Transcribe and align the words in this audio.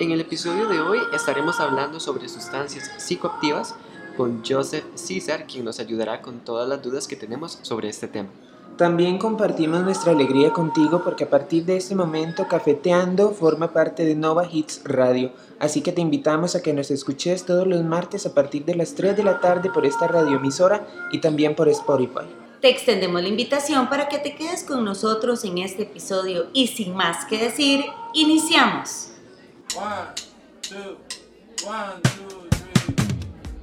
En 0.00 0.10
el 0.10 0.20
episodio 0.20 0.66
de 0.66 0.80
hoy 0.80 0.98
estaremos 1.14 1.60
hablando 1.60 2.00
sobre 2.00 2.28
sustancias 2.28 2.90
psicoactivas 2.98 3.76
con 4.16 4.42
Joseph 4.44 4.84
César, 4.96 5.46
quien 5.46 5.64
nos 5.64 5.78
ayudará 5.78 6.20
con 6.20 6.40
todas 6.40 6.68
las 6.68 6.82
dudas 6.82 7.06
que 7.06 7.14
tenemos 7.14 7.60
sobre 7.62 7.90
este 7.90 8.08
tema. 8.08 8.28
También 8.76 9.18
compartimos 9.18 9.84
nuestra 9.84 10.10
alegría 10.10 10.52
contigo 10.52 11.02
porque 11.04 11.22
a 11.22 11.30
partir 11.30 11.64
de 11.64 11.76
este 11.76 11.94
momento 11.94 12.48
Cafeteando 12.48 13.30
forma 13.30 13.72
parte 13.72 14.04
de 14.04 14.16
Nova 14.16 14.48
Hits 14.50 14.80
Radio, 14.82 15.30
así 15.60 15.80
que 15.80 15.92
te 15.92 16.00
invitamos 16.00 16.56
a 16.56 16.62
que 16.62 16.72
nos 16.72 16.90
escuches 16.90 17.46
todos 17.46 17.64
los 17.64 17.84
martes 17.84 18.26
a 18.26 18.34
partir 18.34 18.64
de 18.64 18.74
las 18.74 18.96
3 18.96 19.16
de 19.16 19.22
la 19.22 19.38
tarde 19.38 19.70
por 19.70 19.86
esta 19.86 20.08
radioemisora 20.08 20.88
y 21.12 21.20
también 21.20 21.54
por 21.54 21.68
Spotify. 21.68 22.26
Te 22.60 22.68
extendemos 22.68 23.22
la 23.22 23.28
invitación 23.28 23.88
para 23.88 24.08
que 24.08 24.18
te 24.18 24.34
quedes 24.34 24.64
con 24.64 24.84
nosotros 24.84 25.44
en 25.44 25.58
este 25.58 25.84
episodio 25.84 26.46
y 26.52 26.66
sin 26.66 26.96
más 26.96 27.26
que 27.26 27.38
decir, 27.38 27.84
iniciamos. 28.12 29.13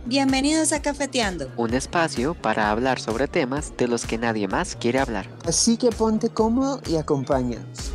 Bienvenidos 0.05 0.73
a 0.73 0.81
Cafeteando. 0.81 1.49
Un 1.55 1.73
espacio 1.73 2.33
para 2.33 2.69
hablar 2.69 2.99
sobre 2.99 3.27
temas 3.27 3.75
de 3.77 3.87
los 3.87 4.05
que 4.05 4.17
nadie 4.17 4.47
más 4.47 4.75
quiere 4.75 4.99
hablar. 4.99 5.27
Así 5.45 5.77
que 5.77 5.89
ponte 5.89 6.29
cómodo 6.29 6.81
y 6.85 6.97
acompáñanos. 6.97 7.91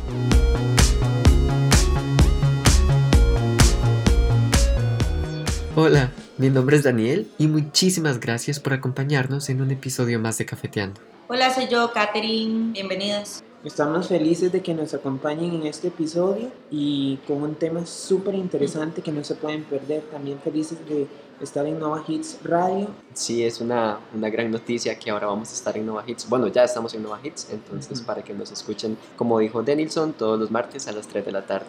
Hola, 5.75 6.11
mi 6.39 6.49
nombre 6.49 6.77
es 6.77 6.83
Daniel 6.83 7.29
y 7.37 7.45
muchísimas 7.45 8.19
gracias 8.19 8.59
por 8.59 8.73
acompañarnos 8.73 9.47
en 9.49 9.61
un 9.61 9.69
episodio 9.69 10.19
más 10.19 10.39
de 10.39 10.45
Cafeteando. 10.47 10.99
Hola, 11.27 11.53
soy 11.53 11.67
yo, 11.67 11.91
Katherine. 11.93 12.71
Bienvenidos. 12.71 13.43
Estamos 13.63 14.07
felices 14.07 14.51
de 14.51 14.61
que 14.61 14.73
nos 14.73 14.93
acompañen 14.93 15.51
en 15.55 15.65
este 15.65 15.87
episodio 15.87 16.51
y 16.69 17.17
con 17.27 17.41
un 17.41 17.55
tema 17.55 17.85
súper 17.87 18.35
interesante 18.35 19.01
que 19.01 19.11
no 19.11 19.23
se 19.23 19.33
pueden 19.33 19.63
perder. 19.63 20.03
También 20.11 20.39
felices 20.39 20.77
de 20.87 21.07
estar 21.41 21.65
en 21.65 21.79
Nova 21.79 22.03
Hits 22.07 22.37
Radio. 22.43 22.87
Sí, 23.13 23.43
es 23.43 23.59
una, 23.59 23.99
una 24.13 24.29
gran 24.29 24.51
noticia 24.51 24.97
que 24.97 25.09
ahora 25.09 25.27
vamos 25.27 25.49
a 25.49 25.53
estar 25.53 25.75
en 25.75 25.87
Nova 25.87 26.03
Hits. 26.05 26.29
Bueno, 26.29 26.47
ya 26.47 26.63
estamos 26.63 26.93
en 26.93 27.01
Nova 27.01 27.19
Hits, 27.23 27.47
entonces 27.51 27.97
Ujú. 27.97 28.05
para 28.05 28.23
que 28.23 28.33
nos 28.33 28.51
escuchen, 28.51 28.95
como 29.15 29.39
dijo 29.39 29.63
Denilson, 29.63 30.13
todos 30.13 30.39
los 30.39 30.51
martes 30.51 30.87
a 30.87 30.91
las 30.91 31.07
3 31.07 31.25
de 31.25 31.31
la 31.31 31.45
tarde. 31.45 31.67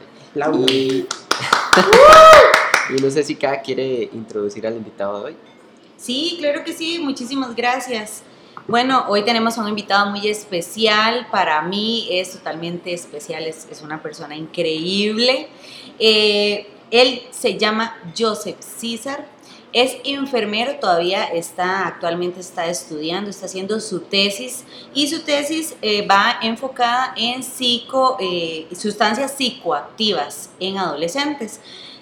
Y, 0.69 1.07
y 2.97 3.03
no 3.03 3.11
sé 3.11 3.23
si 3.25 3.35
cada 3.35 3.63
quiere 3.63 4.11
introducir 4.13 4.67
al 4.67 4.77
invitado 4.77 5.21
de 5.21 5.25
hoy. 5.25 5.37
Sí, 5.97 6.37
claro 6.39 6.63
que 6.65 6.75
sí. 6.75 6.99
Muchísimas 6.99 7.57
gracias. 7.57 8.23
Bueno, 8.69 9.07
hoy 9.09 9.25
tenemos 9.25 9.57
a 9.57 9.63
un 9.63 9.69
invitado 9.69 10.11
muy 10.11 10.29
especial. 10.29 11.27
Para 11.31 11.63
mí 11.63 12.07
es 12.11 12.33
totalmente 12.33 12.93
especial. 12.93 13.45
Es, 13.45 13.67
una 13.83 14.03
persona 14.03 14.37
increíble. 14.37 15.49
Eh, 15.99 16.67
él 16.91 17.23
se 17.31 17.57
llama 17.57 17.97
Joseph 18.17 18.61
César. 18.61 19.27
Es 19.73 19.97
enfermero, 20.05 20.75
todavía 20.81 21.25
está, 21.25 21.87
actualmente 21.87 22.41
está 22.41 22.67
estudiando, 22.67 23.31
está 23.31 23.47
haciendo 23.47 23.81
su 23.81 24.01
tesis 24.01 24.65
y 24.93 25.09
su 25.09 25.23
tesis 25.23 25.75
eh, 25.81 26.07
va 26.07 26.39
enfocada 26.43 27.15
en 27.17 27.41
eh, 27.41 28.67
sustancias 28.77 29.33
psicoactivas 29.33 30.51
en 30.61 30.77
adolescentes. 30.77 31.61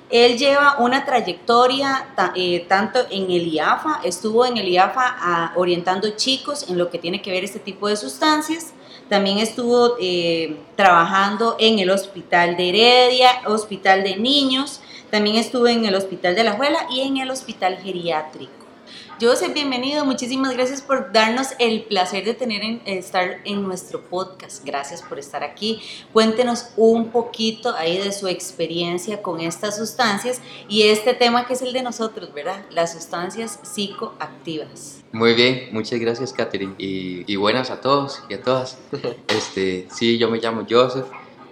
Él 0.08 0.38
lleva 0.38 0.76
una 0.78 1.04
trayectoria 1.04 2.08
eh, 2.36 2.64
tanto 2.68 3.00
en 3.10 3.24
el 3.24 3.48
IAFA, 3.48 4.00
estuvo 4.04 4.46
en 4.46 4.56
el 4.56 4.68
IAFA 4.68 5.16
ah, 5.18 5.52
orientando 5.56 6.10
chicos 6.10 6.66
en 6.68 6.78
lo 6.78 6.90
que 6.90 6.98
tiene 6.98 7.20
que 7.20 7.32
ver 7.32 7.42
este 7.42 7.58
tipo 7.58 7.88
de 7.88 7.96
sustancias. 7.96 8.72
También 9.08 9.38
estuvo 9.38 9.96
eh, 10.00 10.56
trabajando 10.76 11.56
en 11.58 11.80
el 11.80 11.90
Hospital 11.90 12.56
de 12.56 12.68
Heredia, 12.68 13.30
Hospital 13.46 14.04
de 14.04 14.16
Niños. 14.16 14.80
También 15.10 15.36
estuvo 15.36 15.66
en 15.66 15.84
el 15.84 15.94
Hospital 15.94 16.34
de 16.34 16.44
la 16.44 16.52
Juela 16.52 16.86
y 16.90 17.00
en 17.00 17.16
el 17.16 17.30
Hospital 17.30 17.76
Geriátrico. 17.78 18.65
Joseph, 19.18 19.54
bienvenido. 19.54 20.04
Muchísimas 20.04 20.52
gracias 20.52 20.82
por 20.82 21.10
darnos 21.10 21.48
el 21.58 21.84
placer 21.84 22.26
de 22.26 22.34
tener 22.34 22.62
en, 22.62 22.82
estar 22.84 23.38
en 23.44 23.62
nuestro 23.62 24.02
podcast. 24.02 24.62
Gracias 24.62 25.00
por 25.00 25.18
estar 25.18 25.42
aquí. 25.42 25.80
Cuéntenos 26.12 26.72
un 26.76 27.08
poquito 27.08 27.74
ahí 27.74 27.96
de 27.96 28.12
su 28.12 28.28
experiencia 28.28 29.22
con 29.22 29.40
estas 29.40 29.78
sustancias 29.78 30.42
y 30.68 30.82
este 30.82 31.14
tema 31.14 31.46
que 31.46 31.54
es 31.54 31.62
el 31.62 31.72
de 31.72 31.82
nosotros, 31.82 32.34
¿verdad? 32.34 32.66
Las 32.70 32.92
sustancias 32.92 33.58
psicoactivas. 33.62 35.02
Muy 35.12 35.32
bien, 35.32 35.70
muchas 35.72 35.98
gracias 35.98 36.34
Katherine 36.34 36.74
y, 36.76 37.24
y 37.26 37.36
buenas 37.36 37.70
a 37.70 37.80
todos 37.80 38.22
y 38.28 38.34
a 38.34 38.42
todas. 38.42 38.78
Este, 39.28 39.86
sí, 39.90 40.18
yo 40.18 40.30
me 40.30 40.38
llamo 40.38 40.66
Joseph, 40.68 41.06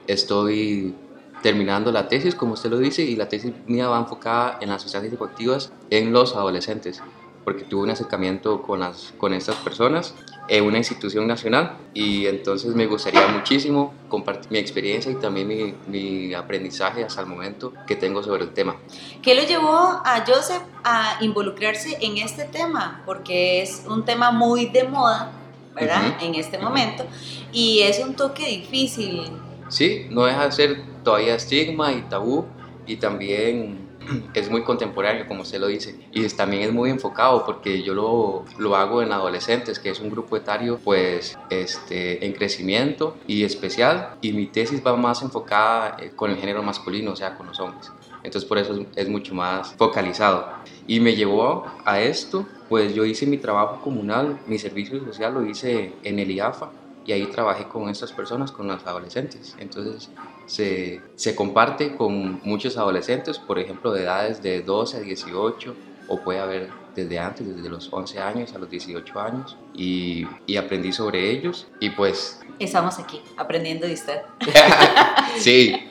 estoy 0.06 0.94
terminando 1.42 1.92
la 1.92 2.08
tesis, 2.08 2.34
como 2.34 2.54
usted 2.54 2.70
lo 2.70 2.78
dice, 2.78 3.02
y 3.02 3.16
la 3.16 3.28
tesis 3.28 3.52
mía 3.66 3.88
va 3.88 3.98
enfocada 3.98 4.58
en 4.62 4.70
las 4.70 4.82
sustancias 4.82 5.10
psicoactivas 5.12 5.72
en 5.90 6.10
los 6.10 6.34
adolescentes, 6.34 7.02
porque 7.44 7.64
tuve 7.64 7.84
un 7.84 7.90
acercamiento 7.90 8.62
con, 8.62 8.80
las, 8.80 9.12
con 9.18 9.34
estas 9.34 9.56
personas 9.56 10.14
en 10.48 10.64
una 10.64 10.78
institución 10.78 11.26
nacional 11.26 11.76
y 11.94 12.26
entonces 12.26 12.74
me 12.74 12.86
gustaría 12.86 13.26
muchísimo 13.28 13.94
compartir 14.08 14.50
mi 14.50 14.58
experiencia 14.58 15.10
y 15.12 15.16
también 15.16 15.48
mi, 15.48 15.74
mi 15.86 16.34
aprendizaje 16.34 17.04
hasta 17.04 17.20
el 17.20 17.26
momento 17.26 17.72
que 17.86 17.96
tengo 17.96 18.22
sobre 18.22 18.44
el 18.44 18.50
tema. 18.50 18.76
¿Qué 19.22 19.34
lo 19.34 19.42
llevó 19.42 19.76
a 20.04 20.24
Joseph 20.26 20.62
a 20.82 21.18
involucrarse 21.20 21.98
en 22.00 22.18
este 22.18 22.44
tema? 22.44 23.02
Porque 23.06 23.62
es 23.62 23.84
un 23.88 24.04
tema 24.04 24.30
muy 24.30 24.66
de 24.66 24.84
moda, 24.84 25.32
¿verdad? 25.74 26.14
Ujú, 26.16 26.26
En 26.26 26.34
este 26.34 26.58
momento. 26.58 27.04
Y 27.52 27.80
es 27.80 27.98
un 28.00 28.14
toque 28.14 28.46
difícil. 28.46 29.30
Sí, 29.68 30.06
no 30.10 30.24
deja 30.24 30.46
de 30.46 30.52
ser 30.52 30.82
todavía 31.02 31.34
estigma 31.34 31.92
y 31.92 32.02
tabú 32.02 32.46
y 32.86 32.96
también 32.96 33.83
es 34.34 34.50
muy 34.50 34.62
contemporáneo, 34.64 35.26
como 35.26 35.42
usted 35.42 35.58
lo 35.60 35.66
dice. 35.68 35.98
Y 36.12 36.24
es- 36.24 36.36
también 36.36 36.62
es 36.62 36.72
muy 36.72 36.90
enfocado 36.90 37.44
porque 37.44 37.82
yo 37.82 37.94
lo, 37.94 38.44
lo 38.58 38.76
hago 38.76 39.02
en 39.02 39.12
adolescentes, 39.12 39.78
que 39.78 39.90
es 39.90 40.00
un 40.00 40.10
grupo 40.10 40.36
etario 40.36 40.78
pues 40.82 41.34
este, 41.48 42.24
en 42.24 42.32
crecimiento 42.32 43.18
y 43.26 43.44
especial. 43.44 44.16
Y 44.20 44.32
mi 44.32 44.46
tesis 44.46 44.82
va 44.84 44.96
más 44.96 45.22
enfocada 45.22 45.96
eh, 45.98 46.12
con 46.14 46.30
el 46.30 46.36
género 46.38 46.62
masculino, 46.62 47.12
o 47.12 47.16
sea, 47.16 47.36
con 47.36 47.46
los 47.46 47.60
hombres. 47.60 47.92
Entonces 48.22 48.48
por 48.48 48.58
eso 48.58 48.74
es, 48.74 48.86
es 48.96 49.08
mucho 49.08 49.34
más 49.34 49.74
focalizado. 49.76 50.48
Y 50.86 51.00
me 51.00 51.14
llevó 51.14 51.66
a 51.84 52.00
esto, 52.00 52.46
pues 52.68 52.94
yo 52.94 53.04
hice 53.04 53.26
mi 53.26 53.38
trabajo 53.38 53.80
comunal, 53.80 54.40
mi 54.46 54.58
servicio 54.58 55.00
social 55.00 55.34
lo 55.34 55.44
hice 55.46 56.00
en 56.02 56.18
el 56.18 56.30
IAFA 56.30 56.72
y 57.04 57.12
ahí 57.12 57.26
trabajé 57.26 57.68
con 57.68 57.88
estas 57.88 58.12
personas, 58.12 58.50
con 58.52 58.66
los 58.68 58.84
adolescentes. 58.86 59.54
Entonces 59.58 60.10
se, 60.46 61.00
se 61.16 61.34
comparte 61.34 61.96
con 61.96 62.40
muchos 62.44 62.76
adolescentes, 62.76 63.38
por 63.38 63.58
ejemplo, 63.58 63.92
de 63.92 64.02
edades 64.04 64.42
de 64.42 64.62
12 64.62 64.96
a 64.98 65.00
18 65.00 65.74
o 66.08 66.20
puede 66.20 66.40
haber 66.40 66.70
desde 66.94 67.18
antes, 67.18 67.56
desde 67.56 67.68
los 67.68 67.92
11 67.92 68.20
años 68.20 68.54
a 68.54 68.58
los 68.58 68.70
18 68.70 69.18
años 69.20 69.56
y, 69.74 70.26
y 70.46 70.56
aprendí 70.56 70.92
sobre 70.92 71.30
ellos 71.30 71.66
y 71.80 71.90
pues 71.90 72.40
Estamos 72.60 72.98
aquí 73.00 73.20
aprendiendo 73.36 73.84
de 73.86 73.94
usted. 73.94 74.20
sí, 75.38 75.88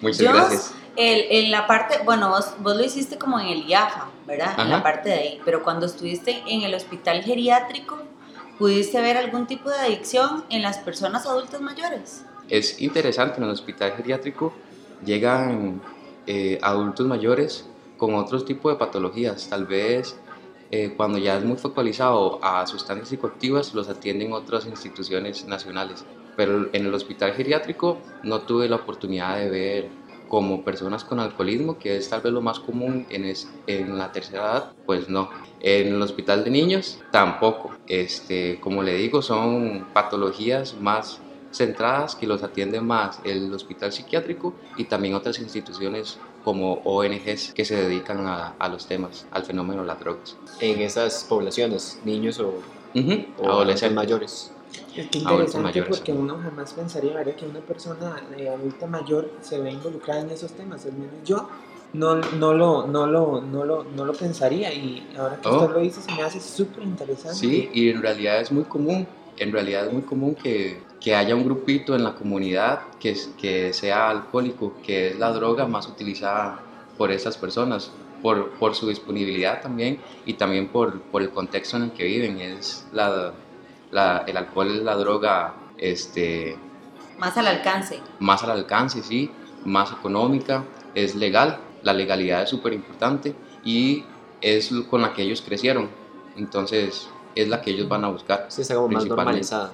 muchas 0.00 0.26
Jos, 0.26 0.32
gracias. 0.34 0.74
el- 0.96 1.26
en 1.44 1.50
la 1.50 1.66
parte, 1.66 1.98
bueno, 2.04 2.30
vos, 2.30 2.54
vos 2.60 2.76
lo 2.76 2.82
hiciste 2.84 3.18
como 3.18 3.38
en 3.38 3.48
el 3.48 3.66
IAFA, 3.68 4.08
¿verdad? 4.26 4.54
En 4.58 4.68
la 4.70 4.76
Ajá. 4.76 4.82
parte 4.82 5.08
de 5.10 5.14
ahí. 5.16 5.40
Pero 5.44 5.62
cuando 5.62 5.86
estuviste 5.86 6.42
en 6.46 6.62
el 6.62 6.74
hospital 6.74 7.22
geriátrico, 7.22 7.98
¿pudiste 8.60 9.00
ver 9.00 9.16
algún 9.16 9.46
tipo 9.48 9.70
de 9.70 9.78
adicción 9.78 10.46
en 10.50 10.62
las 10.62 10.78
personas 10.78 11.26
adultas 11.26 11.60
mayores? 11.62 12.30
Es 12.48 12.80
interesante, 12.80 13.38
en 13.38 13.44
el 13.44 13.50
hospital 13.50 13.92
geriátrico 13.92 14.60
llegan 15.00 15.88
eh, 16.26 16.58
adultos 16.62 17.06
mayores 17.06 17.76
con 17.96 18.14
otros 18.14 18.44
tipos 18.44 18.72
de 18.72 18.78
patologías. 18.78 19.48
Tal 19.48 19.66
vez 19.66 20.24
eh, 20.70 20.94
cuando 20.96 21.18
ya 21.18 21.36
es 21.38 21.44
muy 21.44 21.56
focalizado 21.56 22.42
a 22.44 22.66
sustancias 22.66 23.08
psicoactivas, 23.08 23.74
los 23.74 23.88
atienden 23.88 24.32
otras 24.32 24.66
instituciones 24.66 25.46
nacionales. 25.46 26.08
Pero 26.34 26.70
en 26.74 26.86
el 26.86 26.94
hospital 26.94 27.32
geriátrico 27.34 28.16
no 28.22 28.46
tuve 28.46 28.68
la 28.68 28.76
oportunidad 28.76 29.36
de 29.38 29.50
ver 29.50 30.00
como 30.26 30.64
personas 30.64 31.04
con 31.04 31.20
alcoholismo, 31.20 31.78
que 31.78 31.96
es 31.96 32.08
tal 32.08 32.20
vez 32.22 32.32
lo 32.32 32.40
más 32.42 32.60
común 32.60 33.06
en, 33.10 33.24
es- 33.24 33.60
en 33.66 33.98
la 33.98 34.12
tercera 34.12 34.42
edad, 34.44 34.76
pues 34.84 35.08
no. 35.08 35.49
En 35.60 35.88
el 35.94 36.02
hospital 36.02 36.44
de 36.44 36.50
niños 36.50 36.98
tampoco. 37.10 37.70
Este, 37.86 38.58
como 38.60 38.82
le 38.82 38.94
digo, 38.94 39.22
son 39.22 39.86
patologías 39.92 40.74
más 40.74 41.20
centradas 41.52 42.14
que 42.14 42.26
los 42.26 42.42
atiende 42.42 42.80
más 42.80 43.20
el 43.24 43.52
hospital 43.52 43.92
psiquiátrico 43.92 44.54
y 44.76 44.84
también 44.84 45.14
otras 45.14 45.38
instituciones 45.40 46.18
como 46.44 46.74
ONGs 46.84 47.52
que 47.52 47.64
se 47.64 47.76
dedican 47.76 48.26
a, 48.26 48.48
a 48.58 48.68
los 48.68 48.86
temas, 48.86 49.26
al 49.30 49.44
fenómeno 49.44 49.82
de 49.82 49.88
las 49.88 50.00
drogas. 50.00 50.36
En 50.60 50.80
esas 50.80 51.24
poblaciones, 51.24 51.98
niños 52.04 52.38
o, 52.40 52.62
Ujú, 52.94 53.26
o 53.38 53.50
adolescentes. 53.50 53.94
mayores. 53.96 54.52
Es 54.96 55.08
que 55.08 55.18
interesante 55.18 55.62
mayores. 55.62 55.88
porque 55.98 56.12
uno 56.12 56.38
jamás 56.38 56.72
pensaría 56.72 57.14
¿verdad? 57.14 57.34
que 57.34 57.46
una 57.46 57.60
persona 57.60 58.22
eh, 58.36 58.48
adulta 58.48 58.86
mayor 58.86 59.30
se 59.42 59.58
ve 59.60 59.72
involucrada 59.72 60.20
en 60.22 60.30
esos 60.30 60.52
temas. 60.52 60.84
Al 60.86 60.92
menos 60.92 61.22
yo 61.24 61.48
no, 61.92 62.16
no, 62.16 62.52
lo, 62.54 62.86
no, 62.86 63.06
lo, 63.06 63.40
no, 63.40 63.64
lo, 63.64 63.84
no 63.84 64.04
lo 64.04 64.12
pensaría 64.12 64.72
y 64.72 65.06
ahora 65.18 65.36
que 65.40 65.48
Oh. 65.48 65.56
usted 65.60 65.74
lo 65.74 65.80
dice 65.80 66.00
se 66.02 66.12
me 66.12 66.22
hace 66.22 66.40
súper 66.40 66.84
interesante. 66.84 67.36
Sí, 67.38 67.70
y 67.72 67.90
en 67.90 68.00
realidad 68.02 68.40
es 68.40 68.52
muy 68.52 68.64
común, 68.64 69.06
en 69.38 69.52
realidad 69.52 69.86
es 69.86 69.92
muy 69.92 70.02
común 70.02 70.34
que 70.34 70.88
que 71.00 71.14
haya 71.16 71.34
un 71.34 71.44
grupito 71.44 71.94
en 71.96 72.04
la 72.04 72.14
comunidad 72.14 72.80
que, 73.00 73.12
es- 73.12 73.30
que 73.40 73.72
sea 73.72 74.10
alcohólico, 74.10 74.74
que 74.84 75.08
es 75.08 75.18
la 75.18 75.32
droga 75.32 75.66
más 75.66 75.88
utilizada 75.88 76.60
por 76.98 77.10
esas 77.10 77.38
personas, 77.38 77.90
por, 78.20 78.50
por 78.58 78.74
su 78.74 78.86
disponibilidad 78.86 79.62
también 79.62 79.98
y 80.26 80.34
también 80.34 80.68
por, 80.68 81.00
por 81.00 81.22
el 81.22 81.30
contexto 81.30 81.78
en 81.78 81.84
el 81.84 81.92
que 81.92 82.04
viven. 82.04 82.38
Es 82.38 82.86
la, 82.92 83.32
la- 83.90 84.24
el 84.26 84.36
alcohol 84.36 84.68
es 84.76 84.82
la 84.82 84.94
droga 84.94 85.54
este, 85.78 86.58
Más 87.18 87.38
al 87.38 87.46
alcance. 87.46 87.98
más 88.18 88.42
al 88.44 88.50
alcance, 88.50 89.02
sí, 89.02 89.30
más 89.64 89.90
económica, 89.92 90.64
es 90.94 91.14
legal, 91.14 91.56
la 91.82 91.92
legalidad 91.92 92.42
es 92.42 92.50
súper 92.50 92.72
importante 92.72 93.34
y 93.64 94.04
es 94.40 94.70
con 94.88 95.02
la 95.02 95.12
que 95.12 95.22
ellos 95.22 95.42
crecieron, 95.42 95.88
entonces 96.36 97.08
es 97.34 97.48
la 97.48 97.60
que 97.60 97.70
ellos 97.70 97.88
van 97.88 98.04
a 98.04 98.08
buscar. 98.08 98.46
Sí, 98.48 98.62
está 98.62 98.74
como 98.74 98.88
más 98.88 99.06
normalizada. 99.06 99.72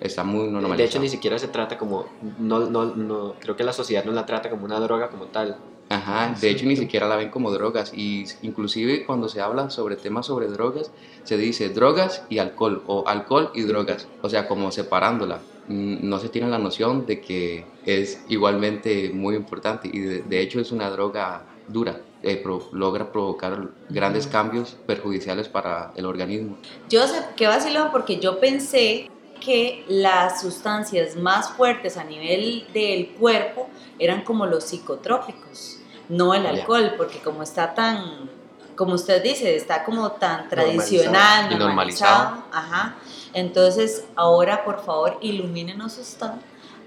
Está 0.00 0.24
muy 0.24 0.48
normalizada. 0.48 0.76
De 0.76 0.84
hecho, 0.84 0.98
ni 0.98 1.08
siquiera 1.08 1.38
se 1.38 1.48
trata 1.48 1.76
como. 1.76 2.06
No, 2.38 2.60
no, 2.60 2.86
no, 2.86 3.34
creo 3.38 3.54
que 3.56 3.64
la 3.64 3.72
sociedad 3.72 4.04
no 4.04 4.12
la 4.12 4.24
trata 4.26 4.48
como 4.48 4.64
una 4.64 4.80
droga 4.80 5.10
como 5.10 5.26
tal. 5.26 5.56
Ajá, 5.90 6.36
de 6.40 6.50
hecho 6.50 6.66
ni 6.66 6.76
siquiera 6.76 7.08
la 7.08 7.16
ven 7.16 7.30
como 7.30 7.50
drogas 7.50 7.92
y 7.92 8.24
inclusive 8.42 9.04
cuando 9.04 9.28
se 9.28 9.40
habla 9.40 9.70
sobre 9.70 9.96
temas 9.96 10.26
sobre 10.26 10.46
drogas 10.46 10.92
se 11.24 11.36
dice 11.36 11.68
drogas 11.68 12.22
y 12.28 12.38
alcohol 12.38 12.84
o 12.86 13.08
alcohol 13.08 13.50
y 13.56 13.62
drogas, 13.62 14.06
o 14.22 14.28
sea 14.28 14.46
como 14.46 14.70
separándola. 14.70 15.40
Mm, 15.70 16.08
No 16.08 16.18
se 16.18 16.28
tiene 16.28 16.48
la 16.48 16.58
noción 16.58 17.06
de 17.06 17.20
que 17.20 17.64
es 17.86 18.24
igualmente 18.28 19.10
muy 19.14 19.36
importante 19.36 19.88
y 19.92 20.00
de, 20.00 20.22
de 20.22 20.40
hecho 20.40 20.60
es 20.60 20.72
una 20.72 20.90
droga 20.90 21.46
dura, 21.68 22.00
eh, 22.22 22.36
pro- 22.42 22.68
logra 22.72 23.12
provocar 23.12 23.68
grandes 23.88 24.26
cambios 24.26 24.76
perjudiciales 24.86 25.48
para 25.48 25.92
el 25.94 26.04
organismo. 26.06 26.56
Joseph, 26.90 27.24
qué 27.36 27.46
vacilón, 27.46 27.90
porque 27.92 28.18
yo 28.18 28.40
pensé 28.40 29.08
que 29.40 29.84
las 29.88 30.40
sustancias 30.42 31.14
más 31.16 31.50
fuertes 31.52 31.96
a 31.96 32.04
nivel 32.04 32.66
del 32.74 33.10
cuerpo 33.10 33.68
eran 33.98 34.22
como 34.22 34.46
los 34.46 34.64
psicotrópicos, 34.64 35.78
no 36.08 36.34
el 36.34 36.46
alcohol, 36.46 36.94
porque 36.96 37.20
como 37.20 37.42
está 37.44 37.72
tan, 37.74 38.28
como 38.76 38.94
usted 38.94 39.22
dice, 39.22 39.54
está 39.56 39.84
como 39.84 40.10
tan 40.12 40.48
tradicional, 40.48 41.46
Y 41.52 41.56
normalizado, 41.56 42.24
normalizado. 42.34 42.44
ajá. 42.52 42.96
Entonces, 43.34 44.04
ahora 44.16 44.64
por 44.64 44.82
favor, 44.84 45.18
ilumínenos 45.20 45.98
usted 45.98 46.30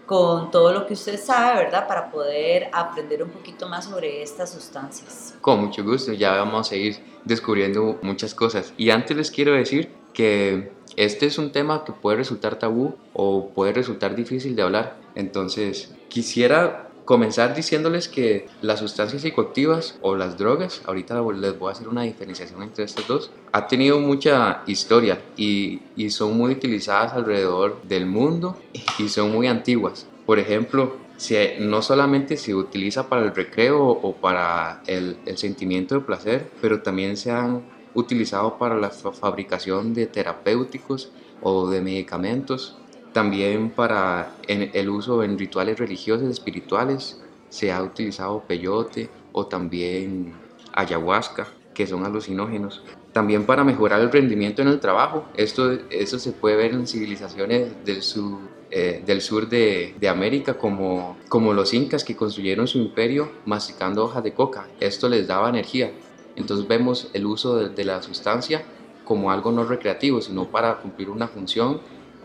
con 0.06 0.52
todo 0.52 0.74
lo 0.74 0.86
que 0.86 0.94
usted 0.94 1.20
sabe, 1.20 1.64
¿verdad? 1.64 1.88
Para 1.88 2.12
poder 2.12 2.70
aprender 2.74 3.24
un 3.24 3.30
poquito 3.30 3.70
más 3.70 3.86
sobre 3.86 4.22
estas 4.22 4.52
sustancias. 4.52 5.34
Con 5.42 5.62
mucho 5.62 5.84
gusto, 5.84 6.12
ya 6.14 6.36
vamos 6.36 6.72
a 6.72 6.76
ir 6.76 6.98
descubriendo 7.24 8.00
muchas 8.02 8.36
cosas. 8.36 8.74
Y 8.78 8.90
antes 8.90 9.16
les 9.16 9.32
quiero 9.32 9.54
decir 9.54 9.90
que 10.14 10.72
este 10.98 11.26
es 11.26 11.38
un 11.38 11.52
tema 11.52 11.84
que 11.86 11.94
puede 11.94 12.18
resultar 12.18 12.60
tabú 12.60 12.96
o 13.14 13.50
puede 13.50 13.74
resultar 13.74 14.16
difícil 14.16 14.56
de 14.56 14.62
hablar. 14.62 14.98
Entonces, 15.16 15.96
quisiera 16.10 16.90
comenzar 17.06 17.54
diciéndoles 17.56 18.08
que 18.10 18.48
las 18.62 18.80
sustancias 18.80 19.22
psicoactivas 19.22 19.98
o 20.02 20.16
las 20.16 20.38
drogas, 20.38 20.82
ahorita 20.86 21.22
les 21.34 21.58
voy 21.58 21.70
a 21.70 21.72
hacer 21.74 21.88
una 21.88 22.04
diferenciación 22.04 22.62
entre 22.64 22.86
estas 22.86 23.08
dos, 23.08 23.36
ha 23.52 23.68
tenido 23.68 24.00
mucha 24.00 24.64
historia 24.68 25.32
y, 25.36 25.92
y 25.96 26.10
son 26.12 26.38
muy 26.38 26.52
utilizadas 26.54 27.14
alrededor 27.14 27.82
del 27.84 28.06
mundo 28.06 28.66
y 29.00 29.10
son 29.10 29.32
muy 29.32 29.48
antiguas. 29.48 30.12
Por 30.26 30.40
ejemplo, 30.40 31.10
se- 31.18 31.58
no 31.60 31.82
solamente 31.82 32.38
se 32.38 32.56
utiliza 32.56 33.10
para 33.10 33.24
el 33.24 33.36
recreo 33.36 33.86
o 33.86 34.20
para 34.20 34.82
el, 34.88 35.22
el 35.26 35.38
sentimiento 35.38 35.96
de 35.96 36.02
placer, 36.02 36.56
pero 36.60 36.82
también 36.82 37.18
se 37.18 37.32
han 37.32 37.68
utilizado 37.94 38.58
para 38.58 38.76
la 38.78 38.90
fa- 38.92 39.14
fabricación 39.14 39.94
de 39.94 40.08
terapéuticos 40.08 41.14
o 41.40 41.70
de 41.70 41.82
medicamentos, 41.82 42.83
también 43.14 43.70
para 43.70 44.36
el 44.48 44.90
uso 44.90 45.24
en 45.24 45.38
rituales 45.38 45.80
religiosos 45.80 46.30
espirituales, 46.30 47.22
se 47.50 47.72
ha 47.72 47.82
utilizado 47.82 48.44
peyote 48.48 49.10
o 49.32 49.46
también 49.46 50.34
ayahuasca, 50.74 51.48
que 51.74 51.88
son 51.88 52.06
alucinógenos. 52.06 52.84
También 53.12 53.46
para 53.46 53.64
mejorar 53.64 54.02
el 54.02 54.12
rendimiento 54.12 54.64
en 54.64 54.68
el 54.68 54.80
trabajo. 54.80 55.26
Esto, 55.36 55.78
eso 55.92 56.18
se 56.18 56.32
puede 56.32 56.56
ver 56.56 56.74
en 56.74 56.88
civilizaciones 56.88 57.86
del 57.86 58.02
sur, 58.02 58.40
eh, 58.72 59.04
del 59.06 59.22
sur 59.22 59.48
de, 59.48 59.96
América, 60.10 60.58
como, 60.58 61.18
como 61.30 61.54
los 61.54 61.74
incas 61.76 62.04
que 62.04 62.16
construyeron 62.16 62.68
su 62.68 62.80
imperio 62.80 63.32
masticando 63.46 64.04
hojas 64.04 64.24
de 64.24 64.34
coca. 64.34 64.68
Esto 64.80 65.08
les 65.08 65.28
daba 65.28 65.50
energía. 65.50 65.92
Entonces 66.36 66.68
vemos 66.68 67.12
el 67.14 67.28
uso 67.28 67.70
de 67.70 67.86
la 67.86 68.02
sustancia 68.02 68.64
como 69.04 69.32
algo 69.32 69.52
no 69.52 69.64
recreativo, 69.64 70.22
sino 70.22 70.46
para 70.46 70.78
cumplir 70.78 71.10
una 71.10 71.28
función, 71.28 71.82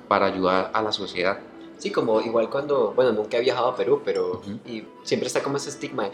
para 0.08 0.26
ayudar 0.26 0.70
a 0.74 0.82
la 0.82 0.92
sociedad. 0.92 1.38
Sí, 1.76 1.92
como 1.92 2.20
igual 2.20 2.50
cuando, 2.50 2.92
bueno, 2.94 3.12
nunca 3.12 3.36
he 3.36 3.40
viajado 3.40 3.68
a 3.68 3.76
Perú, 3.76 4.02
pero 4.04 4.40
Ujú. 4.40 4.58
y 4.66 4.82
siempre 5.04 5.28
está 5.28 5.42
como 5.42 5.56
ese 5.58 5.70
estigma 5.70 6.04
de 6.10 6.12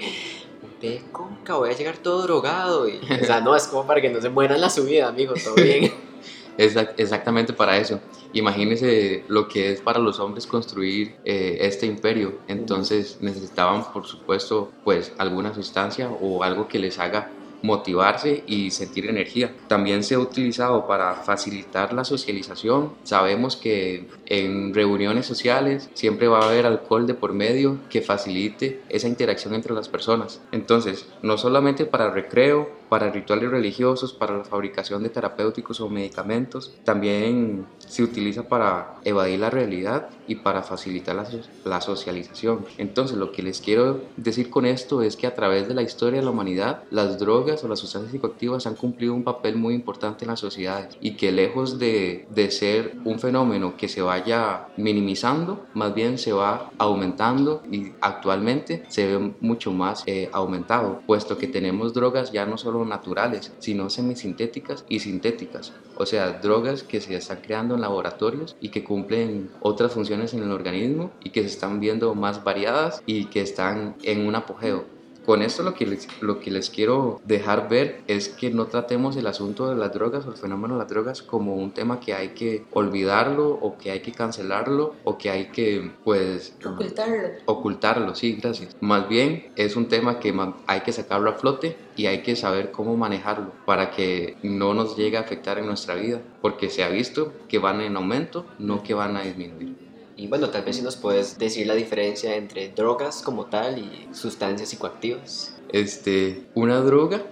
de 0.80 1.02
coca, 1.12 1.56
voy 1.56 1.70
a 1.70 1.74
llegar 1.76 1.98
todo 1.98 2.22
drogado. 2.22 2.88
Y, 2.88 2.98
o 2.98 3.24
sea, 3.24 3.40
no, 3.40 3.54
es 3.54 3.66
como 3.68 3.86
para 3.86 4.00
que 4.00 4.10
no 4.10 4.20
se 4.20 4.30
muera 4.30 4.54
en 4.54 4.60
la 4.60 4.70
subida, 4.70 5.08
amigo, 5.08 5.34
todo 5.34 5.54
bien. 5.56 5.92
Exact- 6.56 6.94
exactamente 6.98 7.52
para 7.52 7.76
eso. 7.78 8.00
Imagínense 8.32 9.24
lo 9.28 9.48
que 9.48 9.72
es 9.72 9.82
para 9.82 9.98
los 9.98 10.20
hombres 10.20 10.46
construir 10.46 11.18
eh, 11.24 11.58
este 11.60 11.86
imperio. 11.86 12.42
Entonces 12.46 13.16
necesitaban, 13.20 13.90
por 13.92 14.06
supuesto, 14.06 14.76
pues 14.84 15.12
alguna 15.18 15.52
sustancia 15.52 16.10
o 16.10 16.42
algo 16.44 16.68
que 16.68 16.78
les 16.78 16.98
haga 16.98 17.32
motivarse 17.64 18.44
y 18.46 18.70
sentir 18.70 19.08
energía. 19.08 19.50
También 19.68 20.04
se 20.04 20.14
ha 20.14 20.18
utilizado 20.18 20.86
para 20.86 21.14
facilitar 21.14 21.94
la 21.94 22.04
socialización. 22.04 22.92
Sabemos 23.04 23.56
que 23.56 24.06
en 24.26 24.74
reuniones 24.74 25.24
sociales 25.24 25.88
siempre 25.94 26.28
va 26.28 26.40
a 26.40 26.48
haber 26.48 26.66
alcohol 26.66 27.06
de 27.06 27.14
por 27.14 27.32
medio 27.32 27.78
que 27.88 28.02
facilite 28.02 28.82
esa 28.90 29.08
interacción 29.08 29.54
entre 29.54 29.72
las 29.72 29.88
personas. 29.88 30.42
Entonces, 30.52 31.06
no 31.22 31.38
solamente 31.38 31.86
para 31.86 32.10
recreo, 32.10 32.68
para 32.94 33.10
rituales 33.10 33.50
religiosos, 33.50 34.12
para 34.12 34.38
la 34.38 34.44
fabricación 34.44 35.02
de 35.02 35.08
terapéuticos 35.08 35.80
o 35.80 35.88
medicamentos, 35.88 36.72
también 36.84 37.66
se 37.78 38.04
utiliza 38.04 38.46
para 38.46 38.98
evadir 39.02 39.40
la 39.40 39.50
realidad 39.50 40.10
y 40.28 40.36
para 40.36 40.62
facilitar 40.62 41.16
la, 41.16 41.26
la 41.64 41.80
socialización. 41.80 42.64
Entonces, 42.78 43.16
lo 43.16 43.32
que 43.32 43.42
les 43.42 43.60
quiero 43.60 44.00
decir 44.16 44.48
con 44.48 44.64
esto 44.64 45.02
es 45.02 45.16
que 45.16 45.26
a 45.26 45.34
través 45.34 45.66
de 45.66 45.74
la 45.74 45.82
historia 45.82 46.20
de 46.20 46.24
la 46.24 46.30
humanidad, 46.30 46.84
las 46.92 47.18
drogas 47.18 47.64
o 47.64 47.68
las 47.68 47.80
sustancias 47.80 48.12
psicoactivas 48.12 48.64
han 48.68 48.76
cumplido 48.76 49.12
un 49.12 49.24
papel 49.24 49.56
muy 49.56 49.74
importante 49.74 50.24
en 50.24 50.30
las 50.30 50.38
sociedades 50.38 50.96
y 51.00 51.16
que 51.16 51.32
lejos 51.32 51.80
de, 51.80 52.28
de 52.30 52.52
ser 52.52 52.94
un 53.04 53.18
fenómeno 53.18 53.76
que 53.76 53.88
se 53.88 54.02
vaya 54.02 54.68
minimizando, 54.76 55.66
más 55.74 55.92
bien 55.96 56.16
se 56.16 56.32
va 56.32 56.70
aumentando 56.78 57.60
y 57.72 57.90
actualmente 58.00 58.84
se 58.86 59.06
ve 59.08 59.34
mucho 59.40 59.72
más 59.72 60.04
eh, 60.06 60.30
aumentado, 60.32 61.00
puesto 61.08 61.36
que 61.36 61.48
tenemos 61.48 61.92
drogas 61.92 62.30
ya 62.30 62.46
no 62.46 62.56
solo 62.56 62.83
naturales, 62.86 63.52
sino 63.58 63.90
semisintéticas 63.90 64.84
y 64.88 65.00
sintéticas, 65.00 65.72
o 65.96 66.06
sea, 66.06 66.40
drogas 66.40 66.82
que 66.82 67.00
se 67.00 67.16
están 67.16 67.40
creando 67.42 67.74
en 67.74 67.80
laboratorios 67.80 68.56
y 68.60 68.68
que 68.68 68.84
cumplen 68.84 69.50
otras 69.60 69.92
funciones 69.92 70.34
en 70.34 70.42
el 70.42 70.52
organismo 70.52 71.12
y 71.22 71.30
que 71.30 71.42
se 71.42 71.48
están 71.48 71.80
viendo 71.80 72.14
más 72.14 72.44
variadas 72.44 73.02
y 73.06 73.26
que 73.26 73.40
están 73.40 73.96
en 74.02 74.26
un 74.26 74.34
apogeo. 74.34 74.93
Con 75.24 75.42
esto 75.42 75.62
lo 75.62 75.74
que, 75.74 75.86
les, 75.86 76.06
lo 76.20 76.40
que 76.40 76.50
les 76.50 76.70
quiero 76.70 77.20
dejar 77.24 77.68
ver 77.68 78.02
es 78.06 78.28
que 78.28 78.50
no 78.50 78.66
tratemos 78.66 79.16
el 79.16 79.26
asunto 79.26 79.68
de 79.68 79.76
las 79.76 79.92
drogas 79.92 80.26
o 80.26 80.30
el 80.30 80.36
fenómeno 80.36 80.74
de 80.74 80.80
las 80.80 80.88
drogas 80.88 81.22
como 81.22 81.54
un 81.56 81.70
tema 81.72 81.98
que 82.00 82.14
hay 82.14 82.28
que 82.30 82.64
olvidarlo 82.72 83.48
o 83.50 83.78
que 83.78 83.90
hay 83.90 84.00
que 84.00 84.12
cancelarlo 84.12 84.94
o 85.04 85.16
que 85.16 85.30
hay 85.30 85.46
que 85.46 85.92
pues 86.04 86.54
Ocultarlo. 86.64 87.28
ocultarlo, 87.46 88.14
sí, 88.14 88.38
gracias. 88.40 88.76
Más 88.80 89.08
bien 89.08 89.52
es 89.56 89.76
un 89.76 89.88
tema 89.88 90.18
que 90.20 90.34
hay 90.66 90.80
que 90.80 90.92
sacarlo 90.92 91.30
a 91.30 91.34
flote 91.34 91.76
y 91.96 92.06
hay 92.06 92.22
que 92.22 92.36
saber 92.36 92.70
cómo 92.70 92.96
manejarlo 92.96 93.52
para 93.64 93.90
que 93.90 94.36
no 94.42 94.74
nos 94.74 94.96
llegue 94.96 95.16
a 95.16 95.20
afectar 95.20 95.58
en 95.58 95.66
nuestra 95.66 95.94
vida, 95.94 96.20
porque 96.42 96.68
se 96.68 96.82
ha 96.84 96.88
visto 96.88 97.32
que 97.48 97.58
van 97.58 97.80
en 97.80 97.96
aumento, 97.96 98.44
no 98.58 98.82
que 98.82 98.94
van 98.94 99.16
a 99.16 99.22
disminuir. 99.22 99.83
Y 100.16 100.28
bueno, 100.28 100.50
tal 100.50 100.64
vez 100.64 100.76
si 100.76 100.82
nos 100.82 100.96
puedes 100.96 101.38
decir 101.38 101.66
la 101.66 101.74
diferencia 101.74 102.36
entre 102.36 102.68
drogas 102.68 103.22
como 103.22 103.46
tal 103.46 103.78
y 103.78 104.08
sustancias 104.12 104.68
psicoactivas. 104.68 105.56
Este, 105.70 106.46
una 106.54 106.80
droga, 106.80 107.22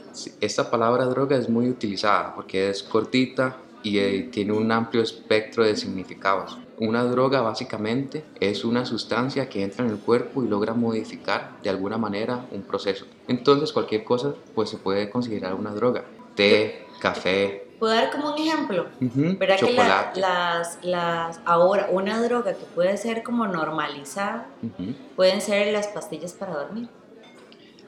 esta 0.40 0.70
palabra 0.70 1.04
droga 1.04 1.36
es 1.36 1.48
muy 1.48 1.68
utilizada 1.68 2.34
porque 2.34 2.70
es 2.70 2.82
cortita 2.82 3.56
y 3.82 3.98
eh, 3.98 4.28
tiene 4.32 4.52
un 4.52 4.70
amplio 4.72 5.02
espectro 5.02 5.64
de 5.64 5.76
significados. 5.76 6.58
Una 6.78 7.04
droga 7.04 7.40
básicamente 7.40 8.24
es 8.40 8.64
una 8.64 8.84
sustancia 8.84 9.48
que 9.48 9.62
entra 9.62 9.84
en 9.84 9.92
el 9.92 9.98
cuerpo 9.98 10.42
y 10.42 10.48
logra 10.48 10.74
modificar 10.74 11.58
de 11.62 11.70
alguna 11.70 11.98
manera 11.98 12.46
un 12.50 12.62
proceso. 12.62 13.06
Entonces 13.28 13.72
cualquier 13.72 14.02
cosa 14.02 14.34
pues 14.54 14.70
se 14.70 14.78
puede 14.78 15.08
considerar 15.10 15.54
una 15.54 15.72
droga. 15.72 16.04
Té, 16.34 16.86
café, 16.98 17.71
¿Puedo 17.82 17.94
dar 17.94 18.12
como 18.12 18.32
un 18.32 18.38
ejemplo? 18.38 18.92
ujú, 19.00 19.38
¿Verdad 19.40 19.56
que 19.64 19.72
la- 19.72 20.12
chocolate. 20.12 20.20
las, 20.20 20.78
las, 20.82 21.40
ahora 21.44 21.88
una 21.90 22.22
droga 22.22 22.56
que 22.56 22.64
puede 22.64 22.96
ser 22.96 23.24
como 23.24 23.44
normalizada 23.48 24.56
pueden 25.16 25.40
ser 25.40 25.72
las 25.72 25.88
pastillas 25.88 26.32
para 26.32 26.54
dormir? 26.54 26.90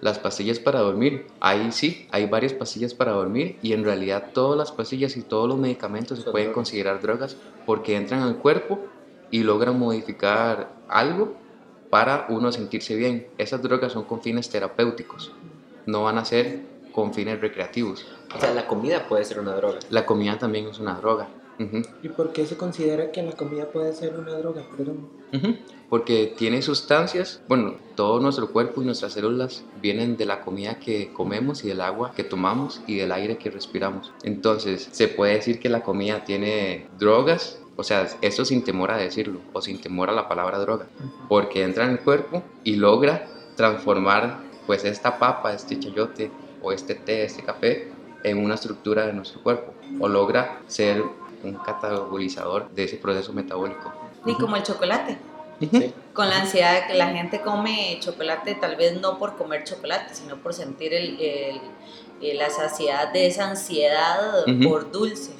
Las 0.01 0.19
pastillas 0.19 0.59
para 0.59 0.81
dormir, 0.81 1.29
ahí 1.41 1.71
sí, 1.71 2.09
hay 2.11 2.27
varias 2.27 2.53
pastillas 2.55 2.93
para 2.93 3.13
dormir 3.13 3.61
y 3.63 3.73
en 3.73 3.85
realidad 3.85 4.33
todas 4.35 4.59
las 4.59 4.73
pastillas 4.73 5.17
y 5.17 5.23
todos 5.29 5.49
los 5.49 5.59
medicamentos 5.59 6.19
se 6.19 6.29
pueden 6.29 6.53
considerar 6.53 7.01
drogas 7.01 7.39
porque 7.65 7.97
entran 7.97 8.23
al 8.23 8.39
cuerpo 8.39 8.91
y 9.31 9.45
logran 9.45 9.79
modificar 9.79 10.83
algo 10.89 11.47
para 11.89 12.27
uno 12.31 12.51
sentirse 12.51 12.97
bien. 12.97 13.33
Esas 13.39 13.63
drogas 13.63 13.93
son 13.93 14.07
con 14.07 14.23
fines 14.23 14.51
terapéuticos, 14.51 15.31
no 15.87 16.03
van 16.03 16.19
a 16.19 16.25
ser 16.25 16.74
con 16.95 17.13
fines 17.13 17.41
recreativos. 17.41 18.07
O 18.35 18.41
sea, 18.41 18.55
la 18.55 18.67
comida 18.67 19.07
puede 19.09 19.25
ser 19.25 19.41
una 19.41 19.55
droga. 19.57 19.81
La 19.91 20.07
comida 20.07 20.39
también 20.39 20.69
es 20.69 20.79
una 20.79 20.95
droga. 20.95 21.29
¿Y 22.03 22.09
por 22.09 22.33
qué 22.33 22.47
se 22.47 22.57
considera 22.57 23.13
que 23.13 23.23
la 23.23 23.31
comida 23.33 23.67
puede 23.67 23.93
ser 23.93 24.19
una 24.19 24.33
droga? 24.33 24.63
Perdón. 24.77 25.09
ujú, 25.33 25.57
Porque 25.89 26.35
tiene 26.37 26.63
sustancias, 26.63 27.43
bueno, 27.49 27.77
todo 27.95 28.19
nuestro 28.19 28.51
cuerpo 28.51 28.83
y 28.83 28.85
nuestras 28.85 29.13
células 29.13 29.63
vienen 29.81 30.17
de 30.17 30.27
la 30.27 30.41
comida 30.41 30.81
que 30.81 31.13
comemos 31.13 31.65
y 31.65 31.69
del 31.69 31.81
agua 31.81 32.13
que 32.17 32.25
tomamos 32.25 32.81
y 32.89 32.97
del 32.97 33.13
aire 33.13 33.39
que 33.39 33.51
respiramos. 33.51 34.13
Entonces, 34.25 34.89
se 34.91 35.07
puede 35.07 35.35
decir 35.35 35.61
que 35.61 35.69
la 35.69 35.83
comida 35.85 36.25
tiene 36.25 36.89
drogas, 36.99 37.61
o 37.77 37.85
sea, 37.85 38.09
esto 38.21 38.45
sin 38.45 38.65
temor 38.65 38.91
a 38.91 38.97
decirlo 38.97 39.39
o 39.53 39.63
sin 39.63 39.81
temor 39.81 40.11
a 40.11 40.13
la 40.13 40.29
palabra 40.29 40.59
droga, 40.59 40.87
porque 41.29 41.63
entra 41.63 41.85
en 41.85 41.91
el 41.93 42.01
cuerpo 42.01 42.43
y 42.65 42.77
logra 42.77 43.29
transformar 43.57 44.41
pues 44.67 44.85
esta 44.85 45.19
papa, 45.21 45.53
este 45.55 45.79
chayote 45.79 46.33
o 46.64 46.73
este 46.73 46.94
té, 46.94 47.25
este 47.25 47.42
café 47.42 47.92
en 48.23 48.38
una 48.38 48.54
estructura 48.54 49.06
de 49.06 49.12
nuestro 49.12 49.42
cuerpo 49.42 49.75
o 50.00 50.09
logra 50.09 50.61
ser 50.66 51.02
un 51.42 51.54
catabolizador 51.54 52.71
de 52.71 52.85
ese 52.85 52.97
proceso 52.97 53.33
metabólico. 53.35 53.92
Y 54.25 54.35
como 54.35 54.56
el 54.56 54.62
chocolate. 54.62 55.18
Sí. 55.61 55.92
Con 56.14 56.28
la 56.30 56.40
ansiedad 56.40 56.87
que 56.87 56.94
la 56.94 57.09
gente 57.09 57.40
come 57.42 57.99
chocolate, 58.00 58.54
tal 58.56 58.76
vez 58.76 59.00
no 59.00 59.18
por 59.18 59.37
comer 59.37 59.62
chocolate, 59.64 60.14
sino 60.14 60.37
por 60.37 60.52
sentir 60.54 60.92
el, 60.94 61.21
el- 61.21 61.61
eh, 62.21 62.35
la 62.35 62.49
saciedad 62.49 63.12
de 63.12 63.26
esa 63.26 63.50
ansiedad 63.50 64.42
Ujú. 64.49 64.68
por 64.68 64.90
dulce. 64.90 65.33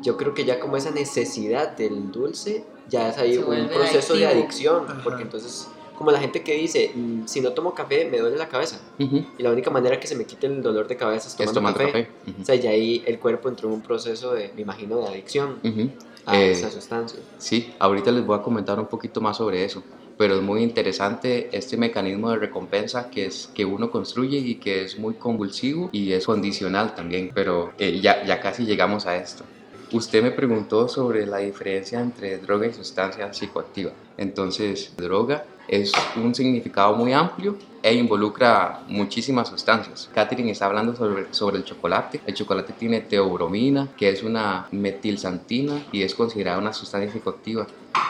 Yo 0.00 0.16
creo 0.16 0.32
que 0.34 0.44
ya 0.44 0.58
como 0.60 0.76
esa 0.76 0.90
necesidad 0.90 1.76
del 1.76 2.10
dulce, 2.10 2.64
ya 2.88 3.08
es 3.10 3.18
ahí 3.18 3.34
Se 3.34 3.44
un 3.44 3.68
proceso 3.68 4.14
de 4.14 4.26
adictivo. 4.26 4.76
adicción. 4.76 4.84
Ajá. 4.88 5.00
Porque 5.04 5.22
entonces, 5.22 5.68
como 6.00 6.12
la 6.12 6.18
gente 6.18 6.42
que 6.42 6.54
dice, 6.54 6.92
"Mm, 6.94 7.26
si 7.26 7.42
no 7.42 7.52
tomo 7.52 7.74
café, 7.74 8.08
me 8.10 8.16
duele 8.20 8.38
la 8.38 8.48
cabeza. 8.48 8.80
Ujú. 8.98 9.22
Y 9.36 9.42
la 9.42 9.50
única 9.50 9.70
manera 9.70 10.00
que 10.00 10.06
se 10.06 10.16
me 10.16 10.24
quite 10.24 10.46
el 10.46 10.62
dolor 10.62 10.88
de 10.88 10.96
cabeza 10.96 11.28
es 11.28 11.34
Es 11.38 11.52
tomando, 11.52 11.52
tomando 11.52 11.78
café. 11.78 11.92
café. 11.92 12.30
Ujú. 12.30 12.40
O 12.40 12.44
sea, 12.46 12.54
ya 12.54 12.70
ahí 12.70 13.04
el 13.06 13.18
cuerpo 13.18 13.50
entró 13.50 13.68
en 13.68 13.74
un 13.74 13.82
proceso 13.82 14.32
de, 14.32 14.50
me 14.54 14.62
imagino, 14.62 14.98
de 14.98 15.08
adicción 15.08 15.60
Ujú. 15.62 15.90
a 16.24 16.40
Eh, 16.40 16.52
esa 16.52 16.70
sustancia. 16.70 17.20
Sí, 17.36 17.74
ahorita 17.78 18.10
les 18.12 18.24
voy 18.24 18.38
a 18.38 18.40
comentar 18.40 18.80
un 18.80 18.86
poquito 18.86 19.20
más 19.20 19.36
sobre 19.36 19.62
eso, 19.62 19.84
pero 20.16 20.36
es 20.36 20.40
muy 20.42 20.62
interesante 20.62 21.50
este 21.52 21.76
mecanismo 21.76 22.30
de 22.30 22.36
recompensa 22.38 23.10
que 23.10 23.26
es 23.26 23.50
que 23.54 23.66
uno 23.66 23.90
construye 23.90 24.38
y 24.38 24.54
que 24.54 24.84
es 24.84 24.98
muy 24.98 25.12
convulsivo 25.16 25.90
y 25.92 26.12
es 26.14 26.24
condicional 26.24 26.94
también, 26.94 27.30
pero 27.34 27.72
eh, 27.76 28.00
ya, 28.00 28.24
ya 28.24 28.40
casi 28.40 28.64
llegamos 28.64 29.06
a 29.06 29.16
esto. 29.18 29.44
Usted 29.92 30.22
me 30.22 30.30
preguntó 30.30 30.88
sobre 30.88 31.26
la 31.26 31.38
diferencia 31.38 32.00
entre 32.00 32.38
droga 32.38 32.66
y 32.66 32.72
sustancia 32.72 33.34
psicoactiva. 33.34 33.92
Entonces, 34.16 34.94
droga 34.96 35.44
es 35.70 35.92
un 36.16 36.34
significado 36.34 36.94
muy 36.96 37.12
amplio 37.12 37.56
e 37.82 37.94
involucra 37.94 38.80
muchísimas 38.88 39.48
sustancias. 39.48 40.10
Catherine 40.12 40.50
está 40.50 40.66
hablando 40.66 40.94
sobre, 40.96 41.32
sobre 41.32 41.58
el 41.58 41.64
chocolate. 41.64 42.20
El 42.26 42.34
chocolate 42.34 42.72
tiene 42.72 43.00
teobromina, 43.00 43.88
que 43.96 44.10
es 44.10 44.22
una 44.24 44.66
metilsantina 44.72 45.80
y 45.92 46.02
es 46.02 46.14
considerada 46.14 46.58
una 46.58 46.72
sustancia 46.72 47.10
psicoactiva. 47.10 47.66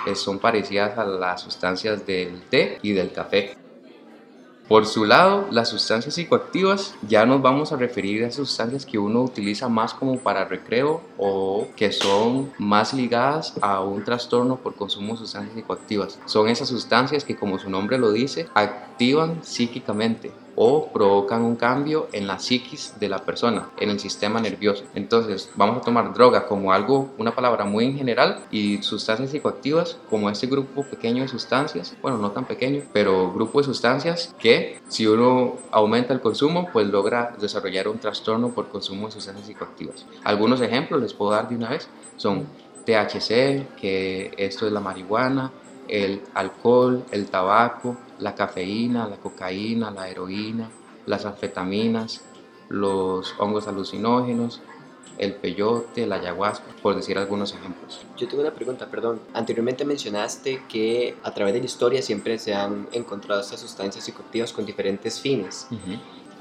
Eh, 0.06 0.14
son 0.14 0.38
parecidas 0.38 0.96
a 0.96 1.04
las 1.04 1.42
sustancias 1.42 2.06
del 2.06 2.40
té 2.48 2.78
y 2.82 2.92
del 2.92 3.12
café. 3.12 3.59
Por 4.70 4.86
su 4.86 5.04
lado, 5.04 5.48
las 5.50 5.68
sustancias 5.68 6.14
psicoactivas 6.14 6.94
ya 7.02 7.26
nos 7.26 7.42
vamos 7.42 7.72
a 7.72 7.76
referir 7.76 8.24
a 8.24 8.30
sustancias 8.30 8.86
que 8.86 9.00
uno 9.00 9.20
utiliza 9.20 9.68
más 9.68 9.94
como 9.94 10.20
para 10.20 10.44
recreo 10.44 11.00
o 11.18 11.66
que 11.74 11.90
son 11.90 12.52
más 12.56 12.94
ligadas 12.94 13.54
a 13.62 13.80
un 13.80 14.04
trastorno 14.04 14.58
por 14.58 14.76
consumo 14.76 15.14
de 15.14 15.18
sustancias 15.18 15.56
psicoactivas. 15.56 16.20
Son 16.24 16.48
esas 16.48 16.68
sustancias 16.68 17.24
que, 17.24 17.34
como 17.34 17.58
su 17.58 17.68
nombre 17.68 17.98
lo 17.98 18.12
dice, 18.12 18.46
activan 18.54 19.40
psíquicamente 19.42 20.30
o 20.62 20.88
provocan 20.92 21.42
un 21.42 21.56
cambio 21.56 22.08
en 22.12 22.26
la 22.26 22.38
psiquis 22.38 22.92
de 23.00 23.08
la 23.08 23.24
persona, 23.24 23.70
en 23.78 23.88
el 23.88 23.98
sistema 23.98 24.42
nervioso. 24.42 24.84
Entonces, 24.94 25.50
vamos 25.54 25.78
a 25.78 25.80
tomar 25.80 26.12
droga 26.12 26.46
como 26.46 26.74
algo, 26.74 27.14
una 27.16 27.34
palabra 27.34 27.64
muy 27.64 27.86
en 27.86 27.96
general, 27.96 28.40
y 28.50 28.82
sustancias 28.82 29.30
psicoactivas 29.30 29.96
como 30.10 30.28
este 30.28 30.48
grupo 30.48 30.84
pequeño 30.84 31.22
de 31.22 31.28
sustancias, 31.28 31.96
bueno, 32.02 32.18
no 32.18 32.32
tan 32.32 32.44
pequeño, 32.44 32.82
pero 32.92 33.32
grupo 33.32 33.60
de 33.60 33.64
sustancias 33.64 34.34
que 34.38 34.78
si 34.88 35.06
uno 35.06 35.54
aumenta 35.70 36.12
el 36.12 36.20
consumo, 36.20 36.68
pues 36.70 36.86
logra 36.88 37.34
desarrollar 37.40 37.88
un 37.88 37.98
trastorno 37.98 38.50
por 38.50 38.68
consumo 38.68 39.06
de 39.06 39.12
sustancias 39.12 39.46
psicoactivas. 39.46 40.04
Algunos 40.24 40.60
ejemplos 40.60 41.00
les 41.00 41.14
puedo 41.14 41.30
dar 41.30 41.48
de 41.48 41.56
una 41.56 41.70
vez, 41.70 41.88
son 42.18 42.46
THC, 42.84 43.76
que 43.80 44.34
esto 44.36 44.66
es 44.66 44.72
la 44.72 44.80
marihuana, 44.80 45.52
el 45.88 46.20
alcohol, 46.34 47.02
el 47.12 47.30
tabaco, 47.30 47.96
la 48.20 48.34
cafeína, 48.34 49.08
la 49.08 49.16
cocaína, 49.16 49.90
la 49.90 50.08
heroína, 50.08 50.70
las 51.06 51.24
anfetaminas, 51.24 52.22
los 52.68 53.34
hongos 53.38 53.66
alucinógenos, 53.66 54.60
el 55.18 55.34
peyote, 55.34 56.06
la 56.06 56.16
ayahuasca, 56.16 56.64
por 56.82 56.96
decir 56.96 57.18
algunos 57.18 57.52
ejemplos. 57.52 58.00
Yo 58.16 58.26
tengo 58.26 58.42
una 58.42 58.54
pregunta, 58.54 58.86
perdón. 58.86 59.20
Anteriormente 59.34 59.84
mencionaste 59.84 60.62
que 60.68 61.16
a 61.22 61.34
través 61.34 61.52
de 61.52 61.60
la 61.60 61.66
historia 61.66 62.00
siempre 62.00 62.38
se 62.38 62.54
han 62.54 62.88
encontrado 62.92 63.40
estas 63.40 63.60
sustancias 63.60 64.04
psicoactivas 64.04 64.52
con 64.52 64.64
diferentes 64.64 65.20
fines. 65.20 65.68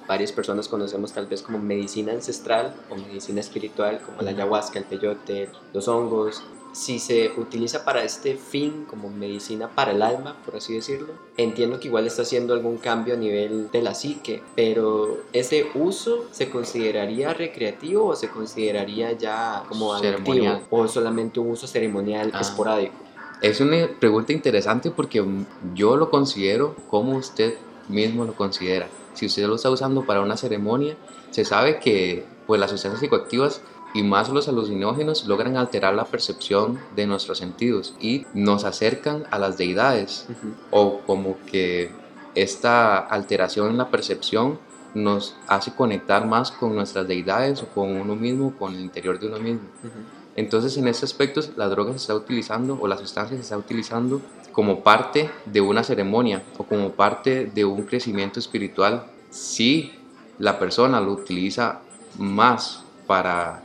Varias 0.07 0.31
personas 0.31 0.67
conocemos 0.67 1.11
tal 1.13 1.27
vez 1.27 1.41
como 1.41 1.59
medicina 1.59 2.13
ancestral 2.13 2.73
o 2.89 2.95
medicina 2.95 3.41
espiritual, 3.41 4.01
como 4.01 4.21
la 4.21 4.31
ayahuasca, 4.31 4.79
el 4.79 4.85
peyote, 4.85 5.49
los 5.73 5.87
hongos. 5.87 6.43
Si 6.71 6.99
se 6.99 7.31
utiliza 7.37 7.83
para 7.83 8.03
este 8.03 8.35
fin 8.35 8.85
como 8.89 9.09
medicina 9.09 9.69
para 9.69 9.91
el 9.91 10.01
alma, 10.01 10.35
por 10.45 10.55
así 10.55 10.73
decirlo, 10.75 11.13
entiendo 11.35 11.79
que 11.79 11.87
igual 11.87 12.05
está 12.05 12.21
haciendo 12.21 12.53
algún 12.53 12.77
cambio 12.77 13.15
a 13.15 13.17
nivel 13.17 13.71
de 13.71 13.81
la 13.81 13.95
psique, 13.95 14.43
pero 14.55 15.17
¿ese 15.33 15.67
uso 15.73 16.25
se 16.31 16.49
consideraría 16.49 17.33
recreativo 17.33 18.05
o 18.05 18.15
se 18.15 18.29
consideraría 18.29 19.11
ya 19.13 19.63
como 19.67 19.97
Ceremonial. 19.97 20.61
o 20.69 20.87
solamente 20.87 21.39
un 21.39 21.49
uso 21.51 21.65
ceremonial 21.67 22.31
Ah. 22.33 22.41
esporádico? 22.41 22.93
Es 23.41 23.61
una 23.61 23.87
pregunta 23.99 24.33
interesante 24.33 24.91
porque 24.91 25.25
yo 25.73 25.95
lo 25.95 26.09
considero 26.09 26.75
como 26.89 27.17
usted 27.17 27.55
mismo 27.87 28.25
lo 28.25 28.33
considera. 28.35 28.87
Si 29.15 29.25
usted 29.25 29.47
lo 29.47 29.55
está 29.55 29.69
usando 29.69 30.05
para 30.05 30.21
una 30.21 30.37
ceremonia, 30.37 30.95
se 31.31 31.43
sabe 31.45 31.79
que 31.79 32.25
pues, 32.47 32.59
las 32.59 32.69
sustancias 32.69 32.99
psicoactivas 32.99 33.61
y 33.93 34.03
más 34.03 34.29
los 34.29 34.47
alucinógenos 34.47 35.25
logran 35.25 35.57
alterar 35.57 35.95
la 35.95 36.05
percepción 36.05 36.79
de 36.95 37.07
nuestros 37.07 37.39
sentidos 37.39 37.95
y 37.99 38.25
nos 38.33 38.63
acercan 38.63 39.23
a 39.31 39.39
las 39.39 39.57
deidades 39.57 40.27
Ujú. 40.29 40.53
o 40.69 40.99
como 41.05 41.37
que 41.45 41.91
esta 42.35 42.97
alteración 42.99 43.71
en 43.71 43.77
la 43.77 43.89
percepción 43.89 44.59
nos 44.93 45.35
hace 45.47 45.73
conectar 45.73 46.25
más 46.27 46.51
con 46.51 46.75
nuestras 46.75 47.07
deidades 47.07 47.61
o 47.63 47.67
con 47.67 47.89
uno 47.89 48.15
mismo, 48.15 48.53
con 48.57 48.73
el 48.73 48.81
interior 48.81 49.19
de 49.19 49.27
uno 49.27 49.39
mismo. 49.39 49.61
Ujú. 49.83 49.99
Entonces, 50.35 50.77
en 50.77 50.87
este 50.87 51.05
aspecto, 51.05 51.41
la 51.57 51.67
droga 51.67 51.91
se 51.91 51.97
está 51.97 52.15
utilizando 52.15 52.77
o 52.79 52.87
la 52.87 52.97
sustancia 52.97 53.35
se 53.35 53.43
está 53.43 53.57
utilizando 53.57 54.21
como 54.51 54.81
parte 54.83 55.29
de 55.45 55.61
una 55.61 55.83
ceremonia 55.83 56.43
o 56.57 56.63
como 56.63 56.91
parte 56.91 57.45
de 57.45 57.65
un 57.65 57.83
crecimiento 57.83 58.39
espiritual. 58.39 59.05
Si 59.29 59.91
la 60.37 60.57
persona 60.57 61.01
lo 61.01 61.11
utiliza 61.11 61.81
más 62.17 62.83
para 63.05 63.63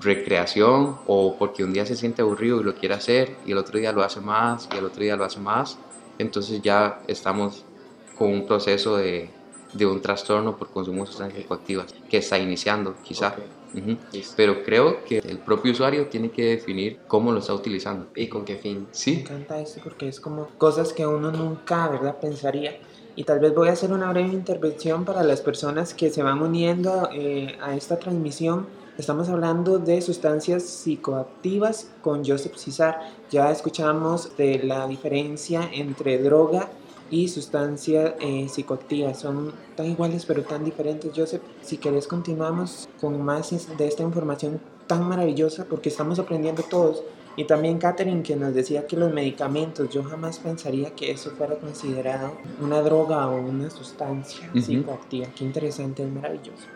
recreación 0.00 1.00
o 1.04 1.36
porque 1.38 1.64
un 1.64 1.72
día 1.72 1.86
se 1.86 1.96
siente 1.96 2.22
aburrido 2.22 2.60
y 2.60 2.64
lo 2.64 2.74
quiere 2.74 2.94
hacer 2.94 3.40
y 3.44 3.52
el 3.52 3.58
otro 3.58 3.78
día 3.78 3.92
lo 3.92 4.02
hace 4.02 4.20
más 4.20 4.68
y 4.70 4.76
el 4.76 4.84
otro 4.84 5.02
día 5.02 5.16
lo 5.16 5.24
hace 5.24 5.40
más, 5.40 5.84
entonces 6.18 6.62
ya 6.62 7.02
estamos 7.08 7.68
con 8.12 8.30
un 8.32 8.46
proceso 8.46 8.96
de, 8.96 9.38
de 9.72 9.86
un 9.86 10.00
trastorno 10.02 10.56
por 10.56 10.70
consumo 10.70 11.02
de 11.02 11.06
sustancias 11.06 11.42
psicoactivas 11.42 11.94
que 12.08 12.18
está 12.18 12.38
iniciando 12.38 13.00
quizá. 13.02 13.34
Ok, 13.34 13.56
Ujú. 13.72 14.00
listo. 14.12 14.36
Pero 14.36 14.62
creo 14.62 15.04
que 15.04 15.20
el 15.22 15.42
propio 15.42 15.72
usuario 15.72 16.08
tiene 16.08 16.30
que 16.32 16.42
definir 16.44 17.02
cómo 17.06 17.32
lo 17.32 17.40
está 17.40 17.54
utilizando. 17.54 18.10
¿Y 18.14 18.28
con 18.28 18.44
qué 18.44 18.56
fin? 18.58 18.88
Me 19.06 19.14
Sí, 19.14 19.14
encanta 19.16 19.60
esto 19.60 19.80
porque 19.82 20.08
es 20.08 20.20
como 20.20 20.56
cosas 20.58 20.92
que 20.92 21.06
uno 21.06 21.32
nunca, 21.32 21.88
¿verdad?, 21.88 22.18
pensaría. 22.20 22.78
Y 23.14 23.24
tal 23.24 23.40
vez 23.40 23.54
voy 23.54 23.68
a 23.68 23.72
hacer 23.72 23.92
una 23.92 24.10
breve 24.12 24.28
intervención 24.28 25.04
para 25.04 25.22
las 25.22 25.40
personas 25.40 25.94
que 25.94 26.10
se 26.10 26.22
van 26.22 26.42
uniendo 26.42 27.08
eh, 27.12 27.56
a 27.60 27.74
esta 27.76 27.98
transmisión. 27.98 28.77
Estamos 28.98 29.28
hablando 29.28 29.78
de 29.78 30.02
sustancias 30.02 30.64
psicoactivas 30.64 31.88
con 32.02 32.24
Joseph 32.24 32.56
Cizar. 32.56 32.98
Ya 33.30 33.48
escuchamos 33.52 34.36
de 34.36 34.58
la 34.64 34.88
diferencia 34.88 35.70
entre 35.72 36.18
droga 36.20 36.68
y 37.08 37.28
sustancia 37.28 38.16
eh, 38.20 38.48
psicoactiva. 38.48 39.14
Son 39.14 39.52
tan 39.76 39.86
iguales 39.86 40.26
pero 40.26 40.42
tan 40.42 40.64
diferentes. 40.64 41.12
Joseph, 41.14 41.42
si 41.62 41.76
querés 41.76 42.08
continuamos 42.08 42.88
con 43.00 43.22
más 43.22 43.50
de 43.78 43.86
esta 43.86 44.02
información 44.02 44.60
tan 44.88 45.08
maravillosa 45.08 45.64
porque 45.66 45.90
estamos 45.90 46.18
aprendiendo 46.18 46.64
todos. 46.64 47.04
Y 47.36 47.44
también 47.44 47.78
Catherine 47.78 48.24
que 48.24 48.34
nos 48.34 48.52
decía 48.52 48.88
que 48.88 48.96
los 48.96 49.14
medicamentos, 49.14 49.88
yo 49.90 50.02
jamás 50.02 50.40
pensaría 50.40 50.90
que 50.96 51.12
eso 51.12 51.30
fuera 51.30 51.54
considerado 51.54 52.32
una 52.60 52.82
droga 52.82 53.28
o 53.28 53.36
una 53.40 53.70
sustancia 53.70 54.50
Ujú. 54.50 54.60
psicoactiva. 54.60 55.28
Qué 55.36 55.44
interesante, 55.44 56.02
es 56.02 56.10
maravilloso. 56.12 56.66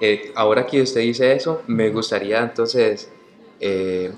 Eh, 0.00 0.32
ahora 0.34 0.66
que 0.66 0.82
usted 0.82 1.02
dice 1.02 1.32
eso, 1.34 1.62
me 1.66 1.90
gustaría 1.90 2.40
entonces 2.40 3.10
eh, 3.60 4.12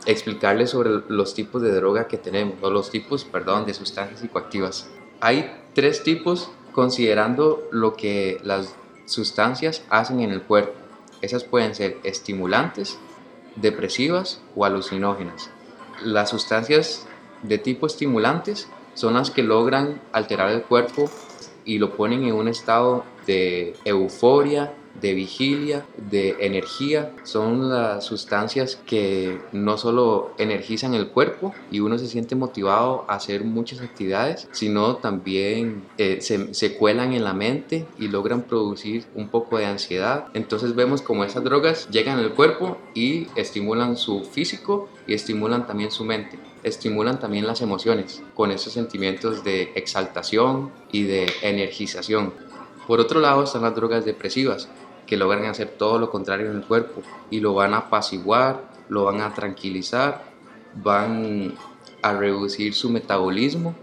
sobre 0.67 0.91
los 1.09 1.35
tipos 1.35 1.61
de 1.62 1.73
droga 1.73 2.07
que 2.07 2.19
tenemos, 2.19 2.55
o 2.62 2.71
los 2.71 2.91
tipos, 2.91 3.25
perdón, 3.25 3.67
de 3.67 3.75
sustancias 3.75 4.21
psicoactivas. 4.21 4.89
Hay 5.21 5.51
tres 5.75 6.03
tipos 6.03 6.51
considerando 6.73 7.69
lo 7.71 7.95
que 7.95 8.39
las 8.45 8.75
sustancias 9.07 9.83
hacen 9.91 10.21
en 10.21 10.31
el 10.31 10.43
cuerpo. 10.43 10.73
Esas 11.21 11.45
pueden 11.45 11.75
ser 11.75 11.99
estimulantes, 12.05 12.99
depresivas 13.57 14.41
o 14.57 14.65
alucinógenas. 14.65 15.51
Las 16.05 16.31
sustancias 16.31 17.07
de 17.43 17.59
tipo 17.59 17.87
estimulantes 17.87 18.69
son 18.95 19.15
las 19.15 19.31
que 19.31 19.43
logran 19.43 20.01
alterar 20.12 20.51
el 20.51 20.62
cuerpo 20.62 21.11
y 21.65 21.79
lo 21.79 21.97
ponen 21.97 22.25
en 22.25 22.35
un 22.35 22.49
estado 22.49 23.05
de 23.27 23.75
euforia, 23.85 24.73
de 25.00 25.14
vigilia, 25.14 25.84
de 26.11 26.37
energía. 26.40 27.12
Son 27.25 27.68
las 27.68 28.04
sustancias 28.04 28.78
que 28.87 29.40
no 29.52 29.78
solo 29.78 30.34
energizan 30.38 30.94
el 30.94 31.08
cuerpo 31.08 31.54
y 31.70 31.80
uno 31.80 31.99
se 31.99 32.06
siente 32.06 32.34
motivado 32.34 33.04
a 33.08 33.14
hacer 33.14 33.44
muchas 33.44 33.80
actividades, 33.80 34.49
sino 34.52 34.96
también 34.96 35.84
eh, 35.99 36.20
se, 36.20 36.54
se, 36.54 36.76
cuelan 36.76 37.12
en 37.12 37.25
la 37.25 37.32
mente 37.32 37.87
y 37.99 38.08
logran 38.08 38.42
producir 38.42 39.04
un 39.14 39.28
poco 39.28 39.58
de 39.58 39.66
ansiedad. 39.66 40.26
Entonces 40.34 40.75
vemos 40.75 41.02
como 41.02 41.25
esas 41.25 41.44
drogas 41.44 41.88
llegan 41.90 42.18
al 42.18 42.34
cuerpo 42.34 42.78
y 42.94 43.26
estimulan 43.37 43.96
su 43.96 44.25
físico 44.25 44.88
y 45.06 45.14
estimulan 45.14 45.66
también 45.66 45.90
su 45.90 46.04
mente 46.04 46.38
estimulan 46.62 47.18
también 47.18 47.46
las 47.46 47.61
emociones 47.61 48.22
con 48.34 48.52
esos 48.52 48.72
sentimientos 48.72 49.42
de 49.44 49.72
exaltación 49.75 50.70
y 50.92 51.02
de 51.04 51.26
energización. 51.42 52.32
Por 52.87 53.00
otro 53.00 53.20
lado 53.20 53.44
están 53.44 53.62
las 53.62 53.75
drogas 53.75 54.04
depresivas, 54.04 54.68
que 55.12 55.19
logran 55.19 55.45
hacer 55.45 55.69
todo 55.69 55.99
lo 55.99 56.09
contrario 56.09 56.50
en 56.50 56.57
el 56.57 56.64
cuerpo 56.64 57.02
y 57.28 57.40
lo 57.40 57.52
van 57.52 57.75
a 57.75 57.81
apaciguar, 57.81 58.62
lo 58.88 59.04
van 59.04 59.21
a 59.21 59.35
tranquilizar, 59.35 60.23
van 60.83 61.54
a 62.00 62.14
reducir 62.14 62.73
su 62.73 62.88
metabolismo, 62.88 63.75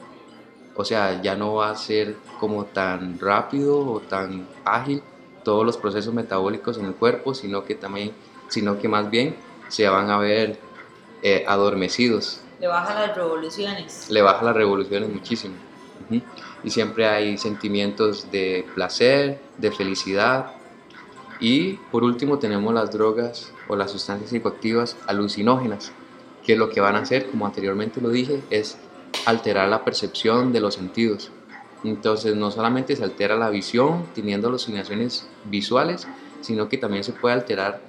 o 0.76 0.84
sea, 0.84 1.22
ya 1.22 1.36
no 1.36 1.54
va 1.54 1.70
a 1.70 1.76
ser 1.76 2.16
como 2.40 2.66
tan 2.66 3.20
rápido 3.20 3.78
o 3.78 4.00
tan 4.00 4.48
ágil 4.66 5.04
todos 5.44 5.64
los 5.64 5.78
procesos 5.78 6.16
metabólicos 6.16 6.80
en 6.80 6.86
el 6.86 6.96
cuerpo, 6.96 7.36
sino 7.36 7.64
que 7.64 7.76
también, 7.76 8.12
sino 8.48 8.80
que 8.80 8.88
más 8.88 9.12
bien 9.12 9.36
se 9.68 9.88
van 9.88 10.10
a 10.10 10.18
ver 10.18 10.58
eh, 11.22 11.46
adormecidos. 11.48 12.42
Le 12.60 12.66
baja 12.66 12.96
las 12.96 13.16
revoluciones. 13.16 14.10
Le 14.10 14.24
baja 14.24 14.44
las 14.44 14.56
revoluciones 14.56 15.14
muchísimo. 15.14 15.54
Y 16.64 16.72
siempre 16.72 17.08
hay 17.08 17.38
sentimientos 17.38 18.32
de 18.32 18.66
placer, 18.74 19.40
de 19.60 19.72
felicidad, 19.72 20.56
y 21.40 21.74
por 21.92 22.04
último 22.04 22.38
tenemos 22.38 22.74
las 22.74 22.92
drogas 22.92 23.54
o 23.68 23.76
las 23.76 23.92
sustancias 23.92 24.30
psicoactivas 24.30 24.98
alucinógenas, 25.08 25.92
que 26.46 26.56
lo 26.56 26.70
que 26.70 26.82
van 26.82 26.96
a 26.96 27.00
hacer, 27.00 27.30
como 27.30 27.46
anteriormente 27.46 28.02
lo 28.02 28.10
dije, 28.10 28.42
es 28.50 28.78
alterar 29.26 29.70
la 29.70 29.86
percepción 29.86 30.52
de 30.52 30.60
los 30.60 30.76
sentidos. 30.76 31.32
Entonces 31.84 32.36
no 32.36 32.52
solamente 32.52 32.96
se 32.96 33.04
altera 33.04 33.38
la 33.38 33.50
visión 33.50 34.06
teniendo 34.14 34.50
alucinaciones 34.50 35.28
visuales, 35.46 36.08
sino 36.42 36.68
que 36.68 36.78
también 36.78 37.04
se 37.04 37.14
puede 37.14 37.36
alterar 37.36 37.82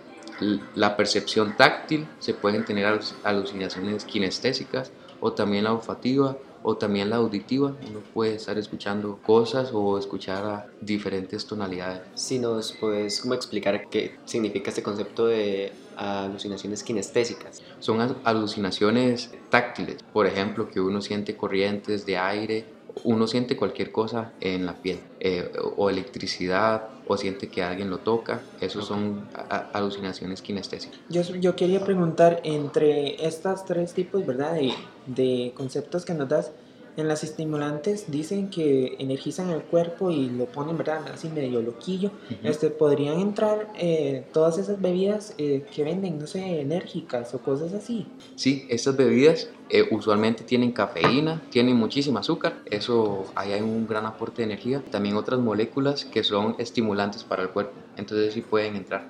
la 0.74 0.96
percepción 0.96 1.56
táctil, 1.56 2.06
se 2.18 2.34
pueden 2.34 2.64
tener 2.64 3.00
alucinaciones 3.24 4.04
kinestésicas 4.04 4.90
o 5.20 5.32
también 5.32 5.64
la 5.64 5.72
olfativa 5.72 6.36
o 6.62 6.76
también 6.76 7.10
la 7.10 7.16
auditiva, 7.16 7.74
uno 7.88 8.00
puede 8.12 8.34
estar 8.34 8.58
escuchando 8.58 9.18
cosas 9.24 9.70
o 9.72 9.98
escuchar 9.98 10.44
a 10.44 10.66
diferentes 10.80 11.46
tonalidades. 11.46 12.02
Si 12.14 12.38
nos 12.38 12.72
puedes 12.72 13.20
como 13.20 13.34
explicar 13.34 13.88
qué 13.88 14.16
significa 14.24 14.70
este 14.70 14.82
concepto 14.82 15.26
de 15.26 15.72
alucinaciones 15.96 16.82
kinestésicas. 16.82 17.62
Son 17.78 18.00
alucinaciones 18.24 19.30
táctiles, 19.50 20.02
por 20.12 20.26
ejemplo, 20.26 20.68
que 20.70 20.80
uno 20.80 21.02
siente 21.02 21.36
corrientes 21.36 22.06
de 22.06 22.16
aire, 22.16 22.64
uno 23.04 23.26
siente 23.26 23.56
cualquier 23.56 23.92
cosa 23.92 24.32
en 24.40 24.66
la 24.66 24.74
piel, 24.74 25.00
eh, 25.20 25.52
o 25.76 25.90
electricidad, 25.90 26.88
o 27.12 27.16
siente 27.16 27.48
que 27.48 27.60
alguien 27.60 27.90
lo 27.90 27.98
toca, 27.98 28.40
esos 28.60 28.86
son 28.86 29.26
alucinaciones 29.72 30.42
kinestésicas. 30.42 31.00
Yo, 31.08 31.22
yo 31.22 31.56
quería 31.56 31.84
preguntar, 31.84 32.40
entre 32.44 33.26
estos 33.26 33.64
tres 33.64 33.92
tipos, 33.94 34.24
¿verdad?, 34.24 34.54
de, 34.54 34.72
de 35.06 35.52
conceptos 35.56 36.04
que 36.04 36.14
nos 36.14 36.28
das, 36.28 36.52
en 37.00 37.08
las 37.08 37.24
estimulantes 37.24 38.10
dicen 38.10 38.50
que 38.50 38.96
energizan 38.98 39.50
el 39.50 39.62
cuerpo 39.62 40.10
y 40.10 40.30
lo 40.30 40.46
ponen, 40.46 40.76
¿verdad? 40.76 41.06
Así 41.12 41.28
medio 41.28 41.60
loquillo. 41.62 42.10
este, 42.42 42.70
¿Podrían 42.70 43.18
entrar 43.18 43.72
eh, 43.78 44.24
todas 44.32 44.58
esas 44.58 44.80
bebidas 44.80 45.34
eh, 45.38 45.64
que 45.74 45.84
venden, 45.84 46.18
no 46.18 46.26
sé, 46.26 46.60
enérgicas 46.60 47.34
o 47.34 47.38
cosas 47.38 47.72
así? 47.72 48.06
Sí, 48.36 48.66
estas 48.68 48.96
bebidas 48.96 49.48
eh, 49.68 49.88
usualmente 49.90 50.44
tienen 50.44 50.72
cafeína, 50.72 51.42
tienen 51.50 51.76
muchísimo 51.76 52.18
azúcar, 52.18 52.56
eso 52.66 53.26
ahí 53.34 53.52
hay 53.52 53.60
un 53.60 53.86
gran 53.86 54.06
aporte 54.06 54.42
de 54.42 54.44
energía. 54.44 54.82
También 54.90 55.16
otras 55.16 55.40
moléculas 55.40 56.04
que 56.04 56.24
son 56.24 56.56
estimulantes 56.58 57.24
para 57.24 57.42
el 57.42 57.50
cuerpo, 57.50 57.72
entonces 57.96 58.34
sí 58.34 58.40
pueden 58.40 58.76
entrar. 58.76 59.08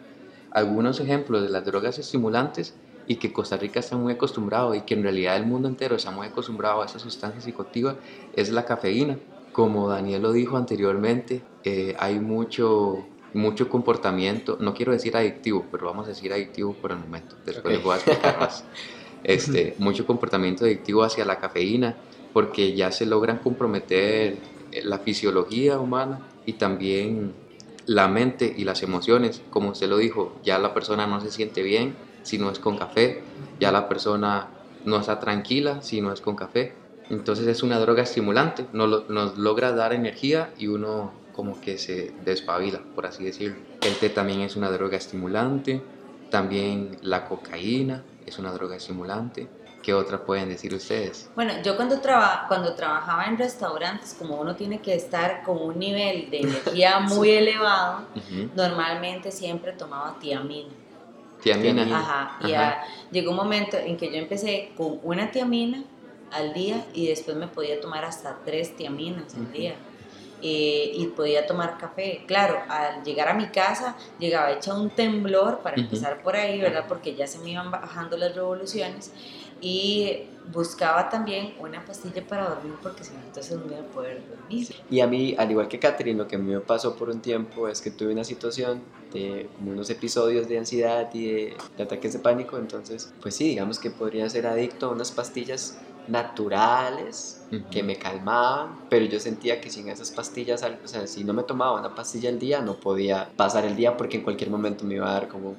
Algunos 0.51 0.99
ejemplos 1.01 1.43
de 1.43 1.49
las 1.49 1.65
drogas 1.65 1.99
estimulantes 1.99 2.75
y 3.11 3.17
que 3.17 3.33
Costa 3.33 3.57
Rica 3.57 3.81
está 3.81 3.97
muy 3.97 4.13
acostumbrado 4.13 4.73
y 4.73 4.83
que 4.83 4.95
en 4.95 5.03
realidad 5.03 5.37
el 5.37 5.45
mundo 5.45 5.67
entero 5.67 5.97
está 5.97 6.13
muy 6.13 6.29
acostumbrado 6.29 6.81
a 6.81 6.87
esa 6.87 7.01
sustancia 7.01 7.41
psicoactiva 7.41 7.97
es 8.37 8.53
la 8.53 8.65
cafeína. 8.65 9.19
Como 9.51 9.89
Daniel 9.89 10.23
lo 10.23 10.31
dijo 10.31 10.57
anteriormente, 10.57 11.43
eh, 11.65 11.97
hay 11.99 12.21
mucho, 12.21 13.05
mucho 13.35 13.69
comportamiento, 13.69 14.59
no 14.61 14.75
quiero 14.75 14.93
decir 14.93 15.17
adictivo, 15.17 15.67
pero 15.73 15.87
vamos 15.87 16.07
a 16.07 16.11
decir 16.11 16.33
adictivo 16.33 16.73
por 16.75 16.93
el 16.93 16.99
momento, 16.99 17.35
después 17.45 17.75
les 17.75 17.83
voy 17.83 17.95
a 17.95 17.97
explicar 17.97 18.39
más. 18.39 18.65
Este, 19.23 19.75
mucho 19.77 20.07
comportamiento 20.07 20.65
adictivo 20.65 21.03
hacia 21.03 21.27
la 21.27 21.39
cafeína, 21.39 21.97
porque 22.33 22.75
ya 22.75 22.91
se 22.91 23.05
logran 23.05 23.39
comprometer 23.39 24.39
eh, 24.73 24.83
la 24.83 25.01
fisiología 25.01 25.79
humana 25.79 26.21
y 26.47 26.55
también 26.55 27.35
la 27.85 28.09
mente 28.09 28.55
y 28.57 28.65
las 28.65 28.83
emociones. 28.83 29.43
Como 29.51 29.71
usted 29.71 29.89
lo 29.89 29.99
dijo, 29.99 30.39
ya 30.43 30.59
la 30.59 30.73
persona 30.73 31.07
no 31.07 31.21
se 31.21 31.31
siente 31.31 31.63
bien 31.63 31.97
si 32.23 32.39
no 32.39 32.51
es 32.51 32.59
con 32.59 32.77
café, 32.79 33.23
ya 33.59 33.73
la 33.73 33.89
persona 33.89 34.49
no 34.85 34.99
está 34.99 35.21
tranquila 35.21 35.83
si 35.83 36.01
no 36.01 36.13
es 36.13 36.21
con 36.21 36.37
café. 36.37 36.75
Entonces 37.09 37.47
es 37.49 37.63
una 37.63 37.79
droga 37.79 38.03
estimulante, 38.03 38.67
nos, 38.73 39.09
nos 39.09 39.37
logra 39.37 39.73
dar 39.73 39.93
energía 39.93 40.51
y 40.59 40.69
uno 40.69 41.13
como 41.35 41.61
que 41.61 41.79
se 41.79 42.13
despabila, 42.25 42.81
por 42.95 43.07
así 43.07 43.25
decirlo. 43.25 43.57
El 43.81 43.97
té 43.97 44.11
también 44.11 44.41
es 44.41 44.57
una 44.57 44.71
droga 44.71 44.97
estimulante, 44.97 45.83
también 46.31 46.99
la 47.03 47.27
cocaína 47.27 48.05
es 48.27 48.39
una 48.39 48.53
droga 48.53 48.77
estimulante. 48.77 49.49
¿Qué 49.83 49.95
otra 49.95 50.19
pueden 50.19 50.51
decir 50.51 50.75
ustedes? 50.75 51.31
Bueno, 51.35 51.55
yo 51.65 51.75
cuando, 51.75 52.01
traba, 52.01 52.45
cuando 52.47 52.75
trabajaba 52.75 53.25
en 53.25 53.39
restaurantes, 53.39 54.15
como 54.19 54.39
uno 54.39 54.55
tiene 54.55 54.81
que 54.83 54.95
estar 54.95 55.43
con 55.43 55.57
un 55.61 55.79
nivel 55.79 56.31
de 56.31 56.41
energía 56.43 57.01
muy 57.01 57.31
elevado, 57.31 58.03
normalmente 58.55 59.33
siempre 59.33 59.73
tomaba 59.73 60.19
tiamina. 60.21 60.69
Tiamina. 61.43 61.83
Ajá. 61.99 62.85
Y 63.11 63.15
llegó 63.15 63.31
un 63.31 63.37
momento 63.37 63.77
en 63.77 63.97
que 63.97 64.11
yo 64.11 64.17
empecé 64.17 64.73
con 64.77 65.01
una 65.03 65.31
tiamina 65.31 65.83
al 66.33 66.53
día 66.53 66.87
y 66.95 67.07
después 67.07 67.37
me 67.37 67.49
podía 67.49 67.81
tomar 67.81 68.05
hasta 68.05 68.39
tres 68.45 68.77
tiaminas 68.77 69.35
al 69.35 69.53
día. 69.53 69.75
Eh, 70.43 70.93
y 70.95 71.07
podía 71.09 71.47
tomar 71.47 71.77
café. 71.77 72.25
Claro, 72.27 72.63
al 72.69 73.05
llegar 73.05 73.29
a 73.29 73.35
mi 73.35 73.49
casa 73.49 73.95
llegaba 74.19 74.51
hecha 74.53 74.73
un 74.73 74.89
temblor 74.89 75.59
para 75.59 75.77
empezar 75.77 76.23
por 76.23 76.35
ahí, 76.35 76.59
¿verdad? 76.59 76.87
Porque 76.89 77.15
ya 77.15 77.27
se 77.27 77.39
me 77.41 77.51
iban 77.51 77.71
bajando 77.71 78.17
las 78.17 78.35
revoluciones 78.35 79.13
y 79.61 80.30
buscaba 80.53 81.09
también 81.09 81.55
una 81.59 81.85
pastilla 81.85 82.27
para 82.27 82.49
dormir 82.49 82.75
porque 82.83 83.05
si 83.05 83.13
no 83.13 83.21
entonces 83.21 83.59
no 83.59 83.67
iba 83.67 83.81
a 83.81 83.87
poder 83.87 84.23
dormir. 84.29 84.69
Y 84.91 85.01
a 85.01 85.07
mí, 85.07 85.35
al 85.39 85.51
igual 85.51 85.69
que 85.69 85.79
Catherine, 85.79 86.19
lo 86.19 86.27
que 86.27 86.37
a 86.37 86.39
mí 86.39 86.53
me 86.53 86.61
pasó 86.61 86.97
por 86.97 87.11
un 87.11 87.21
tiempo 87.21 87.69
es 87.69 87.81
que 87.81 87.91
tuve 87.91 88.13
una 88.13 88.25
situación 88.25 88.83
de 89.13 89.49
como 89.57 89.73
unos 89.73 89.91
episodios 89.91 90.49
de 90.49 90.59
ansiedad 90.59 91.09
y 91.13 91.27
de, 91.27 91.57
ataques 91.79 92.13
de 92.13 92.19
pánico, 92.19 92.59
entonces 92.59 93.13
pues 93.21 93.35
sí, 93.35 93.49
digamos 93.49 93.79
que 93.79 93.91
podría 93.91 94.29
ser 94.29 94.47
adicto 94.47 94.87
a 94.87 94.89
unas 94.91 95.11
pastillas 95.11 95.79
naturales 96.09 97.43
que 97.71 97.83
me 97.83 97.97
calmaban, 97.97 98.81
pero 98.89 99.05
yo 99.05 99.21
sentía 99.21 99.61
que 99.61 99.71
sin 99.71 99.89
esas 99.89 100.11
pastillas, 100.11 100.65
o 100.85 100.89
sea, 100.89 101.07
si 101.07 101.25
no 101.25 101.33
me 101.33 101.43
tomaba 101.43 101.79
una 101.79 101.95
pastilla 101.95 102.31
al 102.31 102.39
día, 102.39 102.61
no 102.61 102.77
podía 102.77 103.31
pasar 103.37 103.65
el 103.65 103.77
día 103.77 103.97
porque 103.97 104.17
en 104.17 104.25
cualquier 104.25 104.51
momento 104.51 104.85
me 104.85 104.95
iba 104.95 105.09
a 105.09 105.13
dar 105.13 105.29
como 105.29 105.55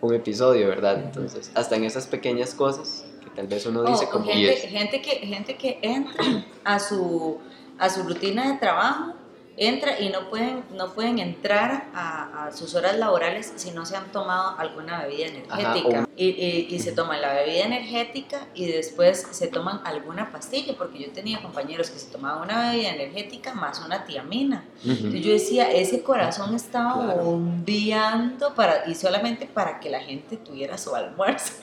un 0.00 0.14
episodio, 0.14 0.68
¿verdad? 0.68 1.02
Entonces, 1.02 1.52
hasta 1.54 1.76
en 1.76 1.84
esas 1.84 2.06
pequeñas 2.06 2.54
cosas 2.54 3.04
tal 3.34 3.46
vez 3.46 3.66
uno 3.66 3.84
dice 3.84 4.08
como... 4.08 4.24
Gente, 4.24 4.68
gente, 4.68 5.02
que, 5.02 5.10
gente 5.26 5.56
que 5.56 5.78
entra 5.82 6.44
a 6.64 6.78
su, 6.78 7.38
a 7.78 7.88
su 7.88 8.02
rutina 8.02 8.52
de 8.52 8.58
trabajo 8.58 9.14
entra 9.56 10.00
y 10.00 10.08
no 10.08 10.30
pueden, 10.30 10.64
no 10.74 10.92
pueden 10.94 11.18
entrar 11.18 11.88
a, 11.94 12.46
a 12.46 12.52
sus 12.52 12.74
horas 12.74 12.96
laborales 12.98 13.52
si 13.56 13.70
no 13.70 13.84
se 13.84 13.96
han 13.96 14.10
tomado 14.12 14.58
alguna 14.58 15.02
bebida 15.04 15.26
energética. 15.26 15.98
Ajá, 15.98 16.08
y, 16.16 16.26
y- 16.28 16.68
y 16.70 16.78
se 16.78 16.92
toman 16.92 17.20
la 17.20 17.32
bebida 17.34 17.64
energética 17.64 18.46
y 18.54 18.66
después 18.66 19.26
se 19.30 19.46
toman 19.48 19.80
alguna 19.84 20.30
pastilla, 20.32 20.74
porque 20.78 20.98
yo 21.00 21.10
tenía 21.12 21.40
compañeros 21.42 21.90
que 21.90 21.98
se 21.98 22.10
tomaban 22.10 22.42
una 22.42 22.70
bebida 22.70 22.90
energética 22.90 23.52
más 23.54 23.80
una 23.84 24.04
tiamina. 24.04 24.64
Entonces 24.84 25.20
yo 25.20 25.32
decía, 25.32 25.70
ese 25.70 26.02
corazón 26.02 26.54
estaba 26.54 27.04
Claro. 27.04 27.22
bombeando 27.24 28.54
para, 28.54 28.88
y 28.88 28.94
solamente 28.94 29.46
para 29.46 29.80
que 29.80 29.90
la 29.90 30.00
gente 30.00 30.36
tuviera 30.36 30.76
su 30.78 30.94
almuerzo. 30.94 31.52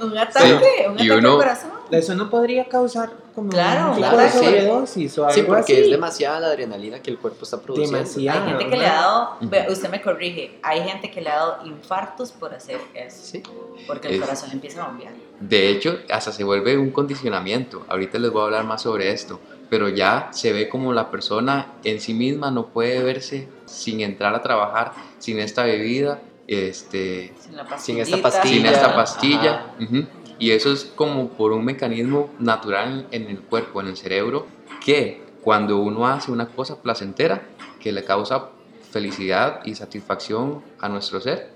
un, 0.00 0.10
un 0.10 0.18
ataque, 0.18 0.86
un 0.88 0.98
y 0.98 1.10
ataque 1.10 1.12
al 1.12 1.22
corazón. 1.36 1.70
Eso 1.90 2.14
no 2.14 2.30
podría 2.30 2.64
causar 2.68 3.10
como 3.34 3.48
Claro, 3.50 3.88
un 3.90 3.96
tipo 3.96 4.08
claro, 4.08 4.18
de 4.18 4.30
sobredosis 4.30 5.18
o 5.18 5.24
algo 5.24 5.34
Sí, 5.34 5.42
porque 5.42 5.72
así. 5.72 5.82
es 5.82 5.90
demasiada 5.90 6.38
la 6.40 6.46
adrenalina 6.48 7.00
que 7.00 7.10
el 7.10 7.18
cuerpo 7.18 7.44
está 7.44 7.60
produciendo. 7.60 7.96
Demasiado. 7.98 8.42
Hay 8.44 8.48
gente 8.50 8.68
que 8.70 8.76
le 8.76 8.86
ha 8.86 8.92
dado, 8.94 9.38
usted 9.70 9.90
me 9.90 10.00
corrige, 10.00 10.58
hay 10.62 10.82
gente 10.82 11.10
que 11.10 11.20
le 11.20 11.30
ha 11.30 11.36
dado 11.36 11.66
infartos 11.66 12.30
por 12.32 12.54
hacer 12.54 12.78
eso, 12.94 13.16
Sí. 13.22 13.42
porque 13.86 14.08
el 14.08 14.14
Es- 14.14 14.20
corazón 14.20 14.50
empieza 14.52 14.84
a 14.84 14.86
bombear. 14.88 15.12
De 15.40 15.68
hecho, 15.70 15.98
hasta 16.10 16.30
se 16.30 16.44
vuelve 16.44 16.78
un 16.78 16.90
condicionamiento. 16.90 17.84
Ahorita 17.88 18.18
les 18.18 18.30
voy 18.30 18.42
a 18.42 18.44
hablar 18.44 18.64
más 18.64 18.82
sobre 18.82 19.10
esto, 19.12 19.40
pero 19.68 19.88
ya 19.88 20.28
se 20.32 20.52
ve 20.52 20.68
como 20.68 20.92
la 20.92 21.10
persona 21.10 21.72
en 21.82 22.00
sí 22.00 22.14
misma 22.14 22.50
no 22.52 22.66
puede 22.66 23.02
verse 23.02 23.48
sin 23.66 24.00
entrar 24.00 24.34
a 24.34 24.42
trabajar, 24.42 24.92
sin 25.18 25.40
esta 25.40 25.64
bebida, 25.64 26.20
este, 26.46 27.32
Sin, 27.40 27.56
la 27.56 27.78
Sin 27.78 27.98
esta 27.98 28.22
pastilla. 28.22 28.54
sin 28.54 28.66
esta 28.66 28.94
pastilla. 28.94 29.54
Ajá. 29.54 29.74
ujú. 29.82 30.06
Y 30.44 30.50
eso 30.50 30.70
es 30.70 30.84
como 30.84 31.30
por 31.30 31.52
un 31.52 31.64
mecanismo 31.64 32.28
natural 32.38 33.08
en 33.12 33.30
el 33.30 33.40
cuerpo, 33.40 33.80
en 33.80 33.86
el 33.86 33.96
cerebro, 33.96 34.46
que 34.84 35.22
cuando 35.40 35.78
uno 35.78 36.06
hace 36.06 36.30
una 36.30 36.48
cosa 36.48 36.82
placentera 36.82 37.48
que 37.80 37.92
le 37.92 38.04
causa 38.04 38.50
felicidad 38.90 39.62
y 39.64 39.74
satisfacción 39.74 40.62
a 40.80 40.90
nuestro 40.90 41.22
ser, 41.22 41.50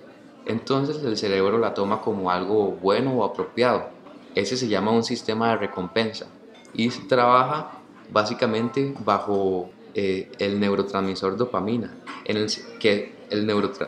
entonces 0.46 1.04
el 1.04 1.18
cerebro 1.18 1.58
la 1.58 1.74
toma 1.74 2.00
como 2.00 2.30
algo 2.30 2.78
bueno 2.80 3.12
o 3.12 3.24
apropiado. 3.24 3.90
Ese 4.34 4.56
se 4.56 4.68
llama 4.68 4.90
un 4.90 5.04
sistema 5.04 5.50
de 5.50 5.58
recompensa 5.58 6.28
y 6.72 6.90
se 6.90 7.02
trabaja 7.02 7.72
básicamente 8.10 8.94
bajo 9.04 9.68
eh, 9.92 10.32
el 10.38 10.58
neurotransmisor 10.58 11.36
dopamina, 11.36 11.94
en 12.24 12.38
el 12.38 12.50
que 12.80 13.14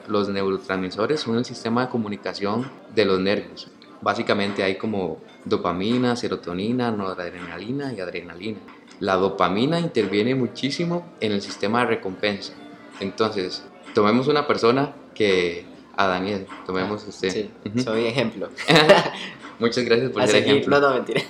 los 0.08 0.28
neurotransmisores 0.28 1.20
son 1.20 1.38
el 1.38 1.46
sistema 1.46 1.86
de 1.86 1.90
comunicación 1.90 2.70
de 2.94 3.06
los 3.06 3.18
nervios. 3.18 3.70
Básicamente 4.02 4.62
hay 4.62 4.76
como 4.76 5.18
dopamina, 5.44 6.16
serotonina, 6.16 6.90
noradrenalina 6.90 7.92
y 7.92 8.00
adrenalina. 8.00 8.58
La 8.98 9.16
dopamina 9.16 9.78
interviene 9.80 10.34
muchísimo 10.34 11.06
en 11.20 11.32
el 11.32 11.42
sistema 11.42 11.80
de 11.80 11.86
recompensa. 11.86 12.52
Entonces, 13.00 13.64
tomemos 13.94 14.28
una 14.28 14.46
persona 14.46 14.92
que 15.14 15.64
a 15.96 16.06
Daniel, 16.06 16.46
tomemos 16.66 17.06
usted. 17.06 17.28
Ah, 17.28 17.32
Sí, 17.32 17.50
Ujú. 17.68 17.80
soy 17.80 18.06
ejemplo. 18.06 18.48
Muchas 19.58 19.84
gracias 19.84 20.10
por 20.10 20.22
A 20.22 20.26
ser 20.26 20.36
seguir- 20.42 20.56
ejemplo. 20.56 20.80
No, 20.80 20.88
no, 20.88 20.94
mentira. 20.94 21.20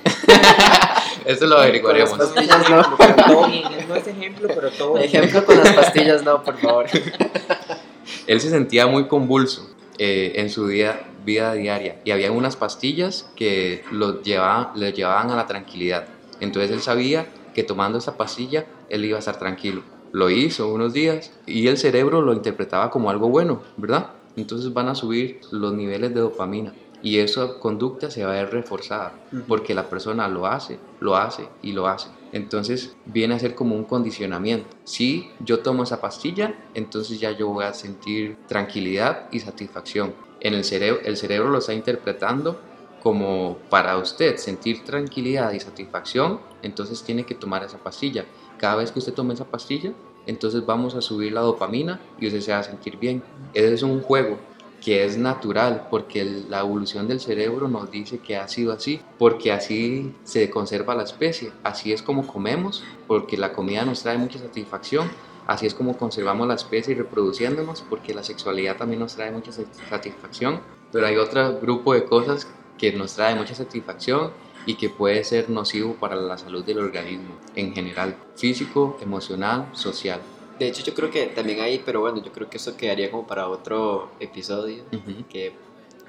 Eso 1.26 1.46
lo 1.46 1.59
averiguaremos. 1.59 2.11
Con 2.11 2.18
las 2.20 2.28
pastillas 2.30 2.70
no. 2.70 2.96
Pero 2.96 3.14
todo 3.16 3.46
bien, 3.48 3.64
él 3.72 3.85
no 3.88 3.94
es 3.96 4.06
ejemplo, 4.06 4.48
pero 4.54 4.70
todo 4.70 4.94
bien. 4.94 5.04
Ejemplo 5.06 5.44
con 5.44 5.56
las 5.59 5.72
pastillas 5.72 6.22
no, 6.24 6.42
por 6.42 6.56
favor. 6.59 6.87
Él 8.26 8.40
se 8.40 8.48
sentía 8.50 8.87
muy 8.87 9.06
convulso 9.09 9.68
eh, 10.02 10.40
en 10.40 10.48
su 10.48 10.66
día, 10.66 10.98
vida 11.26 11.52
diaria 11.52 12.00
y 12.06 12.10
había 12.12 12.32
unas 12.32 12.56
pastillas 12.56 13.30
que 13.36 13.84
lo 13.90 14.22
llevaban, 14.22 14.68
le 14.74 14.92
llevaban 14.94 15.30
a 15.30 15.36
la 15.36 15.46
tranquilidad. 15.46 16.06
Entonces 16.40 16.70
él 16.70 16.80
sabía 16.80 17.26
que 17.54 17.64
tomando 17.64 17.98
esa 17.98 18.16
pastilla 18.16 18.64
él 18.88 19.04
iba 19.04 19.16
a 19.16 19.18
estar 19.18 19.38
tranquilo. 19.38 19.82
Lo 20.12 20.30
hizo 20.30 20.72
unos 20.72 20.94
días 20.94 21.38
y 21.44 21.68
el 21.68 21.76
cerebro 21.76 22.22
lo 22.22 22.32
interpretaba 22.32 22.90
como 22.90 23.10
algo 23.10 23.28
bueno, 23.28 23.60
¿verdad? 23.76 24.12
Entonces 24.36 24.72
van 24.72 24.88
a 24.88 24.94
subir 24.94 25.42
los 25.50 25.74
niveles 25.74 26.14
de 26.14 26.20
dopamina 26.20 26.72
y 27.02 27.18
esa 27.18 27.58
conducta 27.58 28.10
se 28.10 28.24
va 28.24 28.32
a 28.32 28.36
ver 28.36 28.54
reforzada 28.54 29.12
porque 29.46 29.74
la 29.74 29.90
persona 29.90 30.28
lo 30.28 30.46
hace, 30.46 30.78
lo 31.00 31.14
hace 31.14 31.46
y 31.60 31.72
lo 31.72 31.88
hace. 31.88 32.08
Entonces 32.32 32.96
viene 33.06 33.34
a 33.34 33.38
ser 33.38 33.54
como 33.54 33.74
un 33.74 33.84
condicionamiento. 33.84 34.68
Si 34.84 35.30
yo 35.40 35.60
tomo 35.60 35.82
esa 35.82 36.00
pastilla, 36.00 36.54
entonces 36.74 37.18
ya 37.20 37.32
yo 37.32 37.48
voy 37.48 37.64
a 37.64 37.74
sentir 37.74 38.36
tranquilidad 38.46 39.28
y 39.32 39.40
satisfacción. 39.40 40.14
En 40.40 40.54
el 40.54 40.64
cerebro, 40.64 41.00
el 41.04 41.16
cerebro 41.16 41.50
lo 41.50 41.58
está 41.58 41.74
interpretando 41.74 42.60
como 43.02 43.58
para 43.70 43.96
usted 43.96 44.36
sentir 44.36 44.84
tranquilidad 44.84 45.52
y 45.52 45.60
satisfacción, 45.60 46.40
entonces 46.62 47.02
tiene 47.02 47.24
que 47.24 47.34
tomar 47.34 47.64
esa 47.64 47.78
pastilla. 47.78 48.26
Cada 48.58 48.76
vez 48.76 48.92
que 48.92 48.98
usted 48.98 49.14
tome 49.14 49.34
esa 49.34 49.46
pastilla, 49.46 49.92
entonces 50.26 50.64
vamos 50.66 50.94
a 50.94 51.00
subir 51.00 51.32
la 51.32 51.40
dopamina 51.40 52.00
y 52.20 52.26
usted 52.26 52.40
se 52.40 52.52
va 52.52 52.58
a 52.58 52.62
sentir 52.62 52.98
bien. 52.98 53.22
Ese 53.54 53.72
es 53.72 53.82
un 53.82 54.02
juego 54.02 54.38
que 54.80 55.04
es 55.04 55.18
natural 55.18 55.86
porque 55.90 56.24
la 56.24 56.60
evolución 56.60 57.06
del 57.06 57.20
cerebro 57.20 57.68
nos 57.68 57.90
dice 57.90 58.18
que 58.18 58.36
ha 58.36 58.48
sido 58.48 58.72
así, 58.72 59.00
porque 59.18 59.52
así 59.52 60.14
se 60.24 60.48
conserva 60.50 60.94
la 60.94 61.02
especie, 61.02 61.52
así 61.62 61.92
es 61.92 62.02
como 62.02 62.26
comemos, 62.26 62.82
porque 63.06 63.36
la 63.36 63.52
comida 63.52 63.84
nos 63.84 64.02
trae 64.02 64.16
mucha 64.16 64.38
satisfacción, 64.38 65.10
así 65.46 65.66
es 65.66 65.74
como 65.74 65.96
conservamos 65.98 66.48
la 66.48 66.54
especie 66.54 66.94
y 66.94 66.96
reproduciéndonos, 66.96 67.82
porque 67.82 68.14
la 68.14 68.22
sexualidad 68.22 68.76
también 68.76 69.00
nos 69.00 69.14
trae 69.16 69.30
mucha 69.30 69.52
sat- 69.52 69.66
satisfacción, 69.88 70.60
pero 70.92 71.06
hay 71.06 71.16
otro 71.16 71.60
grupo 71.60 71.92
de 71.92 72.04
cosas 72.04 72.46
que 72.78 72.92
nos 72.92 73.14
trae 73.14 73.34
mucha 73.34 73.54
satisfacción 73.54 74.30
y 74.66 74.74
que 74.76 74.88
puede 74.88 75.24
ser 75.24 75.50
nocivo 75.50 75.94
para 75.94 76.16
la 76.16 76.38
salud 76.38 76.64
del 76.64 76.78
organismo 76.78 77.34
en 77.54 77.74
general, 77.74 78.16
físico, 78.36 78.96
emocional, 79.02 79.68
social. 79.72 80.20
De 80.61 80.68
hecho, 80.68 80.85
yo 80.85 80.92
creo 80.92 81.11
que 81.11 81.25
también 81.29 81.61
hay, 81.61 81.81
pero 81.87 82.01
bueno, 82.03 82.23
yo 82.23 82.31
creo 82.33 82.51
que 82.51 82.59
eso 82.59 82.77
quedaría 82.77 83.11
como 83.11 83.27
para 83.27 83.49
otro 83.49 84.11
episodio, 84.20 84.85
Ujú. 84.92 85.25
que 85.31 85.55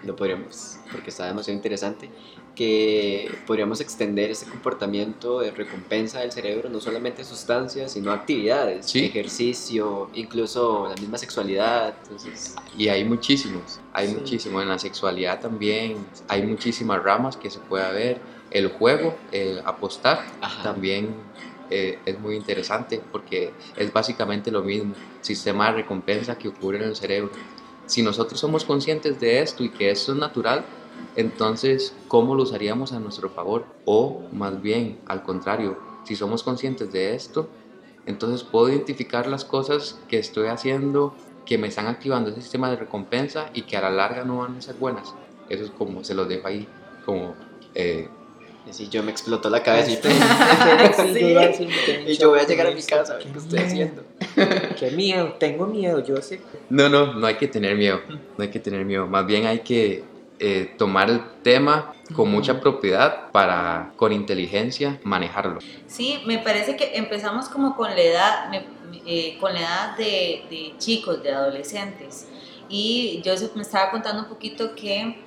lo 0.04 0.14
podríamos, 0.18 0.76
porque 0.92 1.10
está 1.10 1.26
demasiado 1.28 1.56
interesante, 1.56 2.10
que 2.54 3.32
podríamos 3.48 3.80
extender 3.80 4.30
ese 4.30 4.46
comportamiento 4.48 5.40
de 5.40 5.52
recompensa 5.52 6.20
del 6.20 6.34
cerebro, 6.34 6.68
no 6.68 6.82
solamente 6.82 7.24
sustancias, 7.24 7.94
sino 7.94 8.12
actividades, 8.12 8.88
Sí. 8.88 9.06
ejercicio, 9.06 10.10
incluso 10.16 10.90
la 10.90 10.96
misma 10.96 11.18
sexualidad. 11.18 11.96
Entonces, 12.04 12.54
Y 12.78 12.90
hay 12.90 13.06
muchísimos, 13.06 13.80
hay 13.94 14.10
Sí. 14.10 14.16
muchísimos. 14.16 14.64
En 14.64 14.68
la 14.68 14.80
sexualidad 14.80 15.40
también 15.40 16.06
hay 16.28 16.42
muchísimas 16.44 17.02
ramas 17.02 17.38
que 17.38 17.50
se 17.50 17.60
puede 17.60 17.90
ver. 17.94 18.22
El 18.50 18.68
juego, 18.68 19.16
el 19.32 19.60
apostar, 19.64 20.26
Ajá. 20.42 20.64
también 20.64 21.16
eh, 21.72 22.00
es 22.06 22.20
muy 22.20 22.36
interesante 22.36 23.02
porque 23.12 23.54
es 23.76 23.92
básicamente 23.92 24.52
lo 24.52 24.62
mismo, 24.62 24.94
sistema 25.22 25.68
de 25.68 25.78
recompensa 25.78 26.38
que 26.38 26.50
ocurre 26.50 26.78
en 26.78 26.84
el 26.84 26.96
cerebro. 26.96 27.32
Si 27.86 28.04
nosotros 28.04 28.40
somos 28.40 28.66
conscientes 28.66 29.20
de 29.20 29.42
esto 29.42 29.64
y 29.64 29.70
que 29.70 29.90
esto 29.90 30.12
es 30.12 30.18
natural, 30.18 30.66
entonces, 31.16 31.96
¿cómo 32.08 32.36
lo 32.36 32.44
usaríamos 32.44 32.94
a 32.94 33.00
nuestro 33.00 33.30
favor? 33.30 33.66
O 33.86 34.24
más 34.32 34.62
bien, 34.62 35.00
al 35.08 35.24
contrario, 35.24 35.78
si 36.06 36.16
somos 36.16 36.44
conscientes 36.44 36.92
de 36.92 37.16
esto, 37.16 37.50
entonces 38.06 38.44
puedo 38.44 38.70
identificar 38.70 39.28
las 39.28 39.46
cosas 39.46 40.00
que 40.08 40.20
estoy 40.20 40.48
haciendo 40.48 41.16
que 41.46 41.58
me 41.58 41.68
están 41.68 41.88
activando 41.88 42.30
ese 42.30 42.42
sistema 42.42 42.70
de 42.70 42.76
recompensa 42.76 43.50
y 43.54 43.64
que 43.64 43.78
a 43.78 43.82
la 43.82 43.90
larga 43.90 44.24
no 44.24 44.40
van 44.40 44.58
a 44.58 44.62
ser 44.62 44.76
buenas. 44.76 45.14
Eso 45.50 45.66
es 45.66 45.72
como, 45.72 46.04
se 46.04 46.14
los 46.14 46.28
dejo 46.28 46.48
ahí, 46.48 46.68
como... 47.06 47.36
eh, 47.76 48.10
así 48.70 48.90
yo 48.90 49.02
me 49.04 49.12
explotó 49.12 49.50
la 49.50 49.64
cabeza 49.64 49.92
y, 49.92 49.96
Sí, 49.96 50.02
yo 51.32 51.40
a 51.40 51.48
decir, 51.48 51.70
y 52.08 52.18
yo 52.18 52.30
voy 52.30 52.40
a 52.40 52.46
llegar 52.48 52.68
a 52.68 52.72
mi 52.72 52.84
casa 52.84 53.14
a 53.14 53.18
ver 53.18 53.28
qué 53.32 53.38
estoy 53.40 53.60
haciendo. 53.60 54.04
Qué 54.80 54.92
miedo, 54.92 55.34
tengo 55.40 55.68
miedo, 55.68 56.04
yo 56.04 56.22
sé. 56.22 56.42
No, 56.70 56.90
no, 56.90 57.14
no 57.14 57.28
hay 57.28 57.36
que 57.36 57.48
tener 57.48 57.76
miedo, 57.76 58.02
no 58.10 58.44
hay 58.44 58.50
que 58.50 58.60
tener 58.60 58.86
miedo, 58.86 59.08
más 59.08 59.26
bien 59.26 59.46
hay 59.46 59.60
que 59.60 60.04
eh, 60.40 60.74
tomar 60.78 61.10
el 61.10 61.22
tema 61.44 61.94
con 62.16 62.30
mucha 62.32 62.60
propiedad 62.60 63.32
para 63.32 63.94
con 63.96 64.12
inteligencia 64.12 65.00
manejarlo. 65.04 65.60
Sí, 65.88 66.22
me 66.26 66.40
parece 66.40 66.76
que 66.76 66.96
empezamos 66.96 67.48
como 67.50 67.76
con 67.76 67.90
la 67.90 68.02
edad, 68.02 68.50
me- 68.50 68.66
eh, 69.06 69.38
con 69.40 69.54
la 69.54 69.60
edad 69.62 69.98
de, 69.98 70.44
de 70.50 70.74
chicos, 70.78 71.22
de 71.24 71.32
adolescentes. 71.32 72.28
Y 72.70 73.22
Joseph 73.26 73.52
me 73.56 73.62
estaba 73.64 73.92
contando 73.92 74.24
un 74.24 74.30
poquito 74.30 74.74
que 74.76 75.22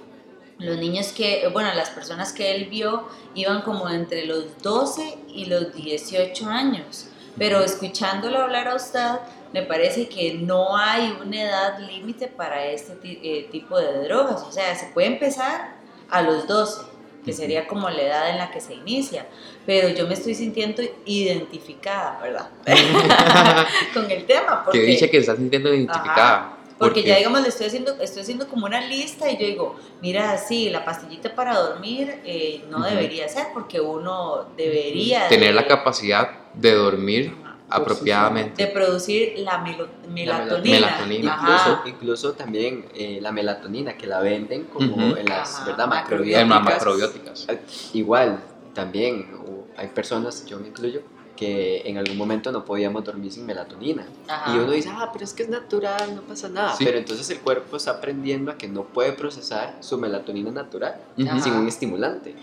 los 0.59 0.77
niños 0.79 1.09
que, 1.09 1.49
bueno, 1.53 1.73
las 1.75 1.91
personas 1.91 2.33
que 2.33 2.55
él 2.55 2.67
vio 2.67 3.09
iban 3.35 3.63
como 3.63 3.89
entre 3.89 4.27
los 4.27 4.63
12 4.63 5.19
y 5.29 5.47
los 5.47 5.75
18 5.75 6.49
años. 6.49 7.09
Pero 7.37 7.63
escuchándolo 7.63 8.39
hablar 8.39 8.69
a 8.69 8.77
usted, 8.77 9.19
me 9.53 9.63
parece 9.63 10.09
que 10.09 10.35
no 10.35 10.77
hay 10.77 11.17
una 11.25 11.43
edad 11.43 11.79
límite 11.81 12.29
para 12.29 12.67
este 12.67 12.97
eh, 13.05 13.49
tipo 13.51 13.79
de 13.79 14.05
drogas. 14.05 14.43
O 14.43 14.53
sea, 14.53 14.75
se 14.77 14.87
puede 14.87 15.09
empezar 15.09 15.75
a 16.11 16.23
los 16.23 16.47
12, 16.47 16.83
que 17.25 17.33
sería 17.33 17.67
como 17.67 17.91
la 17.91 18.03
edad 18.03 18.31
en 18.31 18.39
la 18.39 18.53
que 18.53 18.61
se 18.61 18.75
inicia. 18.75 19.27
Pero 19.67 19.89
yo 19.89 20.07
me 20.07 20.15
estoy 20.15 20.35
sintiendo 20.35 20.83
identificada, 21.07 22.21
¿verdad? 22.23 22.51
Con 23.95 24.09
el 24.09 24.25
tema. 24.27 24.61
Que 24.61 24.65
Porque, 24.65 24.81
dice 24.83 25.11
que 25.11 25.17
se 25.17 25.23
está 25.23 25.37
sintiendo 25.37 25.75
identificada. 25.75 26.37
Ajá, 26.37 26.59
Porque 26.85 27.03
ya 27.03 27.17
digamos, 27.17 27.43
le 27.43 27.49
estoy 27.49 27.67
haciendo, 27.67 27.97
estoy 28.01 28.23
haciendo 28.23 28.47
como 28.49 28.67
una 28.67 28.81
lista 28.81 29.31
y 29.31 29.37
yo 29.39 29.47
digo, 29.47 29.77
mira, 30.01 30.37
sí, 30.39 30.71
la 30.71 30.85
pastillita 30.85 31.35
para 31.35 31.59
dormir 31.59 32.21
eh, 32.25 32.65
no 32.71 32.83
debería 32.85 33.29
ser 33.29 33.47
porque 33.55 33.81
uno 33.81 34.47
debería 34.57 35.29
Tener 35.29 35.49
de- 35.49 35.53
la 35.55 35.67
capacidad 35.67 36.31
de 36.55 36.73
dormir 36.75 37.35
Ajá. 37.43 37.57
apropiadamente. 37.69 38.67
de 38.67 38.73
producir 38.73 39.35
la 39.39 39.59
melo- 39.59 39.89
melatonina. 40.09 40.81
melatonina. 40.81 41.37
Incluso, 41.41 41.81
incluso 41.87 42.33
también 42.35 42.87
eh, 42.95 43.19
la 43.21 43.33
melatonina 43.33 43.97
que 43.97 44.07
la 44.07 44.21
venden 44.21 44.65
como 44.65 45.17
en 45.17 45.27
las 45.27 45.57
Ajá, 45.57 45.67
¿verdad? 45.67 45.87
macrobióticas. 45.89 46.43
En 46.43 46.49
macrobióticas. 46.49 47.47
macrobióticas. 47.49 47.95
Igual, 47.95 48.41
también 48.75 49.31
hay 49.77 49.89
personas, 49.89 50.45
yo 50.47 50.59
me 50.59 50.69
incluyo, 50.69 51.03
que 51.37 51.83
en 51.85 51.99
algún 51.99 52.17
momento 52.17 52.53
no 52.53 52.65
podíamos 52.65 53.03
dormir 53.05 53.33
sin 53.33 53.45
melatonina. 53.47 54.07
Ajá. 54.29 54.55
Y 54.55 54.59
uno 54.59 54.71
dice, 54.71 54.89
ah, 54.93 55.11
pero 55.13 55.25
es 55.25 55.33
que 55.33 55.43
es 55.43 55.49
natural, 55.49 56.15
no 56.15 56.23
pasa 56.23 56.49
nada. 56.49 56.75
Sí. 56.77 56.85
Pero 56.85 56.99
entonces 56.99 57.29
el 57.31 57.41
cuerpo 57.41 57.77
está 57.77 57.93
aprendiendo 57.93 58.53
a 58.53 58.57
que 58.59 58.69
no 58.69 58.85
puede 58.85 59.13
procesar 59.13 59.77
su 59.81 59.99
melatonina 59.99 60.51
natural 60.53 60.95
Ujú. 61.19 61.41
sin 61.41 61.53
Ajá. 61.53 61.61
un 61.61 61.69
estimulante. 61.69 62.35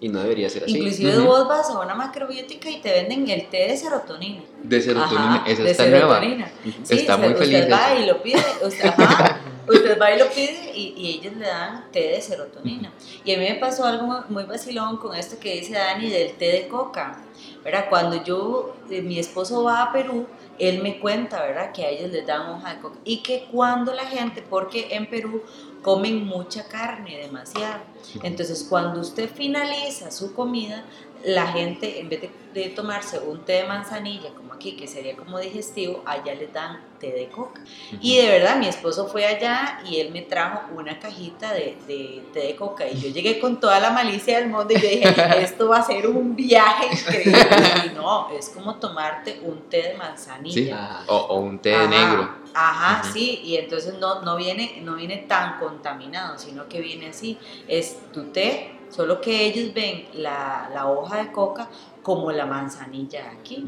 Y 0.00 0.08
no 0.08 0.20
debería 0.20 0.50
ser 0.50 0.64
así. 0.64 0.76
Inclusive 0.76 1.18
vos 1.20 1.46
vas 1.46 1.70
a 1.70 1.78
una 1.80 1.94
macrobiótica 1.94 2.68
y 2.68 2.80
te 2.80 2.90
venden 2.92 3.28
el 3.30 3.46
té 3.48 3.68
de 3.68 3.76
serotonina. 3.76 4.42
De 4.62 4.80
serotonina. 4.82 5.34
Ajá, 5.36 5.44
Esa 5.50 5.62
de 5.62 5.70
está 5.70 5.86
nueva. 5.86 6.14
serotonina. 6.20 6.50
Sí, 6.82 6.94
Está 6.96 7.16
muy 7.16 7.34
feliz 7.34 7.60
Usted 7.60 7.72
va 7.72 7.94
y 7.94 8.06
lo 8.06 8.22
pide, 8.22 8.42
usted, 8.64 8.88
ajá, 8.88 9.31
usted 9.72 9.98
va 10.00 10.12
y 10.14 10.18
lo 10.18 10.28
pide 10.30 10.72
y, 10.74 10.94
y 10.96 11.18
ellos 11.18 11.34
le 11.36 11.46
dan 11.46 11.90
té 11.92 12.08
de 12.08 12.20
serotonina. 12.20 12.92
Y 13.24 13.34
a 13.34 13.38
mí 13.38 13.44
me 13.44 13.54
pasó 13.56 13.84
algo 13.84 14.24
muy- 14.28 14.44
vacilón 14.44 14.96
con 14.98 15.14
esto 15.16 15.38
que 15.38 15.54
dice 15.54 15.72
Dani 15.74 16.08
del 16.10 16.32
té 16.34 16.46
de 16.52 16.68
coca. 16.68 17.18
¿verdad? 17.64 17.86
Cuando 17.88 18.22
yo, 18.24 18.74
eh, 18.90 19.02
mi 19.02 19.18
esposo 19.18 19.62
va 19.64 19.82
a 19.82 19.92
Perú, 19.92 20.26
él 20.58 20.82
me 20.82 20.98
cuenta, 20.98 21.40
¿verdad? 21.42 21.72
Que 21.72 21.84
a 21.84 21.90
ellos 21.90 22.10
les 22.10 22.26
dan 22.26 22.48
hoja 22.50 22.74
de 22.74 22.80
coca. 22.80 22.98
Y 23.04 23.18
que 23.18 23.46
cuando 23.52 23.94
la 23.94 24.04
gente, 24.04 24.42
porque 24.42 24.88
en 24.90 25.08
Perú 25.08 25.42
comen 25.80 26.24
mucha 26.26 26.64
carne, 26.68 27.18
demasiado. 27.18 27.80
Entonces, 28.22 28.66
cuando 28.68 29.00
usted 29.00 29.30
finaliza 29.30 30.10
su 30.10 30.34
comida, 30.34 30.84
la 31.24 31.46
gente, 31.46 32.00
en 32.00 32.08
vez 32.08 32.22
de, 32.22 32.30
de 32.54 32.68
tomarse 32.70 33.18
un 33.18 33.44
té 33.44 33.54
de 33.54 33.64
manzanilla, 33.64 34.30
como 34.34 34.52
aquí, 34.54 34.72
que 34.72 34.86
sería 34.86 35.16
como 35.16 35.38
digestivo, 35.38 36.02
allá 36.06 36.34
les 36.34 36.52
dan 36.52 36.80
té 36.98 37.12
de 37.12 37.28
coca. 37.28 37.60
Y 38.00 38.16
de 38.16 38.28
verdad, 38.28 38.56
mi 38.56 38.68
esposo 38.68 39.06
fue 39.06 39.26
allá 39.26 39.80
y 39.84 39.98
él 39.98 40.12
me 40.12 40.22
trajo 40.22 40.72
una 40.74 40.98
cajita 40.98 41.52
de, 41.52 41.76
de 41.86 42.22
té 42.32 42.40
de 42.40 42.56
coca. 42.56 42.86
Y 42.86 43.00
yo 43.00 43.08
llegué 43.12 43.40
con 43.40 43.58
toda 43.60 43.80
la 43.80 43.90
malicia 43.90 44.38
del 44.38 44.48
mundo 44.48 44.68
y 44.70 44.80
yo 44.80 44.88
dije, 44.88 45.14
esto 45.42 45.68
va 45.68 45.78
a 45.78 45.82
ser 45.82 46.06
un 46.06 46.36
viaje 46.36 46.86
increíble. 46.92 47.40
Y 47.86 47.94
no, 47.94 48.30
es 48.30 48.48
como 48.50 48.76
tomarte 48.76 49.40
un 49.42 49.68
té 49.68 49.82
de 49.82 49.94
manzanilla. 49.94 51.04
O, 51.08 51.16
o 51.16 51.40
un 51.40 51.58
té 51.58 51.74
Ajá, 51.74 51.86
negro. 51.86 52.42
Ajá, 52.54 53.02
sí, 53.12 53.40
y 53.44 53.56
entonces 53.56 53.98
no, 53.98 54.22
no, 54.22 54.36
viene, 54.36 54.80
no 54.82 54.94
viene 54.94 55.16
tan 55.28 55.58
contaminado, 55.58 56.38
sino 56.38 56.68
que 56.68 56.80
viene 56.80 57.08
así. 57.08 57.38
Es 57.66 57.96
tu 58.12 58.24
té, 58.24 58.72
solo 58.94 59.20
que 59.20 59.46
ellos 59.46 59.72
ven 59.74 60.06
la, 60.14 60.70
la 60.72 60.88
hoja 60.90 61.22
de 61.24 61.32
coca 61.32 61.68
como 62.02 62.30
la 62.32 62.46
manzanilla 62.46 63.32
aquí. 63.40 63.64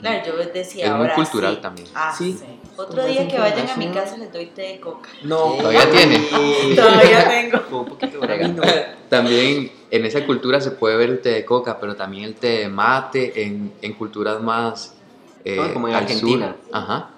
Claro, 0.00 0.26
yo 0.26 0.36
les 0.36 0.52
decía 0.54 0.86
Es 0.86 0.94
muy 0.94 1.08
cultural 1.10 1.56
sí. 1.56 1.60
también. 1.60 1.88
Ah, 1.94 2.14
Sí. 2.16 2.32
sí. 2.38 2.46
Otro 2.76 3.04
día 3.04 3.28
que 3.28 3.38
vayan 3.38 3.68
a 3.68 3.76
mi 3.76 3.88
casa 3.88 4.16
les 4.16 4.32
doy 4.32 4.46
té 4.46 4.62
de 4.62 4.80
coca. 4.80 5.10
No. 5.22 5.52
Todavía 5.58 5.90
tiene. 5.90 6.18
Todavía 6.74 7.28
tengo. 7.28 7.80
Un 7.80 7.84
poquito 7.86 8.18
no. 8.20 8.62
También 9.08 9.70
en 9.90 10.04
esa 10.06 10.24
cultura 10.26 10.60
se 10.60 10.70
puede 10.72 10.96
ver 10.96 11.10
el 11.10 11.20
té 11.20 11.30
de 11.30 11.44
coca, 11.44 11.78
pero 11.78 11.94
también 11.96 12.24
el 12.24 12.34
té 12.34 12.60
de 12.60 12.68
mate 12.68 13.44
en, 13.44 13.74
en 13.82 13.92
culturas 13.92 14.40
más 14.42 14.96
eh, 15.44 15.58
Ah, 15.60 15.70
como 15.74 15.86
en 15.88 15.94
Argentina. 15.94 16.56
sur. 16.64 16.74
Ajá. 16.74 17.10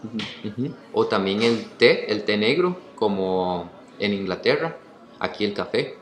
O 0.93 1.07
también 1.07 1.43
el 1.43 1.65
té, 1.79 2.11
el 2.11 2.25
té 2.25 2.37
negro, 2.37 2.77
como 2.97 3.71
en 3.99 4.13
Inglaterra. 4.13 4.77
Aquí 5.21 5.45
el 5.45 5.55
café. 5.55 5.97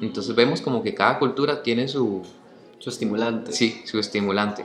Entonces 0.00 0.34
vemos 0.34 0.60
como 0.60 0.82
que 0.82 0.94
cada 0.94 1.18
cultura 1.18 1.62
tiene 1.62 1.88
su, 1.88 2.22
Su 2.78 2.90
estimulante. 2.90 3.52
Sí, 3.52 3.82
su 3.84 3.98
estimulante. 3.98 4.64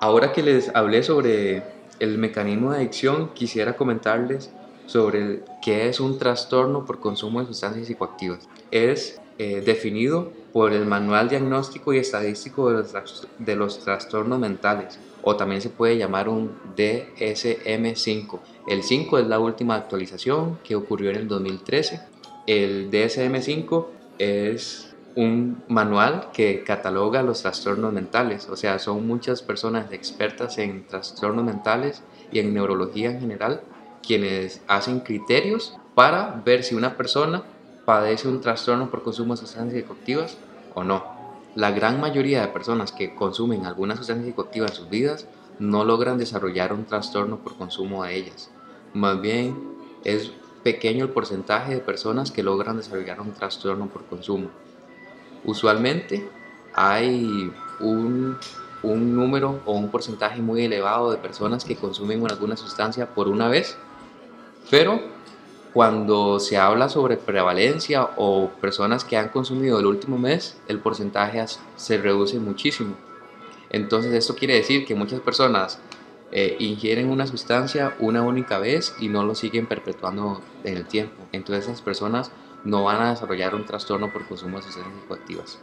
Ahora 0.00 0.32
que 0.32 0.42
les 0.42 0.74
hablé 0.74 1.02
sobre 1.02 1.62
el 1.98 2.18
mecanismo 2.18 2.72
de 2.72 2.78
adicción, 2.78 3.30
quisiera 3.34 3.76
comentarles 3.76 4.50
sobre 4.86 5.42
qué 5.62 5.88
es 5.88 6.00
un 6.00 6.18
trastorno 6.18 6.84
por 6.84 7.00
consumo 7.00 7.40
de 7.40 7.46
sustancias 7.46 7.86
psicoactivas. 7.86 8.48
Es 8.70 9.20
eh, 9.38 9.62
definido 9.64 10.32
por 10.52 10.72
el 10.72 10.84
Manual 10.84 11.28
Diagnóstico 11.28 11.92
y 11.92 11.98
Estadístico 11.98 12.70
de 12.70 12.82
los, 12.82 13.28
de 13.38 13.56
los 13.56 13.78
Trastornos 13.78 14.38
Mentales, 14.38 14.98
o 15.22 15.36
también 15.36 15.60
se 15.60 15.68
puede 15.68 15.96
llamar 15.96 16.28
un 16.28 16.50
DSM-5. 16.76 18.40
El 18.68 18.82
5 18.82 19.18
es 19.18 19.26
la 19.26 19.38
última 19.38 19.76
actualización 19.76 20.58
que 20.64 20.74
ocurrió 20.74 21.10
en 21.10 21.16
el 21.16 21.28
2013. 21.28 22.00
El 22.46 22.90
DSM-5 22.90 23.86
es 24.20 24.94
un 25.16 25.64
manual 25.66 26.28
que 26.32 26.62
cataloga 26.62 27.22
los 27.22 27.40
trastornos 27.40 27.92
mentales, 27.92 28.48
o 28.48 28.56
sea, 28.56 28.78
son 28.78 29.06
muchas 29.06 29.42
personas 29.42 29.90
expertas 29.92 30.58
en 30.58 30.86
trastornos 30.86 31.44
mentales 31.44 32.02
y 32.30 32.38
en 32.38 32.52
neurología 32.52 33.10
en 33.10 33.20
general 33.20 33.62
quienes 34.06 34.62
hacen 34.68 35.00
criterios 35.00 35.76
para 35.94 36.42
ver 36.44 36.62
si 36.62 36.74
una 36.74 36.96
persona 36.96 37.42
padece 37.86 38.28
un 38.28 38.40
trastorno 38.40 38.90
por 38.90 39.02
consumo 39.02 39.34
de 39.34 39.40
sustancias 39.40 39.82
psicoactivas 39.82 40.36
o 40.74 40.84
no. 40.84 41.02
La 41.54 41.70
gran 41.70 41.98
mayoría 41.98 42.42
de 42.42 42.48
personas 42.48 42.92
que 42.92 43.14
consumen 43.14 43.64
alguna 43.64 43.96
sustancia 43.96 44.26
psicoactiva 44.26 44.66
en 44.66 44.74
sus 44.74 44.90
vidas 44.90 45.26
no 45.58 45.84
logran 45.84 46.18
desarrollar 46.18 46.72
un 46.72 46.84
trastorno 46.84 47.38
por 47.38 47.56
consumo 47.56 48.04
de 48.04 48.16
ellas. 48.16 48.50
Más 48.92 49.20
bien 49.20 49.56
es 50.04 50.30
pequeño 50.62 51.04
el 51.04 51.10
porcentaje 51.10 51.74
de 51.74 51.80
personas 51.80 52.30
que 52.30 52.42
logran 52.42 52.76
desarrollar 52.76 53.20
un 53.20 53.32
trastorno 53.32 53.86
por 53.86 54.04
consumo. 54.06 54.50
Usualmente 55.44 56.28
hay 56.74 57.50
un, 57.80 58.36
un 58.82 59.16
número 59.16 59.60
o 59.64 59.72
un 59.72 59.90
porcentaje 59.90 60.40
muy 60.40 60.64
elevado 60.64 61.10
de 61.10 61.16
personas 61.16 61.64
que 61.64 61.76
consumen 61.76 62.24
alguna 62.30 62.56
sustancia 62.56 63.06
por 63.14 63.28
una 63.28 63.48
vez, 63.48 63.76
pero 64.70 65.00
cuando 65.72 66.40
se 66.40 66.56
habla 66.56 66.88
sobre 66.88 67.16
prevalencia 67.16 68.10
o 68.16 68.50
personas 68.60 69.04
que 69.04 69.16
han 69.16 69.28
consumido 69.28 69.78
el 69.78 69.86
último 69.86 70.18
mes, 70.18 70.56
el 70.66 70.80
porcentaje 70.80 71.44
se 71.76 71.98
reduce 71.98 72.38
muchísimo. 72.38 72.96
Entonces 73.70 74.12
esto 74.12 74.34
quiere 74.34 74.54
decir 74.54 74.84
que 74.84 74.96
muchas 74.96 75.20
personas 75.20 75.78
eh, 76.32 76.56
ingieren 76.60 77.10
una 77.10 77.26
sustancia 77.26 77.96
una 77.98 78.22
única 78.22 78.58
vez 78.58 78.94
y 79.00 79.08
no 79.08 79.24
lo 79.24 79.34
siguen 79.34 79.66
perpetuando 79.66 80.40
en 80.64 80.76
el 80.76 80.86
tiempo. 80.86 81.16
Entonces 81.32 81.64
esas 81.64 81.82
personas 81.82 82.30
no 82.64 82.84
van 82.84 83.02
a 83.02 83.10
desarrollar 83.10 83.54
un 83.54 83.64
trastorno 83.64 84.12
por 84.12 84.26
consumo 84.26 84.58
de 84.58 84.62
sustancias 84.64 84.94
psicoactivas. 85.00 85.58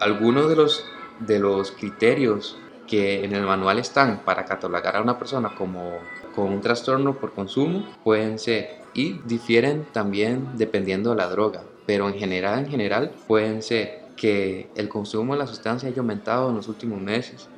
Algunos 0.00 0.48
de 0.48 0.56
los, 0.56 0.84
de 1.20 1.38
los 1.40 1.72
criterios 1.72 2.56
que 2.86 3.24
en 3.24 3.34
el 3.34 3.42
manual 3.42 3.78
están 3.78 4.20
para 4.24 4.44
catalogar 4.44 4.96
a 4.96 5.02
una 5.02 5.18
persona 5.18 5.54
como 5.56 5.98
con 6.34 6.52
un 6.52 6.60
trastorno 6.60 7.16
por 7.16 7.32
consumo 7.32 7.84
pueden 8.04 8.38
ser 8.38 8.80
y 8.94 9.20
difieren 9.26 9.86
también 9.92 10.50
dependiendo 10.56 11.10
de 11.10 11.16
la 11.16 11.28
droga, 11.28 11.64
pero 11.84 12.08
en 12.08 12.14
general, 12.14 12.60
en 12.60 12.70
general 12.70 13.12
pueden 13.26 13.62
ser 13.62 14.08
que 14.16 14.70
el 14.74 14.88
consumo 14.88 15.34
de 15.34 15.40
la 15.40 15.46
sustancia 15.46 15.88
haya 15.88 16.00
aumentado 16.00 16.48
en 16.48 16.56
los 16.56 16.68
últimos 16.68 17.00
meses 17.00 17.48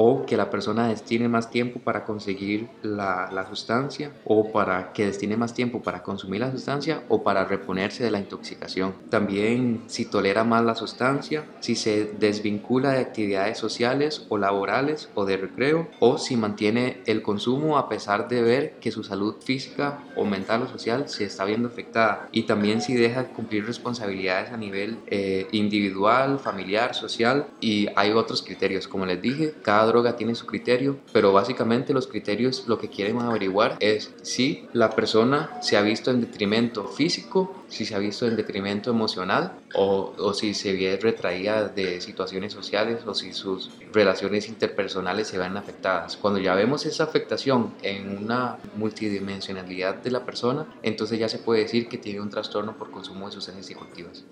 o 0.00 0.24
que 0.24 0.36
la 0.36 0.48
persona 0.48 0.86
destine 0.86 1.28
más 1.28 1.50
tiempo 1.50 1.80
para 1.80 2.04
conseguir 2.04 2.68
la, 2.82 3.28
la 3.32 3.44
sustancia 3.48 4.12
o 4.24 4.52
para 4.52 4.92
que 4.92 5.06
destine 5.06 5.36
más 5.36 5.54
tiempo 5.54 5.82
para 5.82 6.04
consumir 6.04 6.40
la 6.40 6.52
sustancia 6.52 7.02
o 7.08 7.24
para 7.24 7.44
reponerse 7.44 8.04
de 8.04 8.12
la 8.12 8.20
intoxicación. 8.20 8.94
También 9.10 9.82
si 9.88 10.04
tolera 10.04 10.44
más 10.44 10.64
la 10.64 10.76
sustancia, 10.76 11.46
si 11.58 11.74
se 11.74 12.04
desvincula 12.04 12.92
de 12.92 13.00
actividades 13.00 13.58
sociales 13.58 14.24
o 14.28 14.38
laborales 14.38 15.08
o 15.16 15.24
de 15.24 15.36
recreo 15.36 15.88
o 15.98 16.16
si 16.16 16.36
mantiene 16.36 17.02
el 17.06 17.20
consumo 17.20 17.76
a 17.76 17.88
pesar 17.88 18.28
de 18.28 18.40
ver 18.40 18.74
que 18.80 18.92
su 18.92 19.02
salud 19.02 19.34
física 19.40 20.04
o 20.14 20.24
mental 20.24 20.62
o 20.62 20.68
social 20.68 21.08
se 21.08 21.24
está 21.24 21.44
viendo 21.44 21.66
afectada 21.66 22.28
y 22.30 22.42
también 22.42 22.82
si 22.82 22.94
deja 22.94 23.24
de 23.24 23.30
cumplir 23.30 23.66
responsabilidades 23.66 24.52
a 24.52 24.56
nivel 24.56 25.00
eh, 25.08 25.48
individual, 25.50 26.38
familiar, 26.38 26.94
social 26.94 27.48
y 27.60 27.88
hay 27.96 28.12
otros 28.12 28.42
criterios. 28.42 28.86
Como 28.86 29.04
les 29.04 29.20
dije, 29.20 29.54
cada 29.60 29.87
droga 29.88 30.16
tiene 30.16 30.34
su 30.34 30.46
criterio, 30.46 30.98
pero 31.12 31.32
básicamente 31.32 31.92
los 31.92 32.06
criterios 32.06 32.64
lo 32.68 32.78
que 32.78 32.88
quieren 32.88 33.18
averiguar 33.20 33.76
es 33.80 34.14
si 34.22 34.68
la 34.72 34.90
persona 34.90 35.58
se 35.60 35.76
ha 35.76 35.82
visto 35.82 36.10
en 36.10 36.20
detrimento 36.20 36.84
físico, 36.84 37.64
si 37.68 37.84
se 37.84 37.94
ha 37.94 37.98
visto 37.98 38.26
en 38.26 38.36
detrimento 38.36 38.90
emocional 38.90 39.52
o, 39.74 40.14
o 40.18 40.34
si 40.34 40.54
se 40.54 40.72
ve 40.72 40.98
retraída 41.00 41.68
de 41.68 42.00
situaciones 42.00 42.52
sociales 42.52 43.00
o 43.06 43.14
si 43.14 43.32
sus 43.32 43.70
relaciones 43.92 44.48
interpersonales 44.48 45.28
se 45.28 45.38
ven 45.38 45.56
afectadas. 45.56 46.16
Cuando 46.16 46.40
ya 46.40 46.54
vemos 46.54 46.86
esa 46.86 47.04
afectación 47.04 47.74
en 47.82 48.18
una 48.18 48.58
multidimensionalidad 48.76 49.96
de 49.96 50.10
la 50.10 50.24
persona, 50.24 50.66
entonces 50.82 51.18
ya 51.18 51.28
se 51.28 51.38
puede 51.38 51.62
decir 51.62 51.88
que 51.88 51.98
tiene 51.98 52.20
un 52.20 52.30
trastorno 52.30 52.76
por 52.76 52.90
consumo 52.90 53.26
de 53.26 53.32
sustancias 53.32 53.66
psicoactivas. 53.66 54.24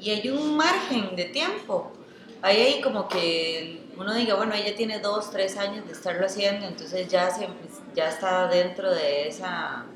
Y 0.00 0.10
hay 0.10 0.28
un 0.28 0.56
margen 0.56 1.16
de 1.16 1.24
tiempo. 1.24 1.92
Hay 2.42 2.56
ahí 2.58 2.80
como 2.82 3.08
que 3.08 3.83
uno 3.96 4.14
diga, 4.14 4.34
bueno, 4.34 4.54
ella 4.54 4.74
tiene 4.76 4.98
dos, 4.98 5.30
tres 5.30 5.56
años 5.56 5.86
de 5.86 5.92
estarlo 5.92 6.26
haciendo, 6.26 6.66
entonces 6.66 7.08
ya, 7.08 7.30
se, 7.30 7.46
ya 7.94 8.08
está 8.08 8.48
dentro 8.48 8.92
de 8.92 9.28
esa, 9.28 9.86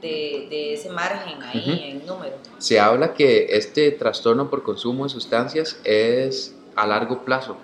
de, 0.00 0.46
de 0.50 0.74
ese 0.74 0.90
margen 0.90 1.42
ahí 1.42 1.58
Ujú. 1.58 1.70
en 2.00 2.06
número. 2.06 2.36
Se 2.58 2.80
habla 2.80 3.14
que 3.14 3.46
este 3.50 3.90
trastorno 3.92 4.48
por 4.50 4.62
consumo 4.62 5.04
de 5.04 5.10
sustancias 5.10 5.80
es 5.84 6.56
a 6.74 6.86
largo 6.86 7.24
plazo, 7.24 7.58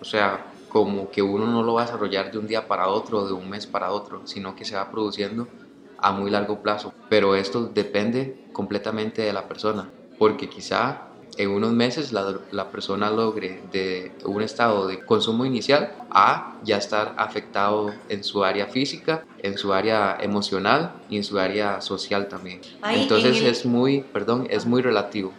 o 0.00 0.04
sea, 0.04 0.46
como 0.68 1.10
que 1.10 1.22
uno 1.22 1.46
no 1.46 1.62
lo 1.62 1.74
va 1.74 1.82
a 1.82 1.84
desarrollar 1.86 2.30
de 2.32 2.38
un 2.38 2.46
día 2.46 2.66
para 2.66 2.88
otro, 2.88 3.26
de 3.26 3.32
un 3.34 3.48
mes 3.48 3.66
para 3.66 3.92
otro, 3.92 4.26
sino 4.26 4.54
que 4.56 4.64
se 4.64 4.74
va 4.74 4.90
produciendo 4.90 5.48
a 5.98 6.12
muy 6.12 6.30
largo 6.30 6.62
plazo. 6.62 6.94
Pero 7.08 7.34
esto 7.36 7.66
depende 7.66 8.40
completamente 8.52 9.22
de 9.22 9.32
la 9.32 9.48
persona, 9.48 9.92
porque 10.18 10.48
quizá 10.48 11.11
en 11.36 11.50
unos 11.50 11.72
meses 11.72 12.12
la, 12.12 12.38
la 12.50 12.70
persona 12.70 13.10
logre 13.10 13.62
de 13.72 14.12
un 14.24 14.42
estado 14.42 14.86
de 14.86 15.04
consumo 15.04 15.44
inicial 15.46 15.94
a 16.10 16.58
ya 16.62 16.76
estar 16.76 17.14
afectado 17.16 17.90
en 18.08 18.22
su 18.22 18.44
área 18.44 18.66
física, 18.66 19.24
en 19.38 19.56
su 19.56 19.72
área 19.72 20.18
emocional 20.20 20.92
y 21.08 21.16
en 21.16 21.24
su 21.24 21.38
área 21.38 21.80
social 21.80 22.28
también. 22.28 22.60
Ahí, 22.82 23.02
Entonces 23.02 23.38
en 23.38 23.44
el- 23.46 23.50
es 23.50 23.64
muy, 23.64 24.02
perdón, 24.02 24.46
es 24.50 24.66
muy 24.66 24.82
relativo. 24.82 25.32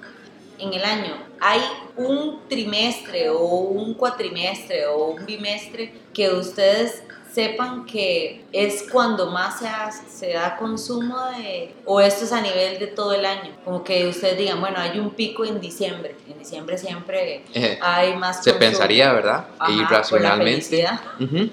en 0.60 0.74
el 0.74 0.84
año 0.86 1.14
hay 1.42 1.60
un 1.98 2.40
trimestre 2.48 3.30
o 3.30 3.44
un 3.46 3.96
cuatrimestre 3.96 4.86
o 4.88 5.08
un 5.12 5.26
bimestre 5.26 5.94
que 6.14 6.30
ustedes 6.30 7.04
sepan 7.34 7.86
que 7.86 8.44
es 8.52 8.86
cuando 8.92 9.32
más 9.32 9.60
se, 10.08 10.34
da 10.34 10.56
consumo 10.58 11.18
de, 11.38 11.74
o 11.86 12.00
esto 12.00 12.26
es 12.26 12.32
a 12.32 12.42
nivel 12.42 12.78
de 12.80 12.88
todo 12.88 13.14
el 13.14 13.26
año, 13.26 13.52
como 13.66 13.84
que 13.84 14.08
ustedes 14.08 14.38
digan, 14.38 14.60
bueno, 14.62 14.78
hay 14.78 15.00
un 15.00 15.10
pico 15.12 15.44
en 15.44 15.60
diciembre, 15.60 16.16
en 16.30 16.38
diciembre 16.38 16.78
siempre 16.78 17.44
Eh, 17.54 17.80
hay 17.82 18.16
más 18.16 18.44
se 18.44 18.52
consumo. 18.52 18.60
pensaría, 18.60 19.12
¿verdad? 19.14 19.48
Ajá, 19.58 19.72
la 19.72 19.82
Irracionalmente. 19.82 20.62
felicidad. 20.68 21.02
Ujú. 21.20 21.50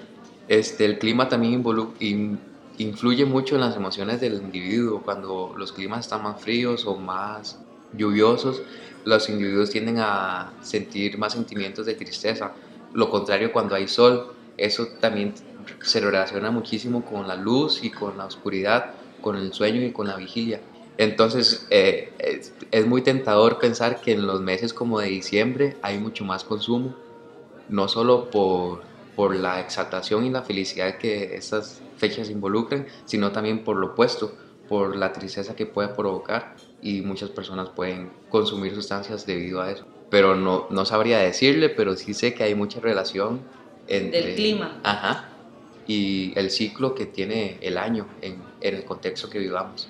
Este, 0.48 0.84
el 0.84 0.98
clima 0.98 1.28
también 1.28 1.62
involu- 1.62 1.92
in- 2.00 2.38
influye 2.78 3.24
mucho 3.24 3.54
en 3.54 3.60
las 3.62 3.76
emociones 3.76 4.20
del 4.20 4.34
individuo. 4.34 5.00
Cuando 5.02 5.54
los 5.56 5.72
climas 5.72 6.00
están 6.00 6.22
más 6.22 6.40
fríos 6.40 6.84
o 6.86 6.96
más 6.96 7.58
lluviosos, 7.92 8.62
los 9.04 9.28
individuos 9.30 9.70
tienden 9.70 9.98
a 9.98 10.52
sentir 10.60 11.16
más 11.18 11.32
sentimientos 11.32 11.86
de 11.86 11.94
tristeza. 11.94 12.52
Lo 12.92 13.08
contrario 13.08 13.52
cuando 13.52 13.74
hay 13.76 13.86
sol, 13.88 14.32
eso 14.58 14.88
también 15.00 15.32
se 15.80 16.00
relaciona 16.00 16.50
muchísimo 16.50 17.04
con 17.04 17.26
la 17.26 17.36
luz 17.36 17.82
y 17.82 17.90
con 17.90 18.18
la 18.18 18.26
oscuridad, 18.26 18.94
con 19.20 19.36
el 19.36 19.52
sueño 19.52 19.82
y 19.82 19.92
con 19.92 20.06
la 20.08 20.16
vigilia. 20.16 20.60
Entonces 20.98 21.66
eh, 21.70 22.12
es, 22.18 22.52
es 22.70 22.86
muy 22.86 23.02
tentador 23.02 23.58
pensar 23.58 24.00
que 24.00 24.12
en 24.12 24.26
los 24.26 24.40
meses 24.40 24.74
como 24.74 25.00
de 25.00 25.08
diciembre 25.08 25.76
hay 25.82 25.98
mucho 25.98 26.24
más 26.24 26.44
consumo, 26.44 26.94
no 27.68 27.88
solo 27.88 28.30
por, 28.30 28.82
por 29.16 29.34
la 29.34 29.60
exaltación 29.60 30.26
y 30.26 30.30
la 30.30 30.42
felicidad 30.42 30.98
que 30.98 31.36
estas 31.36 31.80
fechas 31.96 32.28
involucran, 32.30 32.86
sino 33.04 33.32
también 33.32 33.64
por 33.64 33.76
lo 33.76 33.88
opuesto, 33.88 34.32
por 34.68 34.96
la 34.96 35.12
tristeza 35.12 35.56
que 35.56 35.66
puede 35.66 35.88
provocar 35.88 36.54
y 36.82 37.00
muchas 37.02 37.30
personas 37.30 37.70
pueden 37.70 38.10
consumir 38.28 38.74
sustancias 38.74 39.26
debido 39.26 39.60
a 39.60 39.70
eso. 39.70 39.86
Pero 40.10 40.36
no, 40.36 40.66
no 40.70 40.84
sabría 40.84 41.18
decirle, 41.18 41.68
pero 41.68 41.96
sí 41.96 42.14
sé 42.14 42.34
que 42.34 42.44
hay 42.44 42.54
mucha 42.54 42.80
relación 42.80 43.40
entre... 43.86 44.22
Del 44.22 44.34
clima. 44.34 44.80
Ajá. 44.82 45.29
Y 45.90 46.33
el 46.37 46.50
ciclo 46.53 46.94
que 46.94 47.07
tiene 47.07 47.59
el 47.62 47.76
año 47.76 48.07
en, 48.22 48.40
en 48.61 48.74
el 48.76 48.85
contexto 48.85 49.29
que 49.29 49.40
vivamos. 49.40 49.88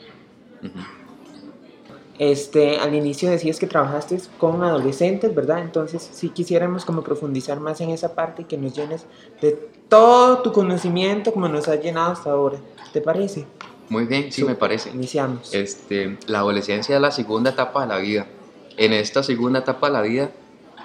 Este, 2.18 2.78
al 2.78 2.94
inicio 2.94 3.30
decías 3.30 3.58
que 3.58 3.66
trabajaste 3.66 4.18
con 4.38 4.62
adolescentes, 4.62 5.34
¿verdad? 5.34 5.58
Entonces, 5.58 6.08
si 6.10 6.30
quisiéramos 6.30 6.86
como 6.86 7.02
profundizar 7.02 7.60
más 7.60 7.82
en 7.82 7.90
esa 7.90 8.14
parte 8.14 8.42
y 8.42 8.44
que 8.46 8.56
nos 8.56 8.74
llenes 8.74 9.04
de 9.42 9.52
todo 9.90 10.40
tu 10.40 10.52
conocimiento 10.52 11.34
como 11.34 11.48
nos 11.48 11.68
has 11.68 11.82
llenado 11.82 12.12
hasta 12.12 12.30
ahora. 12.30 12.58
¿Te 12.94 13.02
parece? 13.02 13.44
Muy 13.90 14.06
bien, 14.06 14.32
sí 14.32 14.40
Súper. 14.40 14.54
me 14.54 14.58
parece. 14.58 14.90
Iniciamos. 14.90 15.52
Este, 15.52 16.16
la 16.26 16.38
adolescencia 16.38 16.94
es 16.94 17.02
la 17.02 17.10
segunda 17.10 17.50
etapa 17.50 17.82
de 17.82 17.88
la 17.88 17.98
vida. 17.98 18.26
En 18.78 18.94
esta 18.94 19.22
segunda 19.22 19.58
etapa 19.58 19.88
de 19.88 19.92
la 19.92 20.02
vida 20.02 20.30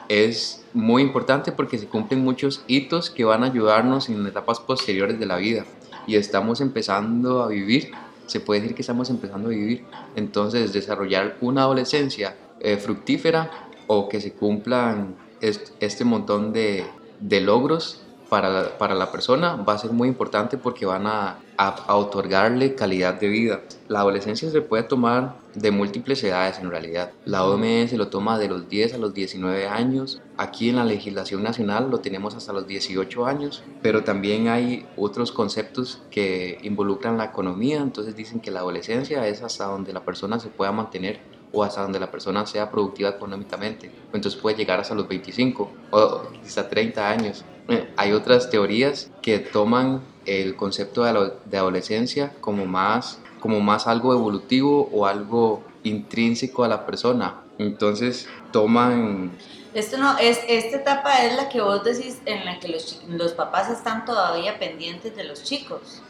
es 0.10 0.64
muy 0.74 1.02
importante 1.02 1.52
porque 1.52 1.78
se 1.78 1.88
cumplen 1.88 2.24
muchos 2.24 2.64
hitos 2.68 3.10
que 3.10 3.24
van 3.26 3.44
a 3.44 3.48
ayudarnos 3.48 4.10
en 4.10 4.26
etapas 4.26 4.60
posteriores 4.60 5.20
de 5.20 5.26
la 5.26 5.38
vida. 5.38 5.66
Y 6.08 6.16
estamos 6.16 6.62
empezando 6.62 7.42
a 7.44 7.48
vivir, 7.48 7.92
se 8.28 8.40
puede 8.40 8.62
decir 8.62 8.76
que 8.76 8.82
estamos 8.82 9.10
empezando 9.10 9.48
a 9.50 9.52
vivir. 9.52 9.84
Entonces, 10.16 10.74
desarrollar 10.74 11.38
una 11.42 11.62
adolescencia 11.64 12.36
eh, 12.60 12.78
fructífera 12.78 13.50
o 13.88 14.10
que 14.10 14.22
se 14.22 14.34
cumplan 14.34 15.16
est- 15.42 15.72
este 15.80 16.06
montón 16.06 16.54
de, 16.54 16.86
de 17.20 17.42
logros 17.42 18.02
para 18.30 18.50
la, 18.50 18.78
para 18.78 18.96
la 18.96 19.12
persona 19.12 19.56
va 19.56 19.74
a 19.74 19.78
ser 19.78 19.92
muy 19.92 20.08
importante 20.08 20.58
porque 20.58 20.86
van 20.86 21.06
a, 21.08 21.38
a 21.58 21.96
otorgarle 21.96 22.76
calidad 22.76 23.14
de 23.20 23.28
vida. 23.28 23.62
La 23.88 24.00
adolescencia 24.00 24.50
se 24.50 24.62
puede 24.62 24.84
tomar 24.84 25.36
de 25.56 25.72
múltiples 25.72 26.24
edades 26.24 26.60
en 26.60 26.70
realidad. 26.70 27.12
La 27.26 27.46
OMS 27.46 27.94
lo 27.94 28.10
toma 28.10 28.38
de 28.38 28.48
los 28.48 28.70
10 28.70 28.94
a 28.94 28.98
los 28.98 29.14
19 29.14 29.68
años. 29.68 30.22
Aquí 30.38 30.70
en 30.70 30.76
la 30.76 30.86
legislación 30.86 31.44
nacional 31.44 31.90
lo 31.90 32.00
tenemos 32.00 32.36
hasta 32.36 32.54
los 32.54 32.68
18 32.68 33.26
años, 33.26 33.64
pero 33.82 34.04
también 34.04 34.48
hay 34.50 34.86
otros 34.98 35.32
conceptos 35.32 36.02
que 36.12 36.58
involucran 36.64 37.18
la 37.18 37.26
economía. 37.26 37.80
Entonces 37.80 38.16
dicen 38.16 38.40
que 38.40 38.52
la 38.52 38.60
adolescencia 38.60 39.28
es 39.28 39.42
hasta 39.42 39.66
donde 39.66 39.94
la 39.94 40.04
persona 40.04 40.40
se 40.40 40.50
pueda 40.50 40.72
mantener 40.72 41.20
o 41.52 41.64
hasta 41.64 41.82
donde 41.82 42.00
la 42.00 42.12
persona 42.12 42.46
sea 42.46 42.70
productiva 42.70 43.10
económicamente. 43.10 43.90
Entonces 44.14 44.40
puede 44.40 44.58
llegar 44.58 44.80
hasta 44.80 44.94
los 44.94 45.08
25 45.08 45.72
o 45.92 46.22
quizá 46.44 46.68
30 46.68 47.10
años. 47.10 47.46
Eh, 47.70 47.90
Hay 47.96 48.12
otras 48.12 48.50
teorías 48.50 49.10
que 49.22 49.40
toman 49.40 50.02
el 50.26 50.56
concepto 50.56 51.04
de, 51.04 51.32
de 51.46 51.58
adolescencia 51.58 52.34
como 52.42 52.66
más, 52.66 53.20
como 53.46 53.60
más 53.60 53.86
algo 53.86 54.12
evolutivo 54.12 54.90
o 54.92 55.06
algo 55.06 55.62
intrínseco 55.84 56.64
a 56.64 56.68
la 56.68 56.84
persona. 56.88 57.42
Entonces 57.60 58.28
toman 58.52 59.34
Esto 59.76 60.00
no, 60.00 60.18
es, 60.18 60.40
esta 60.48 60.78
etapa 60.78 61.24
es 61.26 61.36
la 61.36 61.48
que 61.48 61.62
vos 61.62 61.84
decís 61.84 62.24
en 62.26 62.44
la 62.44 62.60
que 62.60 62.70
los, 62.70 63.04
los 63.08 63.34
papás 63.34 63.70
están 63.70 64.04
todavía 64.04 64.58
pendientes 64.58 65.16
de 65.16 65.26
los 65.26 65.44
chicos, 65.44 66.02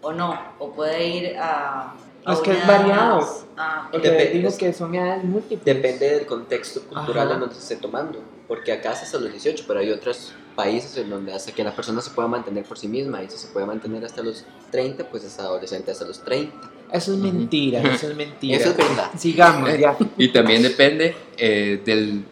¿o 0.00 0.12
no? 0.12 0.38
¿O 0.60 0.70
puede 0.70 1.08
ir 1.08 1.36
a... 1.38 1.92
a 2.24 2.32
Es 2.32 2.38
que 2.38 2.52
es 2.52 2.64
variado. 2.64 3.16
más? 3.16 3.46
Ah. 3.56 3.88
Porque 3.90 4.08
Depende. 4.08 4.38
digo 4.38 4.56
que 4.56 4.72
son 4.72 4.94
edades 4.94 5.24
múltiples. 5.24 5.64
Depende 5.64 6.08
del 6.08 6.24
contexto 6.24 6.82
cultural 6.82 7.26
Ajá. 7.26 7.34
en 7.34 7.40
donde 7.40 7.54
se 7.56 7.62
esté 7.62 7.76
tomando. 7.78 8.20
Porque 8.46 8.70
acá 8.72 8.92
es 8.92 9.02
hasta 9.02 9.18
los 9.18 9.32
18, 9.32 9.64
pero 9.66 9.80
hay 9.80 9.90
otros 9.90 10.34
países 10.60 10.94
en 10.98 11.08
donde 11.08 11.32
hasta 11.32 11.52
que 11.52 11.64
la 11.64 11.74
persona 11.74 12.02
se 12.02 12.10
pueda 12.10 12.28
mantener 12.28 12.64
por 12.64 12.76
sí 12.76 12.86
misma. 12.86 13.22
Y 13.22 13.30
si 13.30 13.38
se 13.38 13.48
puede 13.48 13.64
mantener 13.64 14.04
hasta 14.04 14.22
los 14.22 14.44
30, 14.70 15.04
pues 15.10 15.24
es 15.24 15.38
adolescente 15.38 15.90
hasta 15.90 16.04
los 16.04 16.22
30. 16.22 16.54
Eso 16.92 17.12
es 17.14 17.18
Ujú. 17.18 17.32
mentira, 17.32 17.80
eso 17.94 18.10
es 18.10 18.16
mentira. 18.16 18.58
Eso 18.58 18.70
es 18.70 18.76
verdad. 18.76 19.10
Sigamos, 19.16 19.78
ya. 19.78 19.96
Y 20.18 20.28
también 20.28 20.62
depende 20.62 21.16
eh, 21.38 21.80
del, 21.82 22.24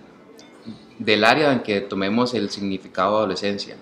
del 0.99 1.25
área 1.25 1.53
en 1.55 1.61
que 1.61 1.81
tomemos 1.81 2.35
el 2.35 2.51
significado 2.51 3.12
de 3.12 3.17
adolescencia. 3.19 3.77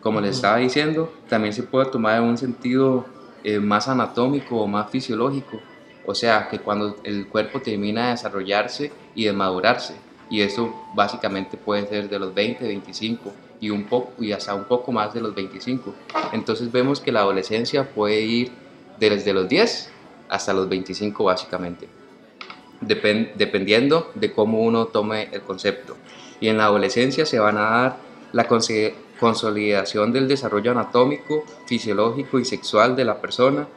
Como 0.00 0.20
les 0.20 0.30
Ujú. 0.30 0.36
estaba 0.36 0.56
diciendo, 0.56 1.12
también 1.28 1.54
se 1.54 1.62
puede 1.62 1.86
tomar 1.86 2.18
en 2.18 2.24
un 2.24 2.36
sentido 2.36 3.06
eh, 3.44 3.60
más 3.60 3.86
anatómico 3.86 4.56
o 4.60 4.66
más 4.66 4.90
fisiológico. 4.90 5.60
O 6.04 6.14
sea, 6.16 6.48
que 6.48 6.58
cuando 6.58 6.96
el 7.04 7.28
cuerpo 7.28 7.60
termina 7.60 8.06
de 8.06 8.10
desarrollarse 8.12 8.90
y 9.14 9.26
de 9.26 9.32
madurarse. 9.32 9.94
Y 10.28 10.40
eso 10.40 10.74
básicamente 10.96 11.56
puede 11.56 11.86
ser 11.86 12.08
de 12.08 12.18
los 12.18 12.34
20, 12.34 12.66
25 12.66 13.32
y, 13.62 13.70
un 13.70 13.84
poco, 13.84 14.22
y 14.22 14.32
hasta 14.32 14.54
un 14.54 14.64
poco 14.64 14.92
más 14.92 15.14
de 15.14 15.22
los 15.22 15.34
25. 15.34 15.94
Entonces 16.32 16.70
vemos 16.70 17.00
que 17.00 17.12
la 17.12 17.20
adolescencia 17.20 17.88
puede 17.88 18.20
ir 18.20 18.52
desde 18.98 19.32
los 19.32 19.48
10 19.48 19.90
hasta 20.28 20.52
los 20.52 20.68
25 20.68 21.24
básicamente 21.24 21.88
depen- 22.80 23.32
dependiendo 23.34 24.10
de 24.14 24.32
cómo 24.32 24.60
uno 24.60 24.86
tome 24.86 25.28
el 25.32 25.42
concepto. 25.42 25.96
Y 26.40 26.48
en 26.48 26.58
la 26.58 26.64
adolescencia 26.64 27.24
se 27.24 27.38
van 27.38 27.56
a 27.56 27.70
dar 27.70 27.96
la 28.32 28.48
consolidación 29.20 30.12
del 30.12 30.26
desarrollo 30.26 30.72
anatómico, 30.72 31.44
fisiológico 31.66 32.38
y 32.38 32.44
sexual 32.44 32.96
de 32.96 33.04
la 33.04 33.20
persona. 33.20 33.68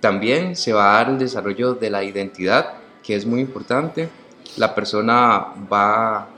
También 0.00 0.56
se 0.56 0.72
va 0.72 0.92
a 0.92 0.96
dar 0.96 1.10
el 1.10 1.18
desarrollo 1.18 1.74
de 1.74 1.90
la 1.90 2.02
identidad, 2.02 2.74
que 3.02 3.14
es 3.14 3.26
muy 3.26 3.40
importante. 3.40 4.08
La 4.56 4.74
persona 4.74 5.46
va 5.72 6.28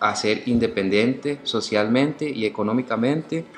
a 0.00 0.14
ser 0.16 0.42
independiente 0.46 1.40
socialmente 1.44 2.28
y 2.30 2.44
económicamente. 2.46 3.50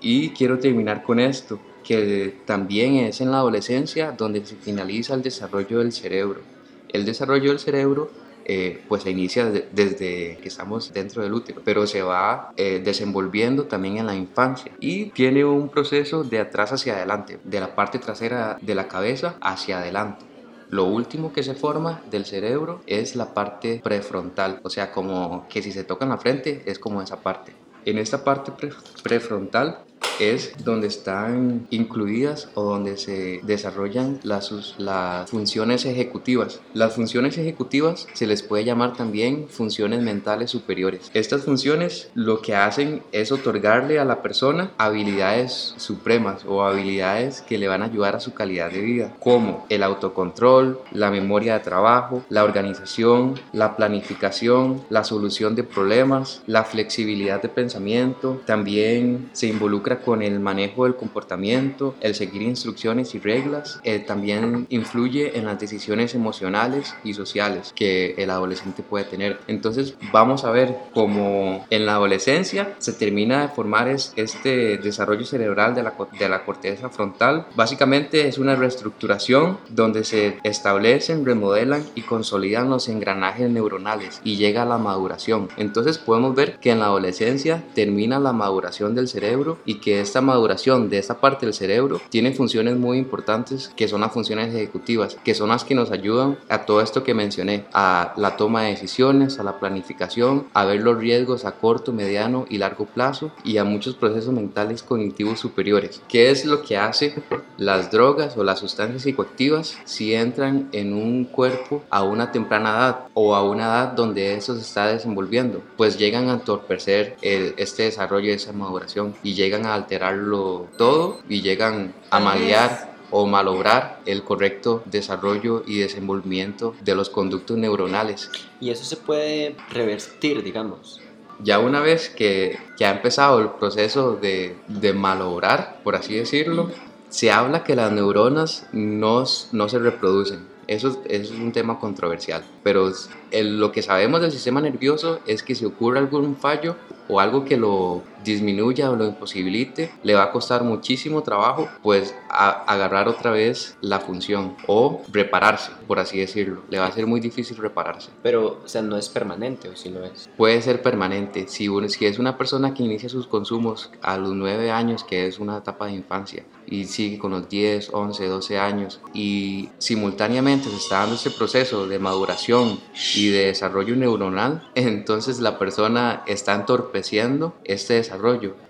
Y 0.00 0.32
quiero 0.34 0.58
terminar 0.58 1.02
con 1.02 1.20
esto, 1.20 1.66
que 1.82 2.42
también 2.46 2.96
es 2.96 3.20
en 3.20 3.30
la 3.30 3.38
adolescencia 3.38 4.12
donde 4.12 4.44
se 4.46 4.56
finaliza 4.58 5.14
el 5.14 5.22
desarrollo 5.22 5.78
del 5.80 5.92
cerebro. 5.92 6.48
El 6.88 7.04
desarrollo 7.04 7.50
del 7.50 7.58
cerebro 7.58 8.12
eh, 8.44 8.84
pues 8.88 9.02
se 9.02 9.10
inicia 9.10 9.50
de- 9.50 9.68
desde 9.72 10.38
que 10.40 10.48
estamos 10.48 10.90
dentro 10.92 11.22
del 11.22 11.34
útero, 11.34 11.62
pero 11.64 11.86
se 11.86 12.02
va 12.02 12.50
eh, 12.56 12.80
desenvolviendo 12.82 13.66
también 13.68 13.98
en 13.98 14.06
la 14.06 14.14
infancia 14.16 14.72
y 14.80 15.12
tiene 15.12 15.44
un 15.44 15.70
proceso 15.70 16.24
de 16.24 16.38
atrás 16.40 16.72
hacia 16.72 16.96
adelante, 16.96 17.40
de 17.44 17.60
la 17.60 17.74
parte 17.74 17.98
trasera 17.98 18.56
de 18.60 18.74
la 18.74 18.88
cabeza 18.88 19.36
hacia 19.42 19.80
adelante. 19.80 20.27
Lo 20.70 20.84
último 20.84 21.32
que 21.32 21.42
se 21.42 21.54
forma 21.54 22.02
del 22.04 22.26
cerebro 22.26 22.82
es 22.86 23.16
la 23.16 23.32
parte 23.32 23.80
prefrontal, 23.82 24.60
o 24.62 24.70
sea, 24.70 24.92
como 24.92 25.46
que 25.48 25.62
si 25.62 25.72
se 25.72 25.84
toca 25.84 26.04
en 26.04 26.10
la 26.10 26.18
frente 26.18 26.62
es 26.70 26.78
como 26.78 27.00
esa 27.02 27.22
parte. 27.22 27.56
En 27.84 27.96
esta 27.98 28.22
parte 28.22 28.52
pre- 28.52 28.70
prefrontal 29.02 29.84
es 30.20 30.52
donde 30.64 30.86
están 30.86 31.66
incluidas 31.70 32.48
o 32.54 32.62
donde 32.62 32.96
se 32.96 33.40
desarrollan 33.42 34.20
las, 34.22 34.74
las 34.78 35.30
funciones 35.30 35.84
ejecutivas. 35.84 36.60
Las 36.74 36.94
funciones 36.94 37.38
ejecutivas 37.38 38.06
se 38.12 38.26
les 38.26 38.42
puede 38.42 38.64
llamar 38.64 38.94
también 38.96 39.46
funciones 39.48 40.02
mentales 40.02 40.50
superiores. 40.50 41.10
Estas 41.14 41.44
funciones 41.44 42.10
lo 42.14 42.42
que 42.42 42.54
hacen 42.54 43.02
es 43.12 43.32
otorgarle 43.32 43.98
a 43.98 44.04
la 44.04 44.22
persona 44.22 44.72
habilidades 44.78 45.74
supremas 45.76 46.44
o 46.46 46.64
habilidades 46.64 47.42
que 47.42 47.58
le 47.58 47.68
van 47.68 47.82
a 47.82 47.86
ayudar 47.86 48.16
a 48.16 48.20
su 48.20 48.34
calidad 48.34 48.70
de 48.70 48.80
vida, 48.80 49.14
como 49.20 49.66
el 49.68 49.82
autocontrol, 49.82 50.80
la 50.92 51.10
memoria 51.10 51.54
de 51.54 51.60
trabajo, 51.60 52.24
la 52.28 52.44
organización, 52.44 53.34
la 53.52 53.76
planificación, 53.76 54.82
la 54.90 55.04
solución 55.04 55.54
de 55.54 55.64
problemas, 55.64 56.42
la 56.46 56.64
flexibilidad 56.64 57.40
de 57.42 57.48
pensamiento, 57.48 58.40
también 58.46 59.30
se 59.32 59.46
involucra 59.46 60.00
con 60.08 60.22
el 60.22 60.40
manejo 60.40 60.84
del 60.84 60.96
comportamiento, 60.96 61.94
el 62.00 62.14
seguir 62.14 62.40
instrucciones 62.40 63.14
y 63.14 63.18
reglas, 63.18 63.78
eh, 63.84 63.98
también 63.98 64.66
influye 64.70 65.36
en 65.36 65.44
las 65.44 65.60
decisiones 65.60 66.14
emocionales 66.14 66.94
y 67.04 67.12
sociales 67.12 67.74
que 67.76 68.14
el 68.16 68.30
adolescente 68.30 68.82
puede 68.82 69.04
tener. 69.04 69.38
Entonces 69.48 69.96
vamos 70.10 70.44
a 70.44 70.50
ver 70.50 70.74
cómo 70.94 71.66
en 71.68 71.84
la 71.84 71.96
adolescencia 71.96 72.74
se 72.78 72.94
termina 72.94 73.42
de 73.42 73.48
formar 73.48 73.86
este 73.88 74.78
desarrollo 74.78 75.26
cerebral 75.26 75.74
de 75.74 75.82
la, 75.82 75.92
de 76.18 76.28
la 76.30 76.42
corteza 76.46 76.88
frontal. 76.88 77.46
Básicamente 77.54 78.28
es 78.28 78.38
una 78.38 78.56
reestructuración 78.56 79.58
donde 79.68 80.04
se 80.04 80.38
establecen, 80.42 81.26
remodelan 81.26 81.84
y 81.94 82.00
consolidan 82.00 82.70
los 82.70 82.88
engranajes 82.88 83.50
neuronales 83.50 84.22
y 84.24 84.36
llega 84.36 84.62
a 84.62 84.64
la 84.64 84.78
maduración. 84.78 85.50
Entonces 85.58 85.98
podemos 85.98 86.34
ver 86.34 86.58
que 86.60 86.70
en 86.70 86.78
la 86.78 86.86
adolescencia 86.86 87.62
termina 87.74 88.18
la 88.18 88.32
maduración 88.32 88.94
del 88.94 89.06
cerebro 89.06 89.58
y 89.66 89.80
que 89.80 89.97
esta 90.00 90.20
maduración 90.20 90.90
de 90.90 90.98
esta 90.98 91.20
parte 91.20 91.46
del 91.46 91.54
cerebro 91.54 92.00
tiene 92.08 92.32
funciones 92.32 92.76
muy 92.76 92.98
importantes 92.98 93.70
que 93.76 93.88
son 93.88 94.00
las 94.00 94.12
funciones 94.12 94.54
ejecutivas, 94.54 95.16
que 95.24 95.34
son 95.34 95.48
las 95.50 95.64
que 95.64 95.74
nos 95.74 95.90
ayudan 95.90 96.38
a 96.48 96.64
todo 96.64 96.80
esto 96.80 97.04
que 97.04 97.14
mencioné, 97.14 97.64
a 97.72 98.12
la 98.16 98.36
toma 98.36 98.62
de 98.62 98.70
decisiones, 98.70 99.38
a 99.38 99.42
la 99.42 99.58
planificación, 99.58 100.46
a 100.54 100.64
ver 100.64 100.82
los 100.82 100.98
riesgos 100.98 101.44
a 101.44 101.52
corto, 101.52 101.92
mediano 101.92 102.46
y 102.48 102.58
largo 102.58 102.86
plazo 102.86 103.32
y 103.44 103.58
a 103.58 103.64
muchos 103.64 103.94
procesos 103.94 104.32
mentales 104.32 104.82
cognitivos 104.82 105.40
superiores. 105.40 106.02
¿Qué 106.08 106.30
es 106.30 106.44
lo 106.44 106.62
que 106.62 106.76
hace 106.76 107.14
las 107.56 107.90
drogas 107.90 108.36
o 108.36 108.44
las 108.44 108.58
sustancias 108.58 109.02
psicoactivas 109.02 109.78
si 109.84 110.14
entran 110.14 110.68
en 110.72 110.92
un 110.92 111.24
cuerpo 111.24 111.82
a 111.90 112.02
una 112.02 112.32
temprana 112.32 112.70
edad 112.70 112.98
o 113.14 113.34
a 113.34 113.48
una 113.48 113.64
edad 113.64 113.92
donde 113.92 114.34
eso 114.34 114.54
se 114.54 114.62
está 114.62 114.86
desenvolviendo? 114.86 115.62
Pues 115.76 115.98
llegan 115.98 116.28
a 116.28 116.34
entorpecer 116.34 117.16
este 117.22 117.84
desarrollo, 117.84 118.32
esa 118.32 118.52
maduración 118.52 119.14
y 119.22 119.34
llegan 119.34 119.66
a 119.66 119.74
alterarlo 119.88 120.68
todo 120.76 121.20
y 121.30 121.40
llegan 121.40 121.94
a 122.10 122.20
malear 122.20 122.92
o 123.10 123.26
malograr 123.26 124.00
el 124.04 124.22
correcto 124.22 124.82
desarrollo 124.84 125.62
y 125.66 125.78
desenvolvimiento 125.78 126.74
de 126.82 126.94
los 126.94 127.08
conductos 127.08 127.56
neuronales. 127.56 128.30
Y 128.60 128.68
eso 128.68 128.84
se 128.84 128.96
puede 128.96 129.56
revertir, 129.70 130.42
digamos. 130.42 131.00
Ya 131.42 131.58
una 131.58 131.80
vez 131.80 132.10
que, 132.10 132.58
que 132.76 132.84
ha 132.84 132.90
empezado 132.90 133.40
el 133.40 133.48
proceso 133.50 134.16
de, 134.16 134.56
de 134.66 134.92
malograr, 134.92 135.80
por 135.82 135.96
así 135.96 136.16
decirlo, 136.16 136.70
se 137.08 137.30
habla 137.30 137.64
que 137.64 137.74
las 137.74 137.90
neuronas 137.90 138.66
no, 138.72 139.24
no 139.52 139.68
se 139.70 139.78
reproducen. 139.78 140.46
Eso 140.66 141.02
es 141.06 141.30
un 141.30 141.52
tema 141.52 141.78
controversial, 141.78 142.44
pero 142.62 142.92
lo 143.32 143.72
que 143.72 143.80
sabemos 143.80 144.20
del 144.20 144.32
sistema 144.32 144.60
nervioso 144.60 145.20
es 145.26 145.42
que 145.42 145.54
si 145.54 145.64
ocurre 145.64 145.98
algún 145.98 146.36
fallo 146.36 146.76
o 147.08 147.20
algo 147.20 147.46
que 147.46 147.56
lo 147.56 148.02
disminuya 148.32 148.90
o 148.90 148.96
lo 148.96 149.06
imposibilite, 149.06 149.90
le 150.02 150.14
va 150.14 150.24
a 150.24 150.32
costar 150.32 150.64
muchísimo 150.64 151.22
trabajo 151.22 151.68
pues 151.82 152.14
agarrar 152.28 153.08
otra 153.08 153.30
vez 153.30 153.76
la 153.80 154.00
función 154.00 154.56
o 154.66 155.02
repararse, 155.12 155.72
por 155.86 155.98
así 155.98 156.18
decirlo. 156.18 156.62
Le 156.70 156.78
va 156.78 156.86
a 156.86 156.92
ser 156.92 157.06
muy 157.06 157.20
difícil 157.20 157.56
repararse. 157.56 158.10
Pero, 158.22 158.60
o 158.64 158.68
sea, 158.68 158.82
no 158.82 158.96
es 158.96 159.08
permanente 159.08 159.68
o 159.68 159.76
si 159.76 159.88
no 159.88 160.04
es. 160.04 160.30
Puede 160.36 160.62
ser 160.62 160.82
permanente. 160.82 161.48
Si, 161.48 161.68
si 161.88 162.06
es 162.06 162.18
una 162.18 162.36
persona 162.36 162.74
que 162.74 162.82
inicia 162.82 163.08
sus 163.08 163.26
consumos 163.26 163.90
a 164.02 164.16
los 164.16 164.34
9 164.34 164.70
años, 164.70 165.04
que 165.04 165.26
es 165.26 165.38
una 165.38 165.58
etapa 165.58 165.86
de 165.86 165.92
infancia, 165.92 166.44
y 166.70 166.84
sigue 166.84 167.18
con 167.18 167.32
los 167.32 167.48
10, 167.48 167.90
11, 167.92 168.26
12 168.26 168.58
años 168.58 169.00
y 169.14 169.70
simultáneamente 169.78 170.68
se 170.68 170.76
está 170.76 171.00
dando 171.00 171.14
este 171.14 171.30
proceso 171.30 171.86
de 171.86 171.98
maduración 171.98 172.78
y 173.14 173.30
de 173.30 173.46
desarrollo 173.46 173.96
neuronal, 173.96 174.68
entonces 174.74 175.40
la 175.40 175.58
persona 175.58 176.22
está 176.26 176.54
entorpeciendo 176.54 177.54
este 177.64 177.94
desarrollo. 177.94 178.17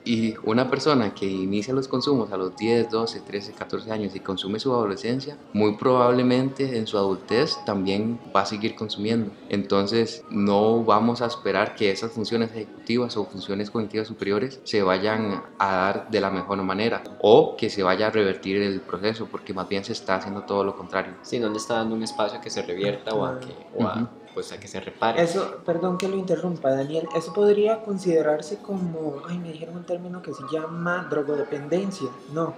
Y 0.05 0.35
una 0.45 0.71
persona 0.71 1.15
que 1.15 1.27
inicia 1.27 1.75
los 1.75 1.89
consumos 1.89 2.33
a 2.33 2.37
los 2.37 2.57
10, 2.57 2.91
12, 2.91 3.21
13, 3.21 3.53
14 3.53 3.91
años 3.91 4.15
y 4.15 4.21
consume 4.21 4.61
su 4.61 4.73
adolescencia, 4.73 5.37
muy 5.53 5.77
probablemente 5.77 6.79
en 6.79 6.87
su 6.87 6.97
adultez 6.97 7.57
también 7.65 8.19
va 8.35 8.43
a 8.43 8.47
seguir 8.47 8.75
consumiendo. 8.75 9.31
Entonces 9.49 10.25
no 10.31 10.85
vamos 10.85 11.23
a 11.23 11.27
esperar 11.27 11.75
que 11.75 11.91
esas 11.91 12.13
funciones 12.13 12.51
ejecutivas 12.51 13.17
o 13.17 13.25
funciones 13.25 13.71
cognitivas 13.71 14.09
superiores 14.09 14.61
se 14.65 14.83
vayan 14.83 15.43
a 15.59 15.77
dar 15.77 16.11
de 16.11 16.21
la 16.21 16.31
mejor 16.31 16.63
manera 16.63 17.03
o 17.21 17.57
que 17.57 17.71
se 17.71 17.83
vaya 17.83 18.09
a 18.09 18.11
revertir 18.11 18.61
el 18.63 18.81
proceso, 18.81 19.27
porque 19.31 19.53
más 19.53 19.69
bien 19.69 19.85
se 19.85 19.93
está 19.93 20.17
haciendo 20.17 20.43
todo 20.43 20.65
lo 20.65 20.77
contrario. 20.77 21.15
Sí, 21.23 21.39
no 21.39 21.49
le 21.49 21.57
está 21.57 21.75
dando 21.75 21.95
un 21.95 22.03
espacio 22.03 22.39
a 22.39 22.41
que 22.41 22.51
se 22.51 22.63
revierta 22.63 23.15
o 23.15 23.25
a 23.25 23.39
que, 23.41 23.55
o 23.77 23.87
a, 23.87 24.11
pues, 24.39 24.53
a 24.53 24.61
que 24.61 24.69
se 24.69 24.79
repare. 24.79 25.21
Eso, 25.21 25.63
perdón 25.67 25.99
que 25.99 26.07
lo 26.07 26.17
interrumpa, 26.17 26.71
Daniel, 26.71 27.09
eso 27.17 27.33
podría 27.33 27.83
considerarse 27.83 28.59
como, 28.59 29.21
ay, 29.29 29.37
me 29.37 29.51
dijeron 29.51 29.79
un 29.79 29.85
término 29.85 30.23
que 30.23 30.33
se 30.33 30.45
llama 30.53 31.09
drogodependencia, 31.11 32.09
¿no? 32.33 32.55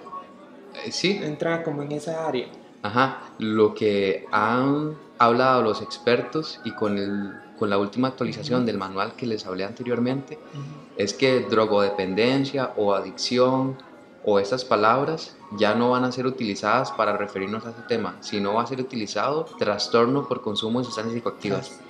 Eh, 0.85 0.93
sí. 0.93 1.19
Entra 1.23 1.63
como 1.63 1.83
en 1.83 1.93
esa 1.93 2.29
área. 2.29 2.49
Ajá, 2.83 3.23
lo 3.39 3.73
que 3.73 4.27
han 4.31 4.95
hablado 5.17 5.63
los 5.63 5.81
expertos 5.81 6.61
y 6.65 6.73
con, 6.73 6.99
el, 6.99 7.33
con 7.59 7.71
la 7.71 7.79
última 7.79 8.09
actualización 8.09 8.67
del 8.67 8.77
manual 8.77 9.15
que 9.17 9.25
les 9.25 9.47
hablé 9.47 9.65
anteriormente, 9.65 10.39
es 10.99 11.15
que 11.15 11.41
drogodependencia 11.41 12.75
o 12.77 12.93
adicción 12.93 13.79
o 14.23 14.39
estas 14.39 14.65
palabras 14.67 15.35
ya 15.57 15.75
no 15.75 15.91
van 15.91 16.05
a 16.05 16.13
ser 16.13 16.27
utilizadas 16.27 16.93
para 16.93 17.17
referirnos 17.17 17.65
a 17.67 17.71
este 17.71 17.83
tema, 17.83 18.17
sino 18.21 18.55
va 18.55 18.63
a 18.63 18.67
ser 18.67 18.79
utilizado 18.81 19.47
trastorno 19.59 20.29
por 20.29 20.43
consumo 20.43 20.79
de 20.81 20.85
sustancias 20.85 21.15
psicoactivas. 21.15 21.81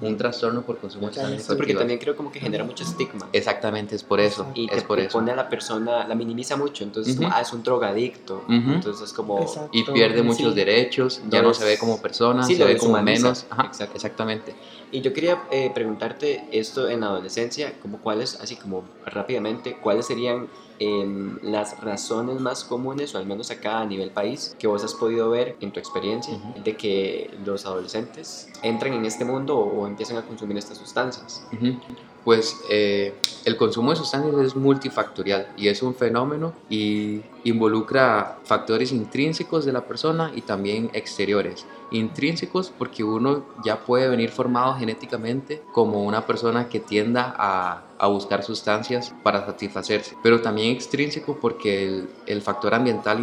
Un 0.00 0.16
trastorno 0.16 0.62
por 0.62 0.78
consumo 0.78 1.06
de 1.08 1.14
sustancias 1.14 1.42
psicoactivas. 1.42 1.56
Porque 1.56 1.74
también 1.74 1.98
creo 1.98 2.14
como 2.14 2.30
que 2.30 2.40
genera 2.40 2.62
mucho 2.64 2.84
estigma. 2.84 3.26
Exactamente, 3.32 3.96
es 3.96 4.04
por 4.04 4.20
eso. 4.20 4.46
Y 4.54 4.66
es 4.70 4.82
te, 4.82 4.86
por 4.86 4.98
te 4.98 5.06
eso. 5.06 5.18
pone 5.18 5.32
a 5.32 5.36
la 5.36 5.48
persona, 5.48 6.06
la 6.06 6.14
minimiza 6.14 6.56
mucho, 6.56 6.84
entonces 6.84 7.14
Ujú. 7.14 7.24
como, 7.24 7.34
ah, 7.34 7.40
es 7.40 7.52
un 7.52 7.62
drogadicto, 7.62 8.44
Ujú. 8.44 8.52
entonces 8.74 9.12
como... 9.14 9.40
Exacto. 9.40 9.70
Y 9.72 9.82
pierde 9.84 10.22
muchos 10.22 10.50
Sí. 10.52 10.54
derechos, 10.54 11.22
ya 11.28 11.42
No 11.42 11.54
se 11.54 11.64
ve 11.64 11.78
como 11.78 12.00
persona, 12.02 12.42
Sí, 12.44 12.54
se 12.54 12.64
ve 12.64 12.76
como 12.76 13.00
menos. 13.02 13.46
Ajá, 13.50 13.72
exactamente. 13.94 14.54
Y 14.92 15.00
yo 15.00 15.12
quería 15.12 15.42
eh, 15.50 15.70
preguntarte 15.74 16.44
esto 16.52 16.88
en 16.88 17.00
la 17.00 17.06
adolescencia, 17.06 17.72
como 17.80 17.98
cuáles, 17.98 18.38
así 18.40 18.56
como 18.56 18.84
rápidamente, 19.06 19.76
cuáles 19.82 20.06
serían 20.06 20.48
em, 20.78 21.38
las 21.42 21.80
razones 21.80 22.40
más 22.40 22.64
comunes, 22.64 23.14
o 23.14 23.18
al 23.18 23.26
menos 23.26 23.50
acá 23.50 23.80
a 23.80 23.86
nivel 23.86 24.10
país, 24.10 24.56
que 24.58 24.66
vos 24.66 24.84
has 24.84 24.94
podido 24.94 25.30
ver 25.30 25.56
en 25.60 25.72
tu 25.72 25.78
experiencia, 25.78 26.38
de 26.62 26.76
que 26.76 27.30
los 27.44 27.66
adolescentes 27.66 28.48
entran 28.62 28.94
en 28.94 29.04
este 29.04 29.24
mundo 29.24 29.56
o, 29.56 29.82
o 29.82 29.86
empiezan 29.86 30.16
a 30.16 30.22
consumir 30.22 30.56
estas 30.56 30.78
sustancias. 30.78 31.46
Pues 32.24 32.56
eh, 32.68 33.14
el 33.44 33.56
consumo 33.56 33.90
de 33.90 33.96
sustancias 33.96 34.34
es 34.44 34.56
multifactorial 34.56 35.48
y 35.56 35.68
es 35.68 35.82
un 35.82 35.94
fenómeno 35.94 36.52
y 36.68 37.22
involucra 37.44 38.37
factores 38.48 38.92
intrínsecos 38.92 39.66
de 39.66 39.72
la 39.72 39.86
persona 39.86 40.32
y 40.34 40.40
también 40.40 40.90
exteriores. 40.94 41.66
Intrínsecos 41.90 42.72
porque 42.76 43.04
uno 43.04 43.44
ya 43.64 43.80
puede 43.80 44.08
venir 44.08 44.30
formado 44.30 44.74
genéticamente 44.74 45.62
como 45.72 46.02
una 46.02 46.26
persona 46.26 46.68
que 46.68 46.80
tienda 46.80 47.34
a, 47.36 47.84
a 47.98 48.06
buscar 48.08 48.42
sustancias 48.42 49.14
para 49.22 49.44
satisfacerse, 49.44 50.16
pero 50.22 50.40
también 50.40 50.72
extrínseco 50.72 51.38
porque 51.40 51.86
el, 51.86 52.08
el 52.26 52.42
factor 52.42 52.74
ambiental 52.74 53.18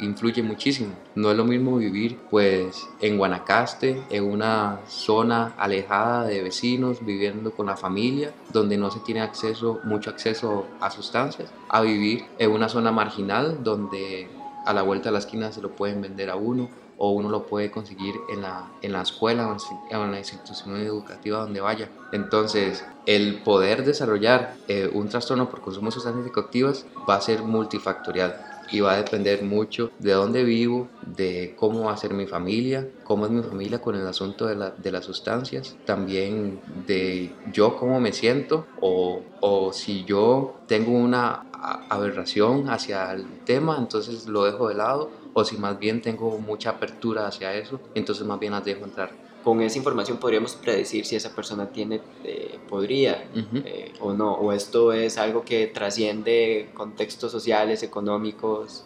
influye 0.00 0.42
muchísimo. 0.42 0.92
No 1.14 1.30
es 1.30 1.36
lo 1.36 1.44
mismo 1.44 1.76
vivir 1.76 2.18
pues 2.30 2.88
en 3.00 3.16
Guanacaste, 3.16 4.02
en 4.10 4.24
una 4.24 4.80
zona 4.88 5.54
alejada 5.56 6.24
de 6.24 6.42
vecinos, 6.42 7.04
viviendo 7.04 7.52
con 7.52 7.66
la 7.66 7.76
familia, 7.76 8.34
donde 8.52 8.76
no 8.76 8.90
se 8.90 9.00
tiene 9.00 9.20
acceso, 9.20 9.80
mucho 9.84 10.10
acceso 10.10 10.66
a 10.80 10.90
sustancias, 10.90 11.52
a 11.68 11.80
vivir 11.80 12.24
en 12.38 12.50
una 12.50 12.68
zona 12.68 12.90
marginal 12.90 13.62
donde 13.62 14.28
a 14.64 14.72
la 14.72 14.82
vuelta 14.82 15.08
de 15.08 15.12
la 15.12 15.18
esquina 15.18 15.52
se 15.52 15.60
lo 15.60 15.70
pueden 15.74 16.00
vender 16.00 16.30
a 16.30 16.36
uno 16.36 16.68
o 16.96 17.10
uno 17.10 17.28
lo 17.28 17.46
puede 17.46 17.70
conseguir 17.70 18.14
en 18.32 18.42
la, 18.42 18.70
en 18.82 18.92
la 18.92 19.02
escuela 19.02 19.48
o 19.48 20.04
en 20.04 20.10
la 20.12 20.18
institución 20.18 20.76
educativa 20.76 21.40
donde 21.40 21.60
vaya. 21.60 21.90
Entonces, 22.12 22.84
el 23.06 23.42
poder 23.42 23.84
desarrollar 23.84 24.54
eh, 24.68 24.90
un 24.92 25.08
trastorno 25.08 25.50
por 25.50 25.60
consumo 25.60 25.86
de 25.86 25.92
sustancias 25.92 26.24
psicoactivas 26.24 26.86
va 27.08 27.16
a 27.16 27.20
ser 27.20 27.42
multifactorial. 27.42 28.53
Y 28.68 28.80
va 28.80 28.94
a 28.94 28.96
depender 29.02 29.42
mucho 29.44 29.90
de 29.98 30.12
dónde 30.12 30.44
vivo, 30.44 30.94
de 31.00 31.54
cómo 31.56 31.84
va 31.84 31.92
a 31.92 31.96
ser 31.96 32.14
mi 32.14 32.26
familia, 32.26 32.92
cómo 33.02 33.26
es 33.26 33.30
mi 33.32 33.42
familia 33.42 33.80
con 33.80 33.94
el 33.96 34.06
asunto 34.06 34.46
de, 34.46 34.56
la- 34.56 34.70
de 34.76 34.92
las 34.92 35.04
sustancias, 35.04 35.80
también 35.84 36.62
de 36.66 37.40
yo 37.44 37.76
cómo 37.76 38.00
me 38.00 38.12
siento 38.12 38.68
o, 38.74 39.32
o 39.40 39.72
si 39.72 40.04
yo 40.04 40.62
tengo 40.66 40.92
una 40.92 41.46
aberración 41.90 42.68
hacia 42.68 43.12
el 43.12 43.40
tema, 43.44 43.76
entonces 43.78 44.26
lo 44.26 44.44
dejo 44.44 44.68
de 44.68 44.74
lado 44.74 45.12
o 45.32 45.44
si 45.44 45.56
más 45.58 45.78
bien 45.78 46.00
tengo 46.02 46.38
mucha 46.40 46.70
apertura 46.70 47.26
hacia 47.26 47.54
eso, 47.54 47.82
entonces 47.94 48.26
más 48.26 48.38
bien 48.38 48.52
las 48.52 48.64
dejo 48.64 48.84
entrar. 48.84 49.23
Con 49.44 49.60
esa 49.60 49.76
información 49.76 50.16
podríamos 50.16 50.54
predecir 50.54 51.04
si 51.04 51.16
esa 51.16 51.34
persona 51.34 51.68
tiene, 51.70 52.00
eh, 52.24 52.58
podría 52.66 53.28
eh, 53.34 53.92
o 54.00 54.14
no, 54.14 54.32
o 54.32 54.52
esto 54.52 54.92
es 54.92 55.18
algo 55.18 55.44
que 55.44 55.66
trasciende 55.66 56.70
contextos 56.72 57.30
sociales, 57.30 57.82
económicos. 57.82 58.82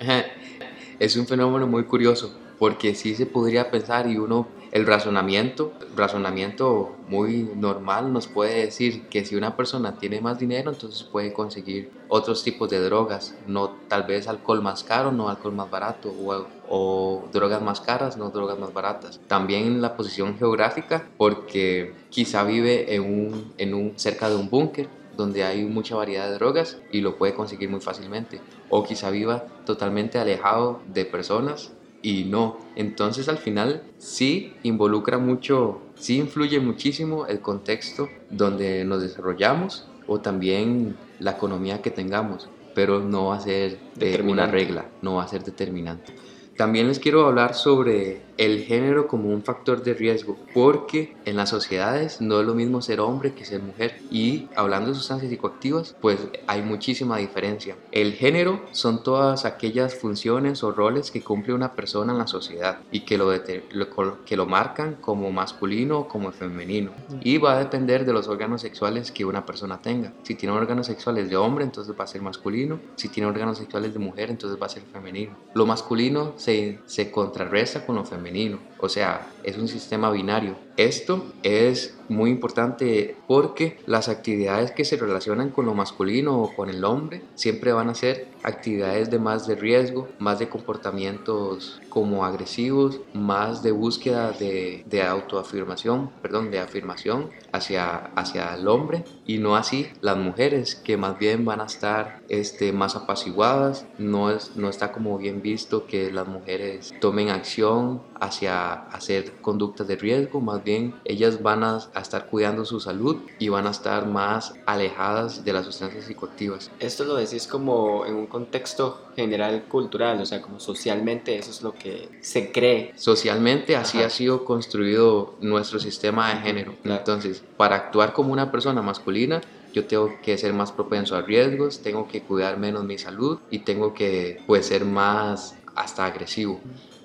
Es 0.99 1.17
un 1.17 1.29
fenómeno 1.29 1.69
muy 1.69 1.85
curioso 1.85 2.35
porque 2.59 2.95
sí 2.95 3.15
se 3.15 3.27
podría 3.27 3.71
pensar 3.71 4.09
y 4.09 4.19
uno, 4.19 4.49
el 4.73 4.85
razonamiento, 4.85 5.73
razonamiento 5.97 6.97
muy 7.09 7.49
normal 7.55 8.13
nos 8.13 8.27
puede 8.27 8.65
decir 8.67 9.07
que 9.09 9.25
si 9.25 9.37
una 9.37 9.57
persona 9.57 9.99
tiene 9.99 10.21
más 10.21 10.39
dinero 10.39 10.73
entonces 10.73 11.05
puede 11.05 11.33
conseguir 11.33 11.91
otros 12.09 12.43
tipos 12.43 12.69
de 12.69 12.81
drogas, 12.81 13.35
no 13.47 13.71
tal 13.89 14.03
vez 14.03 14.29
alcohol 14.29 14.61
más 14.61 14.83
caro, 14.83 15.13
no 15.13 15.29
alcohol 15.29 15.55
más 15.55 15.71
barato 15.71 16.11
o, 16.11 16.47
o 16.69 17.29
drogas 17.33 17.63
más 17.63 17.81
caras, 17.81 18.17
no 18.17 18.31
drogas 18.31 18.59
más 18.59 18.73
baratas. 18.73 19.21
También 19.27 19.81
la 19.81 19.97
posición 19.97 20.39
geográfica 20.39 21.07
porque 21.17 21.95
quizá 22.11 22.45
vive 22.45 22.95
en 22.95 23.03
un, 23.03 23.53
en 23.59 23.75
un 23.75 23.93
cerca 23.97 24.29
de 24.29 24.37
un 24.37 24.51
búnker 24.51 24.89
donde 25.17 25.43
hay 25.45 25.65
mucha 25.65 25.97
variedad 25.97 26.29
de 26.29 26.35
drogas 26.35 26.79
y 26.93 27.01
lo 27.01 27.19
puede 27.19 27.35
conseguir 27.35 27.69
muy 27.69 27.81
fácilmente. 27.81 28.41
O 28.71 28.85
quizá 28.85 29.11
viva 29.11 29.45
totalmente 29.67 30.19
alejado 30.19 30.81
de 30.87 31.05
personas 31.05 31.73
y 32.03 32.25
no. 32.25 32.59
Entonces 32.77 33.29
al 33.29 33.39
final 33.39 33.83
sí 33.99 34.55
involucra 34.63 35.19
mucho, 35.19 35.81
sí 35.97 36.19
influye 36.19 36.61
muchísimo 36.61 37.27
el 37.27 37.41
contexto 37.41 38.09
donde 38.31 38.85
nos 38.85 39.03
desarrollamos 39.03 39.89
o 40.07 40.21
también 40.21 40.97
la 41.19 41.33
economía 41.33 41.83
que 41.83 41.91
tengamos, 41.91 42.49
pero 42.75 43.01
no 43.01 43.27
va 43.27 43.37
a 43.37 43.41
ser 43.41 43.79
eh, 44.01 44.23
una 44.25 44.47
regla, 44.47 44.87
no 45.03 45.17
va 45.17 45.25
a 45.25 45.29
ser 45.29 45.43
determinante. 45.45 46.15
También 46.59 46.89
les 46.89 46.99
quiero 46.99 47.25
hablar 47.25 47.55
sobre 47.55 48.21
el 48.37 48.65
género 48.65 49.07
como 49.09 49.31
un 49.31 49.43
factor 49.43 49.83
de 49.83 49.95
riesgo, 49.95 50.37
porque 50.55 51.15
en 51.25 51.37
las 51.37 51.51
sociedades 51.51 52.21
no 52.21 52.41
es 52.41 52.47
lo 52.47 52.55
mismo 52.55 52.81
ser 52.83 53.01
hombre 53.01 53.35
que 53.35 53.45
ser 53.45 53.63
mujer. 53.63 54.01
Y 54.11 54.49
hablando 54.57 54.89
de 54.89 54.97
sustancias 54.97 55.31
psicoactivas, 55.31 55.95
pues 56.01 56.19
hay 56.47 56.63
muchísima 56.63 57.19
diferencia. 57.19 57.77
El 57.93 58.13
género 58.15 58.61
son 58.73 59.05
todas 59.05 59.45
aquellas 59.45 59.95
funciones 59.95 60.65
o 60.65 60.73
roles 60.73 61.11
que 61.13 61.23
cumple 61.23 61.55
una 61.55 61.75
persona 61.75 62.13
en 62.13 62.19
la 62.19 62.27
sociedad 62.27 62.79
y 62.91 63.01
que 63.01 63.19
lo, 63.19 63.33
lo 63.71 64.25
que 64.25 64.37
lo 64.37 64.47
marcan 64.47 64.97
como 65.01 65.31
masculino 65.31 66.01
o 66.01 66.09
como 66.09 66.33
femenino. 66.33 66.91
Y 67.23 67.39
va 67.39 67.55
a 67.55 67.59
depender 67.59 68.05
de 68.05 68.13
los 68.13 68.27
órganos 68.27 68.63
sexuales 68.63 69.13
que 69.13 69.25
una 69.25 69.47
persona 69.47 69.81
tenga. 69.81 70.13
Si 70.23 70.35
tiene 70.35 70.57
órganos 70.57 70.87
sexuales 70.87 71.31
de 71.31 71.37
hombre, 71.37 71.65
entonces 71.65 71.95
va 71.99 72.05
a 72.05 72.09
ser 72.09 72.23
masculino. 72.23 72.81
Si 72.97 73.09
tiene 73.09 73.29
órganos 73.29 73.59
sexuales 73.59 73.93
de 73.93 73.99
mujer, 74.01 74.31
entonces 74.31 74.61
va 74.61 74.67
a 74.67 74.71
ser 74.71 74.83
femenino. 74.93 75.37
Lo 75.55 75.67
masculino 75.67 76.35
se, 76.37 76.48
se 76.85 77.11
contrarresta 77.11 77.85
con 77.85 77.97
lo 77.97 78.05
femenino. 78.05 78.61
O 78.81 78.89
sea, 78.89 79.27
es 79.43 79.57
un 79.57 79.69
sistema 79.69 80.11
binario. 80.11 80.57
Esto 80.77 81.25
es 81.43 81.97
muy 82.09 82.31
importante 82.31 83.17
porque 83.27 83.79
las 83.87 84.09
actividades 84.09 84.71
que 84.71 84.85
se 84.85 84.97
relacionan 84.97 85.51
con 85.51 85.67
lo 85.67 85.75
masculino 85.75 86.41
o 86.41 86.55
con 86.55 86.71
el 86.71 86.85
hombre 86.85 87.23
siempre 87.35 87.73
van 87.73 87.89
a 87.89 87.95
ser 87.95 88.29
actividades 88.43 89.11
de 89.11 89.19
más 89.19 89.47
de 89.47 89.57
riesgo, 89.57 90.09
más 90.19 90.39
de 90.39 90.49
comportamientos 90.49 91.81
como 91.89 92.25
agresivos, 92.25 93.01
más 93.13 93.63
de 93.63 93.73
búsqueda 93.73 94.31
de, 94.33 94.85
de 94.87 95.03
autoafirmación, 95.03 96.11
perdón, 96.23 96.51
de 96.51 96.61
afirmación 96.61 97.31
hacia, 97.53 97.97
hacia 98.15 98.55
el 98.55 98.69
hombre 98.69 99.05
y 99.27 99.39
no 99.39 99.57
así 99.57 99.89
las 100.01 100.17
mujeres 100.17 100.77
que 100.77 100.97
más 100.97 101.19
bien 101.19 101.45
van 101.45 101.61
a 101.61 101.67
estar 101.67 102.21
este, 102.29 102.73
más 102.73 102.97
apaciguadas, 102.97 103.87
no, 103.99 104.31
es, 104.31 104.57
no 104.57 104.69
está 104.69 104.93
como 104.93 105.19
bien 105.19 105.43
visto 105.43 105.87
que 105.87 106.13
las 106.13 106.29
mujeres 106.29 106.95
tomen 107.01 107.31
acción 107.31 108.03
hacia 108.21 108.68
hacer 108.75 109.33
conductas 109.41 109.87
de 109.87 109.97
riesgo, 109.97 110.41
más 110.41 110.63
bien 110.63 110.95
ellas 111.05 111.43
van 111.43 111.65
a, 111.65 111.79
a 111.95 112.01
estar 112.01 112.27
cuidando 112.27 112.65
su 112.65 112.81
salud 112.81 113.17
y 113.39 113.49
van 113.49 113.67
a 113.67 113.71
estar 113.71 114.07
más 114.07 114.55
alejadas 114.67 115.45
de 115.45 115.53
las 115.53 115.65
sustancias 115.65 116.05
psicoactivas. 116.05 116.71
Esto 116.79 117.05
lo 117.05 117.17
decís 117.17 117.47
como 117.47 118.07
en 118.07 118.15
un 118.15 118.27
contexto 118.27 119.09
general 119.17 119.65
cultural, 119.69 120.21
o 120.21 120.27
sea, 120.27 120.41
como 120.41 120.61
socialmente 120.61 121.37
eso 121.37 121.51
es 121.51 121.63
lo 121.63 121.73
que 121.75 122.09
se 122.21 122.53
cree. 122.53 122.93
Socialmente 122.97 123.77
así 123.77 123.99
Ajá. 123.99 124.07
ha 124.07 124.11
sido 124.11 124.45
construido 124.45 125.35
nuestro 125.41 125.79
sistema 125.79 126.35
de 126.35 126.41
género. 126.41 126.75
Claro. 126.83 126.99
Entonces, 126.99 127.43
para 127.57 127.77
actuar 127.77 128.13
como 128.13 128.33
una 128.33 128.51
persona 128.51 128.83
masculina, 128.83 129.41
yo 129.73 129.87
tengo 129.87 130.19
que 130.23 130.39
ser 130.39 130.53
más 130.53 130.73
propenso 130.73 131.17
a 131.17 131.23
riesgos, 131.23 131.81
tengo 131.81 132.09
que 132.09 132.23
cuidar 132.23 132.59
menos 132.59 132.85
mi 132.85 132.99
salud 132.99 133.39
y 133.51 133.61
tengo 133.61 133.95
que 133.95 134.41
pues 134.47 134.67
ser 134.67 134.85
más 134.85 135.57
hasta 135.75 136.07
agresivo. 136.07 136.61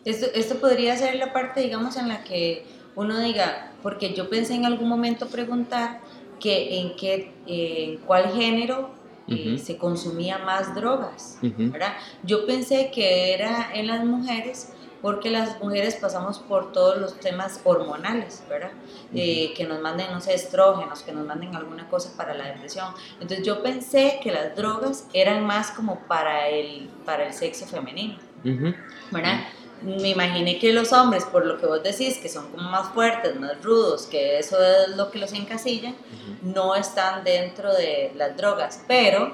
Esto, 0.05 0.27
esto 0.33 0.55
podría 0.55 0.97
ser 0.97 1.15
la 1.15 1.31
parte, 1.31 1.61
digamos, 1.61 1.97
en 1.97 2.09
la 2.09 2.23
que 2.23 2.65
uno 2.95 3.19
diga, 3.19 3.71
porque 3.81 4.13
yo 4.13 4.29
pensé 4.29 4.55
en 4.55 4.65
algún 4.65 4.89
momento 4.89 5.27
preguntar 5.27 5.99
que 6.39 6.79
en 6.79 6.95
qué, 6.95 7.31
eh, 7.47 7.85
en 7.85 7.97
cuál 7.97 8.33
género 8.33 8.89
eh, 9.27 9.57
se 9.57 9.77
consumía 9.77 10.37
más 10.39 10.75
drogas. 10.75 11.37
¿verdad? 11.41 11.93
Yo 12.23 12.45
pensé 12.45 12.91
que 12.93 13.33
era 13.33 13.69
en 13.73 13.87
las 13.87 14.03
mujeres 14.03 14.73
porque 15.01 15.29
las 15.29 15.61
mujeres 15.61 15.95
pasamos 15.95 16.39
por 16.39 16.71
todos 16.71 16.97
los 16.97 17.19
temas 17.19 17.59
hormonales, 17.65 18.41
¿verdad? 18.49 18.71
Eh, 19.13 19.53
que 19.53 19.65
nos 19.65 19.81
manden, 19.81 20.07
no 20.13 20.21
sé, 20.21 20.33
estrógenos, 20.33 21.03
que 21.03 21.11
nos 21.11 21.25
manden 21.25 21.53
alguna 21.57 21.89
cosa 21.89 22.15
para 22.15 22.33
la 22.33 22.45
depresión. 22.45 22.87
Entonces 23.19 23.45
yo 23.45 23.61
pensé 23.61 24.19
que 24.23 24.31
las 24.31 24.55
drogas 24.55 25.05
eran 25.11 25.45
más 25.45 25.71
como 25.71 25.99
para 26.07 26.47
el, 26.47 26.89
para 27.05 27.27
el 27.27 27.33
sexo 27.33 27.65
femenino. 27.65 28.15
¿verdad? 29.11 29.41
Me 29.83 30.09
imaginé 30.09 30.59
que 30.59 30.71
los 30.71 30.93
hombres, 30.93 31.25
por 31.25 31.45
lo 31.45 31.57
que 31.57 31.65
vos 31.65 31.83
decís, 31.83 32.17
que 32.17 32.29
son 32.29 32.49
como 32.51 32.69
más 32.69 32.89
fuertes, 32.93 33.39
más 33.39 33.61
rudos, 33.63 34.07
que 34.07 34.39
eso 34.39 34.57
es 34.63 34.95
lo 34.95 35.11
que 35.11 35.19
los 35.19 35.33
encasilla, 35.33 35.93
no 36.41 36.75
están 36.75 37.23
dentro 37.23 37.73
de 37.73 38.11
las 38.15 38.35
drogas, 38.37 38.81
pero 38.87 39.33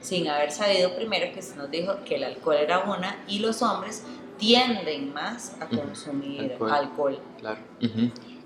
sin 0.00 0.28
haber 0.28 0.50
sabido 0.50 0.94
primero 0.94 1.32
que 1.34 1.42
se 1.42 1.56
nos 1.56 1.70
dijo 1.70 1.96
que 2.04 2.16
el 2.16 2.24
alcohol 2.24 2.56
era 2.56 2.80
una 2.80 3.18
y 3.28 3.40
los 3.40 3.60
hombres 3.62 4.04
tienden 4.38 5.12
más 5.12 5.54
a 5.60 5.66
consumir 5.66 6.52
Alcohol. 6.52 6.72
alcohol. 6.72 7.18
Claro. 7.38 7.58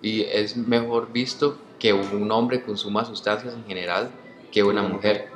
Y 0.03 0.23
es 0.23 0.57
mejor 0.57 1.13
visto 1.13 1.57
que 1.79 1.93
un 1.93 2.31
hombre 2.33 2.63
consuma 2.63 3.05
sustancias 3.05 3.55
en 3.55 3.65
general 3.65 4.11
que 4.51 4.63
una 4.63 4.83
mujer. 4.83 5.29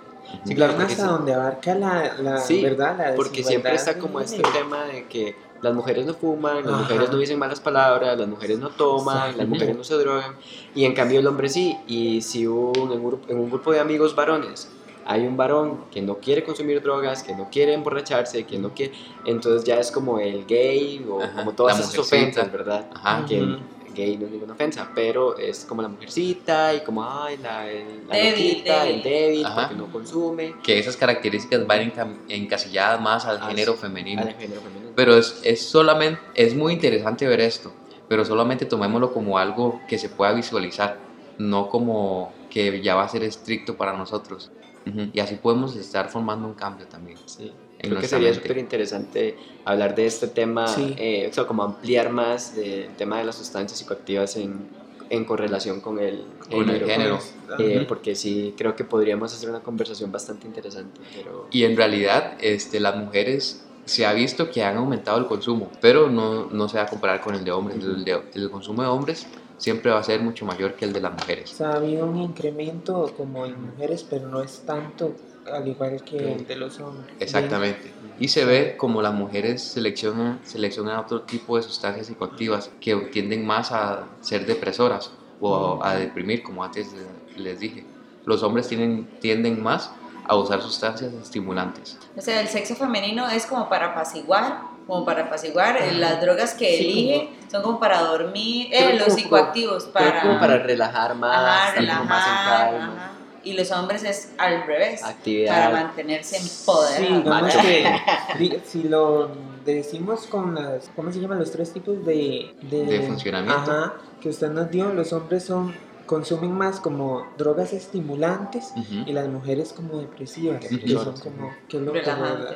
Sí, 0.45 0.55
claro, 0.55 0.79
hasta 0.79 1.07
donde 1.07 1.33
abarca 1.33 1.75
la, 1.75 2.15
la 2.21 2.39
Sí, 2.39 2.63
verdad, 2.63 2.97
la 2.99 3.15
Porque 3.15 3.43
siempre 3.43 3.75
está 3.75 3.99
como 3.99 4.21
este 4.21 4.43
tema 4.43 4.85
de 4.85 5.07
que 5.07 5.35
las 5.63 5.75
mujeres 5.75 6.07
no 6.07 6.15
fuman, 6.15 6.57
las 6.65 6.67
Ajá. 6.73 6.83
mujeres 6.83 7.11
no 7.11 7.19
dicen 7.19 7.39
malas 7.39 7.61
palabras, 7.61 8.19
las 8.19 8.29
mujeres 8.29 8.59
no 8.59 8.69
toman, 8.71 9.37
las 9.37 9.47
mujeres 9.49 9.77
no 9.77 9.85
se 9.85 9.95
drogan, 9.97 10.37
y 10.75 10.85
en 10.85 10.95
cambio 10.95 11.21
el 11.21 11.27
hombre 11.27 11.49
sí. 11.49 11.77
Y 11.87 12.21
si 12.23 12.47
un, 12.47 12.73
en, 12.77 12.91
un, 13.01 13.05
grupo- 13.05 13.29
en 13.31 13.39
un 13.39 13.51
grupo 13.51 13.73
de 13.73 13.81
amigos 13.81 14.15
varones 14.15 14.69
hay 15.05 15.27
un 15.27 15.37
varón 15.39 15.85
que 15.91 16.03
no 16.03 16.19
quiere 16.19 16.45
consumir 16.45 16.83
drogas, 16.83 17.23
que 17.23 17.35
no 17.35 17.49
quiere 17.51 17.73
emborracharse, 17.73 18.45
que 18.45 18.59
no 18.59 18.75
quiere, 18.75 18.93
entonces 19.25 19.65
ya 19.65 19.79
es 19.81 19.91
como 19.91 20.19
el 20.21 20.45
gay 20.47 21.05
o 21.11 21.23
Ajá, 21.23 21.33
como 21.35 21.53
todas 21.53 21.79
esas 21.81 21.99
ofensas, 21.99 22.53
¿verdad? 22.53 22.87
Ajá. 22.95 23.25
Que 23.27 23.43
Ujú. 23.43 23.57
gay 23.95 24.17
no 24.19 24.27
es 24.27 24.33
ninguna 24.33 24.53
ofensa, 24.53 24.91
pero 24.95 25.37
es 25.39 25.65
como 25.65 25.81
la 25.81 25.89
mujercita 25.89 26.75
y 26.75 26.81
como, 26.81 27.03
ay, 27.11 27.39
la, 27.39 27.69
el, 27.71 28.07
la 28.07 28.15
Débil, 28.17 28.49
loquita, 28.49 28.85
débil. 28.85 28.97
el 28.97 29.03
débil, 29.03 29.47
Ajá. 29.47 29.61
porque 29.63 29.75
no 29.77 29.87
consume. 29.91 30.55
Que 30.63 30.79
esas 30.79 30.97
características 30.97 31.67
van 31.67 31.91
encasilladas 32.29 33.01
más 33.01 33.25
al 33.25 33.39
Ah, 33.41 33.47
género 33.49 33.75
femenino. 33.75 34.21
al 34.23 34.35
género 34.35 34.61
femenino. 34.61 34.88
Pero 34.99 35.17
es, 35.17 35.41
es 35.45 35.63
solamente, 35.63 36.21
es 36.35 36.57
muy 36.57 36.73
interesante 36.73 37.25
ver 37.25 37.39
esto, 37.39 37.73
pero 38.09 38.25
solamente 38.25 38.67
tomémoslo 38.67 39.13
como 39.13 39.39
algo 39.39 39.81
que 39.89 39.97
se 39.97 40.09
pueda 40.09 40.33
visualizar, 40.33 40.99
no 41.39 41.69
como 41.69 42.33
que 42.51 42.83
ya 42.83 42.97
va 42.97 43.05
a 43.05 43.09
ser 43.09 43.23
estricto 43.23 43.77
para 43.77 43.93
nosotros. 43.97 44.51
Ujú. 44.85 45.11
Y 45.13 45.21
así 45.21 45.37
podemos 45.37 45.77
estar 45.77 46.09
formando 46.09 46.49
un 46.49 46.55
cambio 46.55 46.85
también. 46.89 47.17
Sí, 47.27 47.45
en 47.79 47.91
creo 47.91 48.01
que 48.01 48.09
sería 48.09 48.35
súper 48.35 48.59
interesante 48.59 49.37
hablar 49.65 49.95
de 49.95 50.07
este 50.07 50.27
tema, 50.27 50.67
Sí. 50.67 50.97
eh, 50.99 51.29
o 51.31 51.33
sea, 51.33 51.47
como 51.47 51.63
ampliar 51.63 52.11
más 52.11 52.57
del 52.57 52.89
tema 52.97 53.19
de 53.19 53.25
las 53.25 53.37
sustancias 53.37 53.79
psicoactivas 53.79 54.35
en, 54.37 54.69
en 55.11 55.25
correlación 55.25 55.81
con 55.81 56.01
el 56.01 56.25
Con 56.51 56.69
el 56.71 56.85
género. 56.85 57.21
eh, 57.61 57.77
Ujú. 57.77 57.87
porque 57.87 58.17
sí, 58.17 58.53
creo 58.59 58.75
que 58.75 58.83
podríamos 58.83 59.33
hacer 59.33 59.49
una 59.49 59.61
conversación 59.61 60.11
bastante 60.11 60.49
interesante, 60.49 61.01
pero... 61.15 61.47
Y 61.53 61.63
en 61.63 61.77
realidad 61.77 62.37
este, 62.41 62.81
las 62.81 62.97
mujeres 62.97 63.68
se 63.89 64.07
ha 64.07 64.13
visto 64.13 64.51
que 64.51 64.63
han 64.63 64.77
aumentado 64.77 65.19
el 65.19 65.27
consumo, 65.27 65.73
pero 65.81 66.09
no, 66.11 66.47
no 66.51 66.69
se 66.69 66.77
va 66.79 66.85
a 66.85 66.89
comparar 66.89 67.21
con 67.21 67.35
el 67.35 67.45
de 67.45 67.51
hombres. 67.51 67.79
El, 67.83 68.05
de- 68.05 68.23
el 68.35 68.51
consumo 68.51 68.83
de 68.83 68.89
hombres 68.89 69.27
siempre 69.57 69.91
va 69.91 69.99
a 69.99 70.05
ser 70.05 70.21
mucho 70.21 70.45
mayor 70.47 70.77
que 70.77 70.85
el 70.85 70.93
de 70.93 71.01
las 71.01 71.13
O 71.13 71.17
mujeres. 71.17 71.51
sea, 71.51 71.71
ha 71.73 71.77
habido 71.77 72.07
un 72.07 72.17
incremento 72.19 73.13
como 73.17 73.47
en 73.47 73.61
mujeres, 73.61 74.05
pero 74.09 74.29
no 74.29 74.41
es 74.43 74.61
tanto 74.65 75.17
al 75.53 75.67
igual 75.67 76.03
que 76.05 76.35
el 76.35 76.47
de 76.47 76.57
los 76.57 76.79
hombres. 76.81 77.17
Exactamente. 77.19 77.93
Y 78.19 78.29
se 78.29 78.45
ve 78.45 78.77
como 78.77 79.03
las 79.03 79.15
mujeres 79.15 79.63
seleccionan, 79.63 80.41
seleccionan 80.45 80.99
otro 80.99 81.23
tipo 81.23 81.57
de 81.57 81.63
sustancias 81.63 82.07
psicoactivas 82.07 82.71
que 82.81 82.95
tienden 83.13 83.47
más 83.47 83.73
a 83.73 84.09
ser 84.21 84.47
depresoras 84.47 85.11
o 85.41 85.83
a 85.83 85.95
deprimir, 85.97 86.43
como 86.43 86.63
antes 86.65 86.95
les 87.37 87.61
dije. 87.61 87.87
Los 88.25 88.43
hombres 88.43 88.69
tienen, 88.69 89.09
tienden 89.21 89.63
más 89.63 89.91
a 90.29 90.37
usar 90.37 90.61
sustancias 90.63 91.13
estimulantes. 91.15 91.99
O 92.17 92.21
sea, 92.21 92.41
el 92.41 92.49
sexo 92.49 92.77
femenino 92.77 93.29
es 93.29 93.47
como 93.47 93.69
para 93.69 93.87
apaciguar, 93.87 94.61
como 94.87 95.05
para 95.05 95.25
apaciguar. 95.25 95.77
eh, 95.79 95.93
Las 95.95 96.21
drogas 96.21 96.55
que 96.55 96.77
Sí, 96.77 96.85
elige 96.85 97.31
son 97.51 97.63
como 97.63 97.81
para 97.81 98.03
dormir, 98.03 98.69
eh, 98.73 98.95
los 98.95 99.05
como- 99.05 99.17
psicoactivos 99.17 99.85
para, 99.87 100.21
como 100.23 100.39
para 100.39 100.59
relajar 100.59 101.15
más, 101.15 101.37
ajá, 101.37 101.75
como 101.75 101.87
más 102.05 102.27
en 102.29 102.35
relajar. 102.35 102.71
calma. 102.71 102.95
ajá. 102.97 103.13
Y 103.45 103.53
los 103.55 103.71
hombres 103.71 104.03
es 104.05 104.33
al 104.37 104.67
revés, 104.67 105.03
Actividad. 105.03 105.71
para 105.71 105.85
mantenerse 105.85 106.37
en 106.37 106.43
poder. 106.67 106.99
Sí, 106.99 107.07
digamos 107.15 107.55
que 107.57 108.61
si 108.67 108.83
lo 108.83 109.31
decimos 109.65 110.27
con 110.27 110.55
las, 110.57 110.91
¿cómo 110.95 111.11
se 111.13 111.21
llaman 111.21 111.39
los 111.39 111.51
tres 111.51 111.73
tipos 111.73 112.05
de, 112.05 112.55
De 112.63 113.01
funcionamiento. 113.07 113.71
Ajá, 113.71 113.95
que 114.21 114.29
usted 114.29 114.51
nos 114.51 114.69
dio, 114.71 114.93
los 114.93 115.13
hombres 115.13 115.45
son 115.45 115.75
consumen 116.09 116.51
más 116.51 116.81
como 116.81 117.29
drogas 117.39 117.73
estimulantes 117.73 118.73
Ujú. 118.77 119.05
y 119.07 119.13
las 119.13 119.29
mujeres 119.29 119.73
como 119.73 119.99
depresivas, 119.99 120.59
que 120.67 120.89
son 120.89 121.17
como 121.21 121.53
que 121.69 121.79
lo 121.79 121.93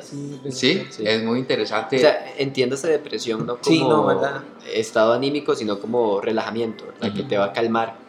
sí, 0.01 0.41
Sí, 0.49 0.83
Sí. 0.89 1.03
es 1.07 1.23
muy 1.23 1.39
interesante. 1.39 1.95
O 1.95 1.99
sea, 1.99 2.33
entiéndase 2.37 2.89
depresión 2.89 3.45
no 3.45 3.57
como 3.59 3.63
Sí, 3.63 3.79
no, 3.81 4.21
estado 4.73 5.13
anímico, 5.13 5.55
sino 5.55 5.79
como 5.79 6.19
relajamiento, 6.19 6.85
¿verdad? 6.87 7.13
que 7.13 7.21
Ujú. 7.21 7.29
te 7.29 7.37
va 7.37 7.45
a 7.45 7.53
calmar. 7.53 8.03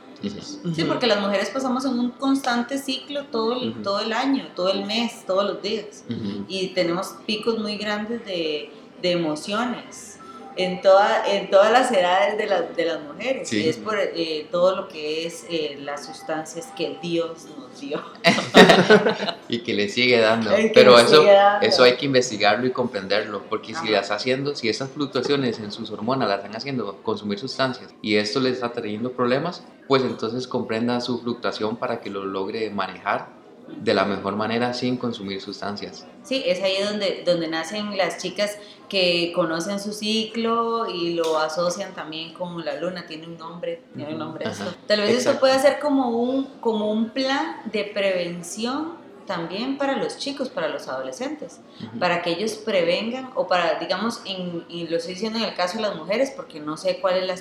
Sí, 0.74 0.84
porque 0.88 1.06
las 1.06 1.20
mujeres 1.20 1.50
pasamos 1.50 1.84
en 1.84 1.98
un 1.98 2.10
constante 2.12 2.78
ciclo 2.78 3.24
todo 3.26 3.52
el, 3.60 3.82
todo 3.82 4.00
el 4.00 4.12
año, 4.12 4.48
todo 4.56 4.70
el 4.72 4.86
mes, 4.86 5.24
todos 5.26 5.44
los 5.44 5.62
días. 5.62 6.04
Y 6.48 6.68
tenemos 6.68 7.14
picos 7.26 7.58
muy 7.58 7.76
grandes 7.76 8.24
de, 8.24 8.70
de 9.02 9.10
emociones 9.12 10.18
en, 10.56 10.80
toda, 10.80 11.26
en 11.26 11.50
todas 11.50 11.72
las 11.72 11.90
edades 11.90 12.38
de, 12.38 12.46
las 12.46 12.76
de 12.76 12.84
las 12.84 13.00
mujeres. 13.02 13.48
Sí. 13.48 13.68
Es 13.68 13.76
por 13.76 13.98
eh, 13.98 14.46
todo 14.50 14.76
lo 14.76 14.88
que 14.88 15.26
es 15.26 15.46
eh, 15.48 15.78
las 15.80 16.06
sustancias 16.06 16.68
que 16.76 16.98
Dios 17.02 17.46
nos 17.58 17.80
dio. 17.80 18.02
Y 19.48 19.58
que 19.58 19.74
le 19.74 19.88
sigue 19.88 20.18
dando. 20.20 20.50
Pero 20.72 20.98
eso, 20.98 21.22
dando. 21.22 21.66
eso 21.66 21.82
hay 21.82 21.96
que 21.96 22.06
investigarlo 22.06 22.66
y 22.66 22.70
comprenderlo, 22.70 23.42
porque 23.48 23.74
si 23.74 23.88
las 23.88 24.10
haciendo, 24.10 24.54
si 24.54 24.68
esas 24.68 24.90
fluctuaciones 24.90 25.58
en 25.58 25.70
sus 25.70 25.90
hormonas 25.90 26.28
las 26.28 26.38
están 26.38 26.56
haciendo 26.56 27.02
consumir 27.02 27.38
sustancias 27.38 27.94
y 28.00 28.16
esto 28.16 28.40
le 28.40 28.50
está 28.50 28.72
trayendo 28.72 29.12
problemas, 29.12 29.62
pues 29.86 30.02
entonces 30.02 30.46
comprenda 30.46 31.00
su 31.00 31.20
fluctuación 31.20 31.76
para 31.76 32.00
que 32.00 32.10
lo 32.10 32.24
logre 32.24 32.70
manejar 32.70 33.43
de 33.68 33.94
la 33.94 34.04
mejor 34.04 34.36
manera 34.36 34.74
sin 34.74 34.96
consumir 34.96 35.40
sustancias. 35.40 36.06
Sí, 36.22 36.42
es 36.46 36.62
ahí 36.62 36.82
donde, 36.82 37.22
donde 37.24 37.48
nacen 37.48 37.96
las 37.96 38.18
chicas 38.18 38.58
que 38.88 39.32
conocen 39.34 39.80
su 39.80 39.92
ciclo 39.92 40.88
y 40.88 41.14
lo 41.14 41.38
asocian 41.38 41.94
también 41.94 42.32
con 42.34 42.64
la 42.64 42.78
luna, 42.80 43.06
tiene 43.06 43.26
un 43.26 43.36
nombre, 43.36 43.82
tiene 43.94 44.12
un 44.12 44.18
nombre 44.18 44.46
Ajá. 44.46 44.74
Tal 44.86 45.00
vez 45.00 45.10
esto 45.10 45.30
Exacto. 45.30 45.40
puede 45.40 45.58
ser 45.58 45.80
como 45.80 46.10
un, 46.10 46.44
como 46.60 46.90
un 46.90 47.10
plan 47.10 47.62
de 47.72 47.84
prevención 47.84 49.03
también 49.26 49.78
para 49.78 49.96
los 49.96 50.18
chicos, 50.18 50.48
para 50.48 50.68
los 50.68 50.88
adolescentes, 50.88 51.60
para 51.98 52.22
que 52.22 52.30
ellos 52.30 52.54
prevengan 52.54 53.30
o 53.34 53.46
para, 53.46 53.78
digamos, 53.78 54.20
en, 54.26 54.64
y 54.68 54.86
lo 54.88 54.96
estoy 54.96 55.14
diciendo 55.14 55.38
en 55.38 55.44
el 55.44 55.54
caso 55.54 55.76
de 55.78 55.82
las 55.82 55.96
mujeres 55.96 56.32
porque 56.34 56.60
no 56.60 56.76
sé 56.76 56.98
cuál 57.00 57.16
es 57.18 57.26
la, 57.26 57.34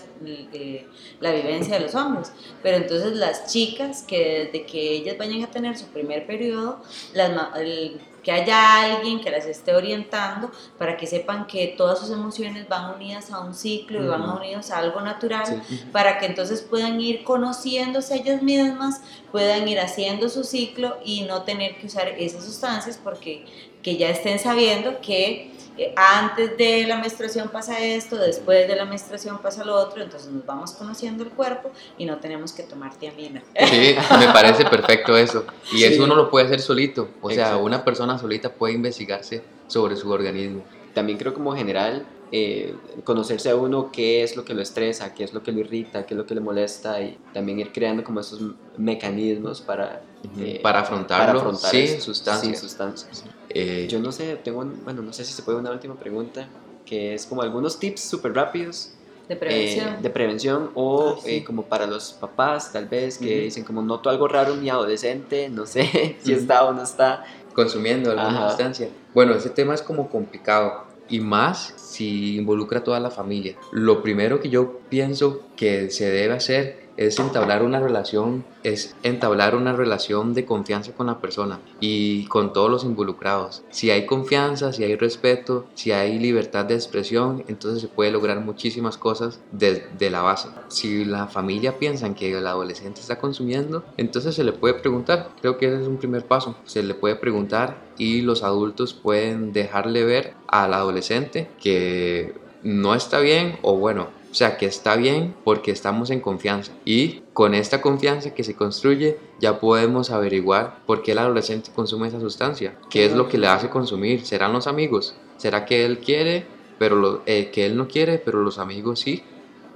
eh, 0.53 0.87
la 1.19 1.31
vivencia 1.31 1.75
de 1.75 1.81
los 1.81 1.95
hombres, 1.95 2.31
pero 2.61 2.77
entonces 2.77 3.13
las 3.13 3.51
chicas 3.51 4.03
que 4.03 4.49
desde 4.51 4.65
que 4.65 4.91
ellas 4.91 5.17
vayan 5.17 5.43
a 5.43 5.47
tener 5.51 5.77
su 5.77 5.87
primer 5.87 6.25
periodo, 6.25 6.81
las, 7.13 7.31
el- 7.57 7.99
que 8.23 8.31
haya 8.31 8.81
alguien 8.95 9.19
que 9.21 9.29
las 9.29 9.45
esté 9.45 9.75
orientando 9.75 10.49
para 10.77 10.95
que 10.97 11.05
sepan 11.05 11.45
que 11.45 11.67
todas 11.77 11.99
sus 11.99 12.09
emociones 12.09 12.67
van 12.69 12.95
unidas 12.95 13.31
a 13.31 13.41
un 13.41 13.53
ciclo 13.53 14.01
y 14.03 14.07
van 14.07 14.21
unidas 14.29 14.71
a 14.71 14.79
algo 14.79 15.01
natural 15.01 15.61
Sí. 15.67 15.83
para 15.91 16.17
que 16.19 16.25
entonces 16.25 16.61
puedan 16.61 16.99
ir 17.01 17.23
conociéndose 17.23 18.15
ellas 18.15 18.41
mismas, 18.41 19.01
puedan 19.31 19.67
ir 19.67 19.79
haciendo 19.79 20.29
su 20.29 20.43
ciclo 20.43 20.97
y 21.03 21.21
no 21.23 21.43
tener 21.43 21.75
que 21.77 21.87
usar 21.87 22.07
esas 22.07 22.45
sustancias 22.45 22.99
porque 23.03 23.45
que 23.81 23.97
ya 23.97 24.09
estén 24.09 24.39
sabiendo 24.39 25.01
que 25.01 25.51
eh, 25.77 25.93
antes 25.95 26.57
de 26.57 26.85
la 26.87 26.97
menstruación 26.97 27.49
pasa 27.49 27.79
esto, 27.79 28.15
después 28.17 28.67
de 28.67 28.75
la 28.75 28.85
menstruación 28.85 29.39
pasa 29.39 29.63
lo 29.63 29.75
otro, 29.75 30.01
entonces 30.03 30.29
nos 30.31 30.45
vamos 30.45 30.71
conociendo 30.73 31.23
el 31.23 31.29
cuerpo 31.31 31.71
y 31.97 32.05
no 32.05 32.17
tenemos 32.17 32.51
que 32.53 32.63
tomar 32.63 32.95
tiamina. 32.95 33.41
Sí, 33.67 33.95
me 34.19 34.27
parece 34.33 34.65
perfecto 34.65 35.17
eso. 35.17 35.45
Y 35.71 35.77
Sí. 35.79 35.85
eso 35.85 36.03
uno 36.03 36.15
lo 36.15 36.29
puede 36.29 36.45
hacer 36.45 36.61
solito. 36.61 37.09
O 37.21 37.29
sea, 37.29 37.45
Exacto. 37.45 37.63
una 37.63 37.83
persona 37.83 38.17
solita 38.19 38.49
puede 38.53 38.73
investigarse 38.73 39.43
sobre 39.67 39.95
su 39.95 40.09
organismo. 40.11 40.63
También 40.93 41.17
creo 41.17 41.33
como 41.33 41.55
general 41.55 42.05
eh, 42.35 42.73
conocerse 43.03 43.51
a 43.51 43.55
uno 43.55 43.91
qué 43.91 44.23
es 44.23 44.35
lo 44.35 44.43
que 44.43 44.55
lo 44.55 44.61
estresa, 44.63 45.13
qué 45.13 45.23
es 45.23 45.33
lo 45.33 45.43
que 45.43 45.51
lo 45.51 45.59
irrita, 45.59 46.03
qué 46.07 46.15
es 46.15 46.17
lo 46.17 46.25
que 46.25 46.33
le 46.33 46.41
molesta 46.41 46.99
y 46.99 47.15
también 47.31 47.59
ir 47.59 47.71
creando 47.71 48.03
como 48.03 48.21
esos 48.21 48.41
mecanismos 48.75 49.61
para, 49.61 50.01
eh, 50.39 50.59
para 50.63 50.79
afrontarlo 50.79 51.25
para 51.27 51.37
afrontar 51.39 51.69
sin 51.69 52.01
sustancias. 52.01 52.41
sin 52.41 52.55
sustancias. 52.55 53.23
Eh, 53.53 53.87
Yo 53.89 53.99
no 53.99 54.11
sé, 54.11 54.35
tengo, 54.37 54.59
un- 54.61 54.83
bueno, 54.83 55.01
no 55.01 55.13
sé 55.13 55.23
si 55.25 55.33
se 55.33 55.43
puede 55.43 55.57
una 55.59 55.71
última 55.71 55.97
pregunta, 55.97 56.49
que 56.85 57.13
es 57.13 57.25
como 57.25 57.41
algunos 57.41 57.79
tips 57.79 58.01
súper 58.09 58.33
rápidos 58.33 58.95
De 59.27 59.35
eh, 59.35 59.37
prevención. 59.39 60.01
de 60.01 60.09
prevención 60.09 60.71
o 60.75 61.15
Ah, 61.17 61.21
sí. 61.23 61.29
eh, 61.37 61.43
como 61.43 61.63
para 61.67 61.85
los 61.87 62.13
papás 62.13 62.71
tal 62.73 62.87
vez 62.87 63.17
que 63.17 63.25
Ujú. 63.35 63.43
dicen 63.45 63.63
como 63.63 63.81
noto 63.81 64.09
algo 64.09 64.27
raro 64.27 64.53
en 64.53 64.61
mi 64.61 64.69
adolescente, 64.69 65.49
no 65.49 65.65
sé 65.65 66.17
si 66.21 66.33
está 66.33 66.65
o 66.65 66.73
no 66.73 66.83
está. 66.83 67.23
consumiendo 67.53 68.09
alguna 68.11 68.39
Ajá. 68.39 68.49
sustancia. 68.49 68.89
Bueno, 69.13 69.33
ese 69.35 69.49
tema 69.51 69.75
es 69.75 69.81
como 69.83 70.09
complicado 70.09 70.73
y 71.07 71.19
más 71.19 71.73
si 71.77 72.35
involucra 72.37 72.79
a 72.79 72.83
toda 72.83 72.99
la 72.99 73.11
familia. 73.11 73.55
Lo 73.71 74.01
primero 74.01 74.39
que 74.39 74.49
yo 74.49 74.79
pienso 74.89 75.41
que 75.55 75.91
se 75.91 76.09
debe 76.09 76.33
hacer 76.33 76.82
es 76.97 77.19
entablar 77.19 77.63
una 77.63 77.79
relación, 77.79 78.45
es 78.63 78.95
entablar 79.03 79.55
una 79.55 79.73
relación 79.73 80.33
de 80.33 80.45
confianza 80.45 80.93
con 80.93 81.07
la 81.07 81.19
persona 81.19 81.59
y 81.79 82.25
con 82.25 82.53
todos 82.53 82.69
los 82.69 82.83
involucrados. 82.83 83.63
Si 83.69 83.91
hay 83.91 84.05
confianza, 84.05 84.73
si 84.73 84.83
hay 84.83 84.95
respeto, 84.95 85.65
si 85.73 85.91
hay 85.91 86.19
libertad 86.19 86.65
de 86.65 86.75
expresión, 86.75 87.43
entonces 87.47 87.81
se 87.81 87.87
puede 87.87 88.11
lograr 88.11 88.39
muchísimas 88.41 88.97
cosas 88.97 89.39
desde 89.51 90.09
la 90.09 90.21
base. 90.21 90.49
Si 90.67 91.05
la 91.05 91.27
familia 91.27 91.79
piensa 91.79 92.13
que 92.13 92.37
el 92.37 92.47
adolescente 92.47 93.01
está 93.01 93.17
consumiendo, 93.17 93.83
entonces 93.97 94.35
se 94.35 94.43
le 94.43 94.53
puede 94.53 94.75
preguntar. 94.75 95.29
Creo 95.41 95.57
que 95.57 95.67
ese 95.67 95.81
es 95.81 95.87
un 95.87 95.97
primer 95.97 96.25
paso. 96.25 96.55
Se 96.65 96.83
le 96.83 96.93
puede 96.93 97.15
preguntar 97.15 97.77
y 97.97 98.21
los 98.21 98.43
adultos 98.43 98.93
pueden 98.93 99.53
dejarle 99.53 100.03
ver 100.03 100.33
al 100.47 100.73
adolescente 100.73 101.49
que 101.61 102.33
no 102.63 102.95
está 102.95 103.19
bien 103.19 103.57
o 103.61 103.77
bueno, 103.77 104.07
o 104.33 104.35
sea, 104.35 104.57
que 104.57 104.65
está 104.65 104.95
bien 104.95 105.35
porque 105.43 105.69
estamos 105.69 106.09
en 106.09 106.19
confianza. 106.19 106.73
Y 106.85 107.21
con 107.33 107.53
esta 107.53 107.81
confianza 107.81 108.33
que 108.33 108.43
se 108.43 108.55
construye, 108.55 109.15
ya 109.39 109.59
podemos 109.59 110.09
averiguar 110.09 110.83
por 110.87 111.03
qué 111.03 111.11
el 111.11 111.19
adolescente 111.19 111.69
consume 111.71 112.07
esa 112.07 112.19
sustancia. 112.19 112.75
¿Qué 112.89 113.05
es 113.05 113.13
lo 113.13 113.29
que 113.29 113.37
le 113.37 113.45
hace 113.45 113.69
consumir? 113.69 114.25
¿Serán 114.25 114.51
los 114.51 114.65
amigos? 114.65 115.15
¿Será 115.37 115.65
que 115.65 115.85
él 115.85 115.99
quiere, 115.99 116.47
pero 116.79 116.95
lo- 116.95 117.21
eh, 117.27 117.51
que 117.51 117.67
él 117.67 117.77
no 117.77 117.87
quiere, 117.87 118.17
pero 118.17 118.41
los 118.41 118.57
amigos 118.57 119.01
sí? 119.01 119.21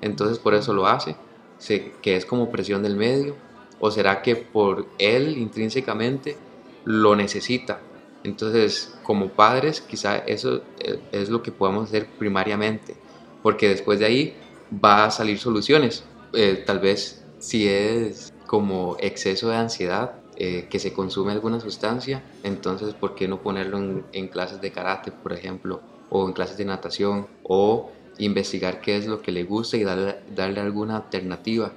Entonces 0.01 0.39
por 0.39 0.55
eso 0.55 0.73
lo 0.73 0.87
hace. 0.87 1.15
Se- 1.59 1.91
que 2.01 2.15
es 2.15 2.25
como 2.25 2.51
presión 2.51 2.81
del 2.81 2.95
medio. 2.95 3.35
¿O 3.79 3.91
será 3.91 4.23
que 4.23 4.35
por 4.35 4.87
él 4.97 5.37
intrínsecamente 5.37 6.35
lo 6.83 7.15
necesita? 7.15 7.79
Entonces, 8.23 8.97
como 9.03 9.29
padres, 9.29 9.81
quizá 9.81 10.17
eso 10.17 10.61
eh, 10.79 10.97
es 11.11 11.29
lo 11.29 11.43
que 11.43 11.51
podemos 11.51 11.83
hacer 11.89 12.07
primariamente, 12.17 12.95
porque 13.43 13.69
después 13.69 13.99
de 13.99 14.05
ahí 14.05 14.33
va 14.71 15.05
a 15.05 15.11
salir 15.11 15.39
soluciones. 15.39 16.03
Eh, 16.33 16.63
tal 16.65 16.79
vez 16.79 17.23
si 17.39 17.67
es 17.67 18.33
como 18.45 18.97
exceso 18.99 19.49
de 19.49 19.57
ansiedad, 19.57 20.13
eh, 20.35 20.67
que 20.69 20.79
se 20.79 20.93
consume 20.93 21.31
alguna 21.31 21.59
sustancia, 21.59 22.23
entonces, 22.43 22.93
¿por 22.93 23.15
qué 23.15 23.27
no 23.27 23.41
ponerlo 23.41 23.77
en, 23.77 24.05
en 24.13 24.27
clases 24.27 24.61
de 24.61 24.71
karate, 24.71 25.11
por 25.11 25.33
ejemplo, 25.33 25.81
o 26.09 26.27
en 26.27 26.33
clases 26.33 26.57
de 26.57 26.65
natación, 26.65 27.27
o 27.43 27.91
investigar 28.19 28.81
qué 28.81 28.97
es 28.97 29.07
lo 29.07 29.21
que 29.21 29.31
le 29.31 29.43
gusta 29.43 29.77
y 29.77 29.83
darle, 29.83 30.17
darle 30.35 30.61
alguna 30.61 30.97
alternativa? 30.97 31.71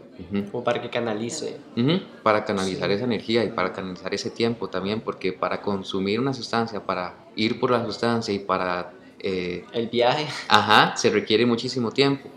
Como 0.51 0.63
para 0.63 0.83
que 0.83 0.91
canalice. 0.91 1.57
Para 2.23 2.45
canalizar 2.45 2.91
esa 2.91 3.05
energía 3.05 3.45
y 3.45 3.51
para 3.51 3.73
canalizar 3.73 4.13
ese 4.13 4.31
tiempo 4.31 4.69
también, 4.69 5.01
porque 5.01 5.33
para 5.33 5.63
consumir 5.63 6.21
una 6.21 6.35
sustancia, 6.35 6.85
para 6.85 7.15
ir 7.37 7.59
por 7.59 7.71
la 7.71 7.85
sustancia 7.85 8.33
y 8.35 8.41
para... 8.41 8.93
eh, 9.23 9.67
El 9.73 9.89
viaje. 9.89 10.27
ajá, 10.49 10.97
se 10.97 11.11
requiere 11.11 11.47
muchísimo 11.47 11.91
tiempo. 11.93 12.31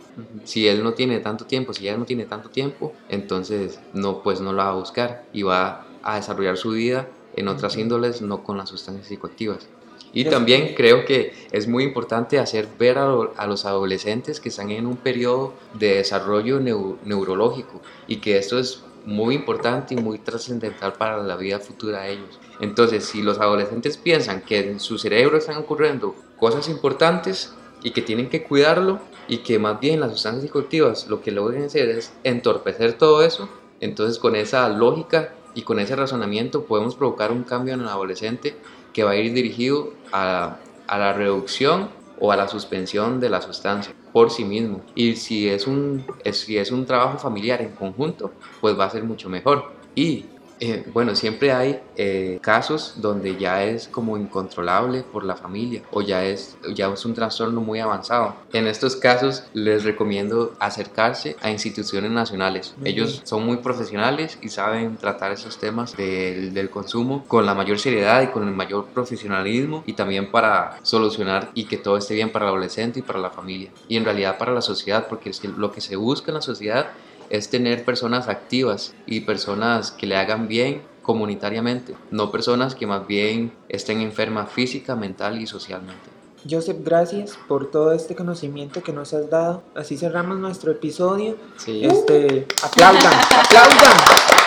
Si 0.44 0.68
él 0.68 0.84
no 0.84 0.94
tiene 0.94 1.20
tanto 1.20 1.46
tiempo, 1.46 1.74
si 1.74 1.88
ella 1.88 1.98
no 1.98 2.06
tiene 2.06 2.26
tanto 2.26 2.50
tiempo, 2.50 2.96
entonces 3.08 3.80
no, 3.94 4.22
pues 4.22 4.42
no 4.42 4.54
la 4.54 4.66
va 4.66 4.72
a 4.72 4.76
buscar 4.76 5.28
y 5.32 5.42
va 5.44 5.88
a 6.04 6.16
desarrollar 6.18 6.58
su 6.58 6.72
vida 6.72 7.10
en 7.34 7.48
otras 7.48 7.78
índoles, 7.78 8.22
no 8.22 8.44
con 8.44 8.58
las 8.58 8.70
sustancias 8.70 9.08
psicoactivas. 9.08 9.70
Y 10.12 10.26
también 10.26 10.76
creo 10.76 11.06
que 11.06 11.34
es 11.52 11.68
muy 11.68 11.84
importante 11.84 12.38
hacer 12.38 12.76
ver 12.78 13.00
a, 13.00 13.08
lo- 13.08 13.34
a 13.38 13.48
los 13.48 13.66
adolescentes 13.66 14.40
que 14.40 14.50
están 14.50 14.70
en 14.70 14.86
un 14.86 14.98
periodo 14.98 15.58
de 15.72 15.96
desarrollo 15.96 16.60
neu- 16.60 17.00
neurológico 17.02 17.82
y 18.06 18.22
que 18.22 18.38
esto 18.38 18.60
es 18.60 18.92
muy 19.06 19.36
importante 19.36 19.96
y 19.96 19.98
muy 19.98 20.20
trascendental 20.20 20.94
para 20.94 21.18
la 21.24 21.36
vida 21.36 21.60
futura 21.60 22.02
de 22.04 22.12
ellos. 22.12 22.40
Entonces, 22.60 23.06
si 23.06 23.22
los 23.24 23.40
adolescentes 23.40 23.98
piensan 23.98 24.46
que 24.46 24.60
en 24.60 24.80
su 24.80 24.98
cerebro 25.00 25.38
están 25.38 25.58
ocurriendo 25.58 26.16
cosas 26.44 26.68
importantes 26.68 27.54
y 27.84 27.92
que 27.92 28.02
tienen 28.02 28.28
que 28.28 28.44
cuidarlo 28.44 29.00
y 29.30 29.38
que 29.38 29.60
más 29.60 29.80
bien 29.80 30.02
las 30.02 30.12
sustancias 30.12 30.44
psicoactivas 30.44 31.08
lo 31.08 31.22
que 31.22 31.32
logran 31.32 31.64
hacer 31.64 31.88
es 31.88 32.12
entorpecer 32.26 32.98
todo 32.98 33.24
eso, 33.24 33.48
entonces 33.80 34.20
con 34.20 34.36
esa 34.36 34.68
lógica 34.68 35.34
y 35.56 35.62
con 35.62 35.80
ese 35.80 35.96
razonamiento 35.96 36.66
podemos 36.66 36.96
provocar 36.96 37.32
un 37.32 37.44
cambio 37.44 37.76
en 37.76 37.80
el 37.80 37.88
adolescente 37.88 38.58
que 38.92 39.06
va 39.06 39.12
a 39.12 39.16
ir 39.16 39.32
dirigido 39.32 39.94
a, 40.12 40.58
a 40.86 40.98
la 40.98 41.14
reducción 41.14 41.88
o 42.20 42.34
a 42.34 42.36
la 42.36 42.50
suspensión 42.50 43.22
de 43.22 43.30
la 43.30 43.42
sustancia 43.42 43.94
por 44.12 44.30
sí 44.30 44.44
mismo. 44.44 44.82
Y 44.96 45.16
si 45.16 45.48
es 45.48 45.66
un, 45.66 46.06
si 46.34 46.58
es 46.58 46.72
un 46.72 46.86
trabajo 46.86 47.20
familiar 47.20 47.62
en 47.62 47.72
conjunto, 47.72 48.34
pues 48.60 48.78
va 48.78 48.84
a 48.84 48.90
ser 48.90 49.06
mucho 49.06 49.30
mejor. 49.30 49.72
Y 49.96 50.26
eh, 50.66 50.86
bueno, 50.94 51.14
siempre 51.14 51.52
hay 51.52 51.82
eh, 51.98 52.40
casos 52.42 52.94
donde 52.98 53.36
ya 53.36 53.66
es 53.66 53.90
como 53.90 54.18
incontrolable 54.18 55.04
por 55.04 55.26
la 55.26 55.36
familia 55.36 55.82
o 55.92 56.02
ya 56.02 56.24
es, 56.24 56.56
ya 56.74 56.88
es 56.88 57.04
un 57.04 57.14
trastorno 57.14 57.60
muy 57.60 57.82
avanzado. 57.82 58.38
En 58.54 58.68
estos 58.68 58.96
casos 58.96 59.44
les 59.54 59.84
recomiendo 59.84 60.54
acercarse 60.60 61.36
a 61.42 61.52
instituciones 61.52 62.12
nacionales. 62.12 62.76
Ellos 62.86 63.24
son 63.26 63.46
muy 63.46 63.58
profesionales 63.58 64.40
y 64.42 64.48
saben 64.48 64.96
tratar 64.96 65.34
esos 65.34 65.58
temas 65.58 65.98
del, 65.98 66.54
del 66.54 66.70
consumo 66.70 67.26
con 67.28 67.46
la 67.46 67.54
mayor 67.54 67.78
seriedad 67.78 68.22
y 68.22 68.28
con 68.28 68.48
el 68.48 68.56
mayor 68.56 68.86
profesionalismo 68.86 69.84
y 69.86 69.92
también 69.94 70.32
para 70.32 70.80
solucionar 70.82 71.52
y 71.54 71.66
que 71.66 71.76
todo 71.76 71.98
esté 71.98 72.14
bien 72.14 72.32
para 72.32 72.46
el 72.46 72.52
adolescente 72.52 73.00
y 73.00 73.02
para 73.02 73.20
la 73.20 73.32
familia 73.32 73.70
y 73.90 73.98
en 73.98 74.06
realidad 74.06 74.38
para 74.38 74.54
la 74.54 74.62
sociedad 74.62 75.08
porque 75.10 75.30
es 75.30 75.42
que 75.42 75.50
lo 75.50 75.74
que 75.74 75.82
se 75.82 75.98
busca 75.98 76.32
en 76.32 76.36
la 76.36 76.42
sociedad 76.42 76.88
es 77.30 77.50
tener 77.50 77.86
personas 77.86 78.28
activas 78.28 78.94
y 79.06 79.22
personas 79.22 79.92
que 79.92 80.08
le 80.08 80.18
hagan 80.18 80.48
bien 80.48 80.82
comunitariamente, 81.02 81.96
no 82.12 82.32
personas 82.32 82.76
que 82.76 82.88
más 82.88 83.06
bien 83.06 83.52
estén 83.70 84.02
enfermas 84.02 84.52
física, 84.52 84.96
mental 84.96 85.42
y 85.42 85.48
socialmente. 85.48 86.10
Joseph, 86.50 86.78
gracias 86.84 87.38
por 87.48 87.72
todo 87.72 87.94
este 87.94 88.16
conocimiento 88.16 88.84
que 88.84 88.92
nos 88.92 89.14
has 89.14 89.30
dado. 89.30 89.64
Así 89.76 89.98
cerramos 89.98 90.40
nuestro 90.40 90.72
episodio. 90.72 91.38
Sí. 91.56 91.86
Este, 91.86 92.48
aplaudan, 92.62 93.14
aplaudan. 93.32 93.98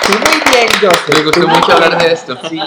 Sí, 0.03 0.12
muy 0.12 0.53
bien, 0.53 0.68
Joseph. 0.81 1.16
Me 1.16 1.24
gustó 1.24 1.49
mucho 1.49 1.72
hablar 1.72 2.03
de 2.03 2.12
esto. 2.12 2.37
Sí. 2.51 2.61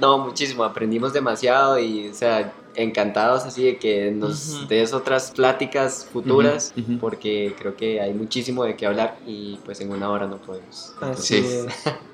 No, 0.00 0.18
muchísimo, 0.18 0.64
aprendimos 0.64 1.12
demasiado 1.12 1.78
y, 1.78 2.08
o 2.08 2.14
sea, 2.14 2.52
encantados 2.74 3.44
así 3.44 3.64
de 3.64 3.78
que 3.78 4.10
nos 4.10 4.54
Ujú. 4.54 4.66
des 4.68 4.92
otras 4.92 5.30
pláticas 5.32 6.06
futuras, 6.12 6.72
Ujú, 6.76 6.92
ujú. 6.92 7.00
porque 7.00 7.54
creo 7.58 7.76
que 7.76 8.00
hay 8.00 8.14
muchísimo 8.14 8.64
de 8.64 8.76
qué 8.76 8.86
hablar 8.86 9.18
y 9.26 9.58
pues 9.64 9.80
en 9.80 9.90
una 9.92 10.10
hora 10.10 10.26
no 10.26 10.38
podemos. 10.38 10.92
Así 11.00 11.42
Sí. 11.42 11.46
es. 11.46 11.66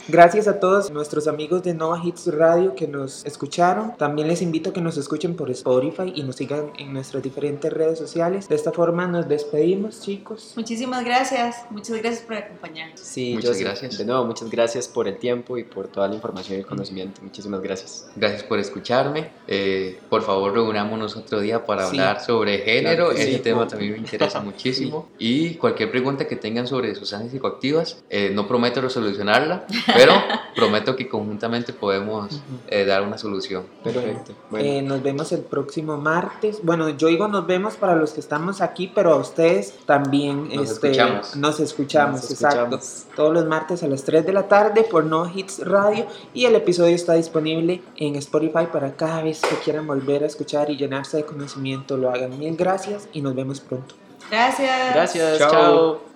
Gracias 0.09 0.47
a 0.47 0.61
todos 0.61 0.91
nuestros 0.93 1.27
amigos 1.27 1.63
de 1.65 1.75
Nova 1.75 2.01
Hits 2.03 2.29
Radio 2.33 2.75
que 2.77 2.87
nos 2.87 3.25
escucharon. 3.25 3.97
También 3.97 4.29
les 4.29 4.41
invito 4.41 4.71
a 4.71 4.73
que 4.73 4.81
nos 4.81 4.97
escuchen 4.97 5.35
por 5.35 5.51
Spotify 5.51 6.13
y 6.15 6.23
nos 6.23 6.37
sigan 6.37 6.71
en 6.79 6.93
nuestras 6.93 7.23
diferentes 7.23 7.73
redes 7.73 7.99
sociales. 7.99 8.49
De 8.49 8.55
esta 8.55 8.71
forma 8.73 9.07
nos 9.09 9.29
despedimos, 9.29 10.01
chicos. 10.03 10.53
Muchísimas 10.57 11.05
gracias, 11.05 11.57
muchas 11.71 11.97
gracias 11.99 12.23
por 12.25 12.37
acompañarnos. 12.37 13.01
Sí, 13.01 13.35
Muchas 13.35 13.59
gracias. 13.59 13.99
De 13.99 14.05
nuevo, 14.05 14.25
muchas 14.25 14.49
gracias 14.51 14.87
por 14.87 15.09
el 15.09 15.19
tiempo 15.19 15.59
y 15.59 15.65
por 15.65 15.89
toda 15.89 16.07
la 16.09 16.15
información 16.15 16.57
y 16.59 16.61
el 16.61 16.67
conocimiento. 16.67 17.21
Muchísimas 17.23 17.61
gracias. 17.61 18.09
Gracias 18.15 18.43
por 18.45 18.59
escucharme. 18.61 19.31
Eh, 19.49 19.99
por 20.09 20.23
favor, 20.23 20.46
reunámonos 20.51 21.17
otro 21.17 21.41
día 21.41 21.65
para 21.65 21.83
Sí. 21.85 21.99
hablar 21.99 22.21
sobre 22.21 22.59
género. 22.59 23.07
Claro 23.07 23.13
Ese 23.13 23.33
sí. 23.35 23.39
tema 23.41 23.67
también 23.67 23.93
me 23.93 23.99
interesa 23.99 24.41
muchísimo. 24.41 25.09
Y 25.19 25.55
cualquier 25.55 25.91
pregunta 25.91 26.27
que 26.27 26.37
tengan 26.37 26.67
sobre 26.67 26.95
sustancias 26.95 27.33
psicoactivas, 27.33 28.03
eh, 28.11 28.31
no 28.35 28.47
prometo 28.47 28.81
resolucionarla, 28.81 29.67
pero 29.95 30.13
prometo 30.55 30.95
que 30.97 31.09
conjuntamente 31.09 31.73
podemos 31.73 32.41
eh, 32.69 32.85
dar 32.85 33.03
una 33.03 33.19
solución. 33.19 33.65
Perfecto. 33.83 34.33
Bueno, 34.51 34.67
Eh, 34.69 34.83
nos 34.83 35.03
vemos 35.03 35.33
el 35.33 35.41
próximo 35.41 35.97
martes. 35.97 36.61
Bueno, 36.63 36.89
yo 36.91 37.09
digo 37.09 37.29
nos 37.29 37.47
vemos 37.47 37.77
para 37.77 37.95
los 37.97 38.13
que 38.13 38.21
estamos 38.21 38.61
aquí, 38.61 38.91
pero 38.95 39.13
a 39.13 39.17
ustedes 39.17 39.75
también 39.87 40.49
Nos 40.55 40.71
este, 40.71 40.89
escuchamos. 40.91 41.37
nos 41.37 41.61
escuchamos, 41.61 42.23
nos 42.23 42.31
exacto. 42.31 42.77
escuchamos. 42.77 43.07
Todos 43.17 43.33
los 43.35 43.47
martes 43.47 43.83
a 43.83 43.89
las 43.89 44.05
3 44.05 44.25
de 44.27 44.33
la 44.33 44.49
tarde 44.49 44.83
por 44.91 45.05
No 45.05 45.31
Hits 45.33 45.65
Radio 45.67 46.07
y 46.35 46.45
el 46.45 46.55
episodio 46.55 46.95
está 46.95 47.15
disponible 47.15 47.83
en 47.97 48.17
Spotify 48.17 48.67
para 48.73 48.95
cada 48.97 49.23
vez 49.23 49.41
que 49.41 49.57
quieran 49.65 49.87
volver 49.87 50.23
a 50.25 50.27
escuchar 50.37 50.71
y 50.71 50.77
llenarse 50.77 51.17
de 51.19 51.25
conocimiento 51.25 51.97
lo 51.97 52.11
hagan. 52.11 52.39
Mil 52.39 52.57
gracias 52.57 53.09
y 53.13 53.23
nos 53.23 53.35
vemos 53.35 53.61
pronto. 53.61 53.95
Gracias. 54.31 54.95
Gracias, 54.95 55.39
Chao. 55.39 55.51
chao. 55.51 56.16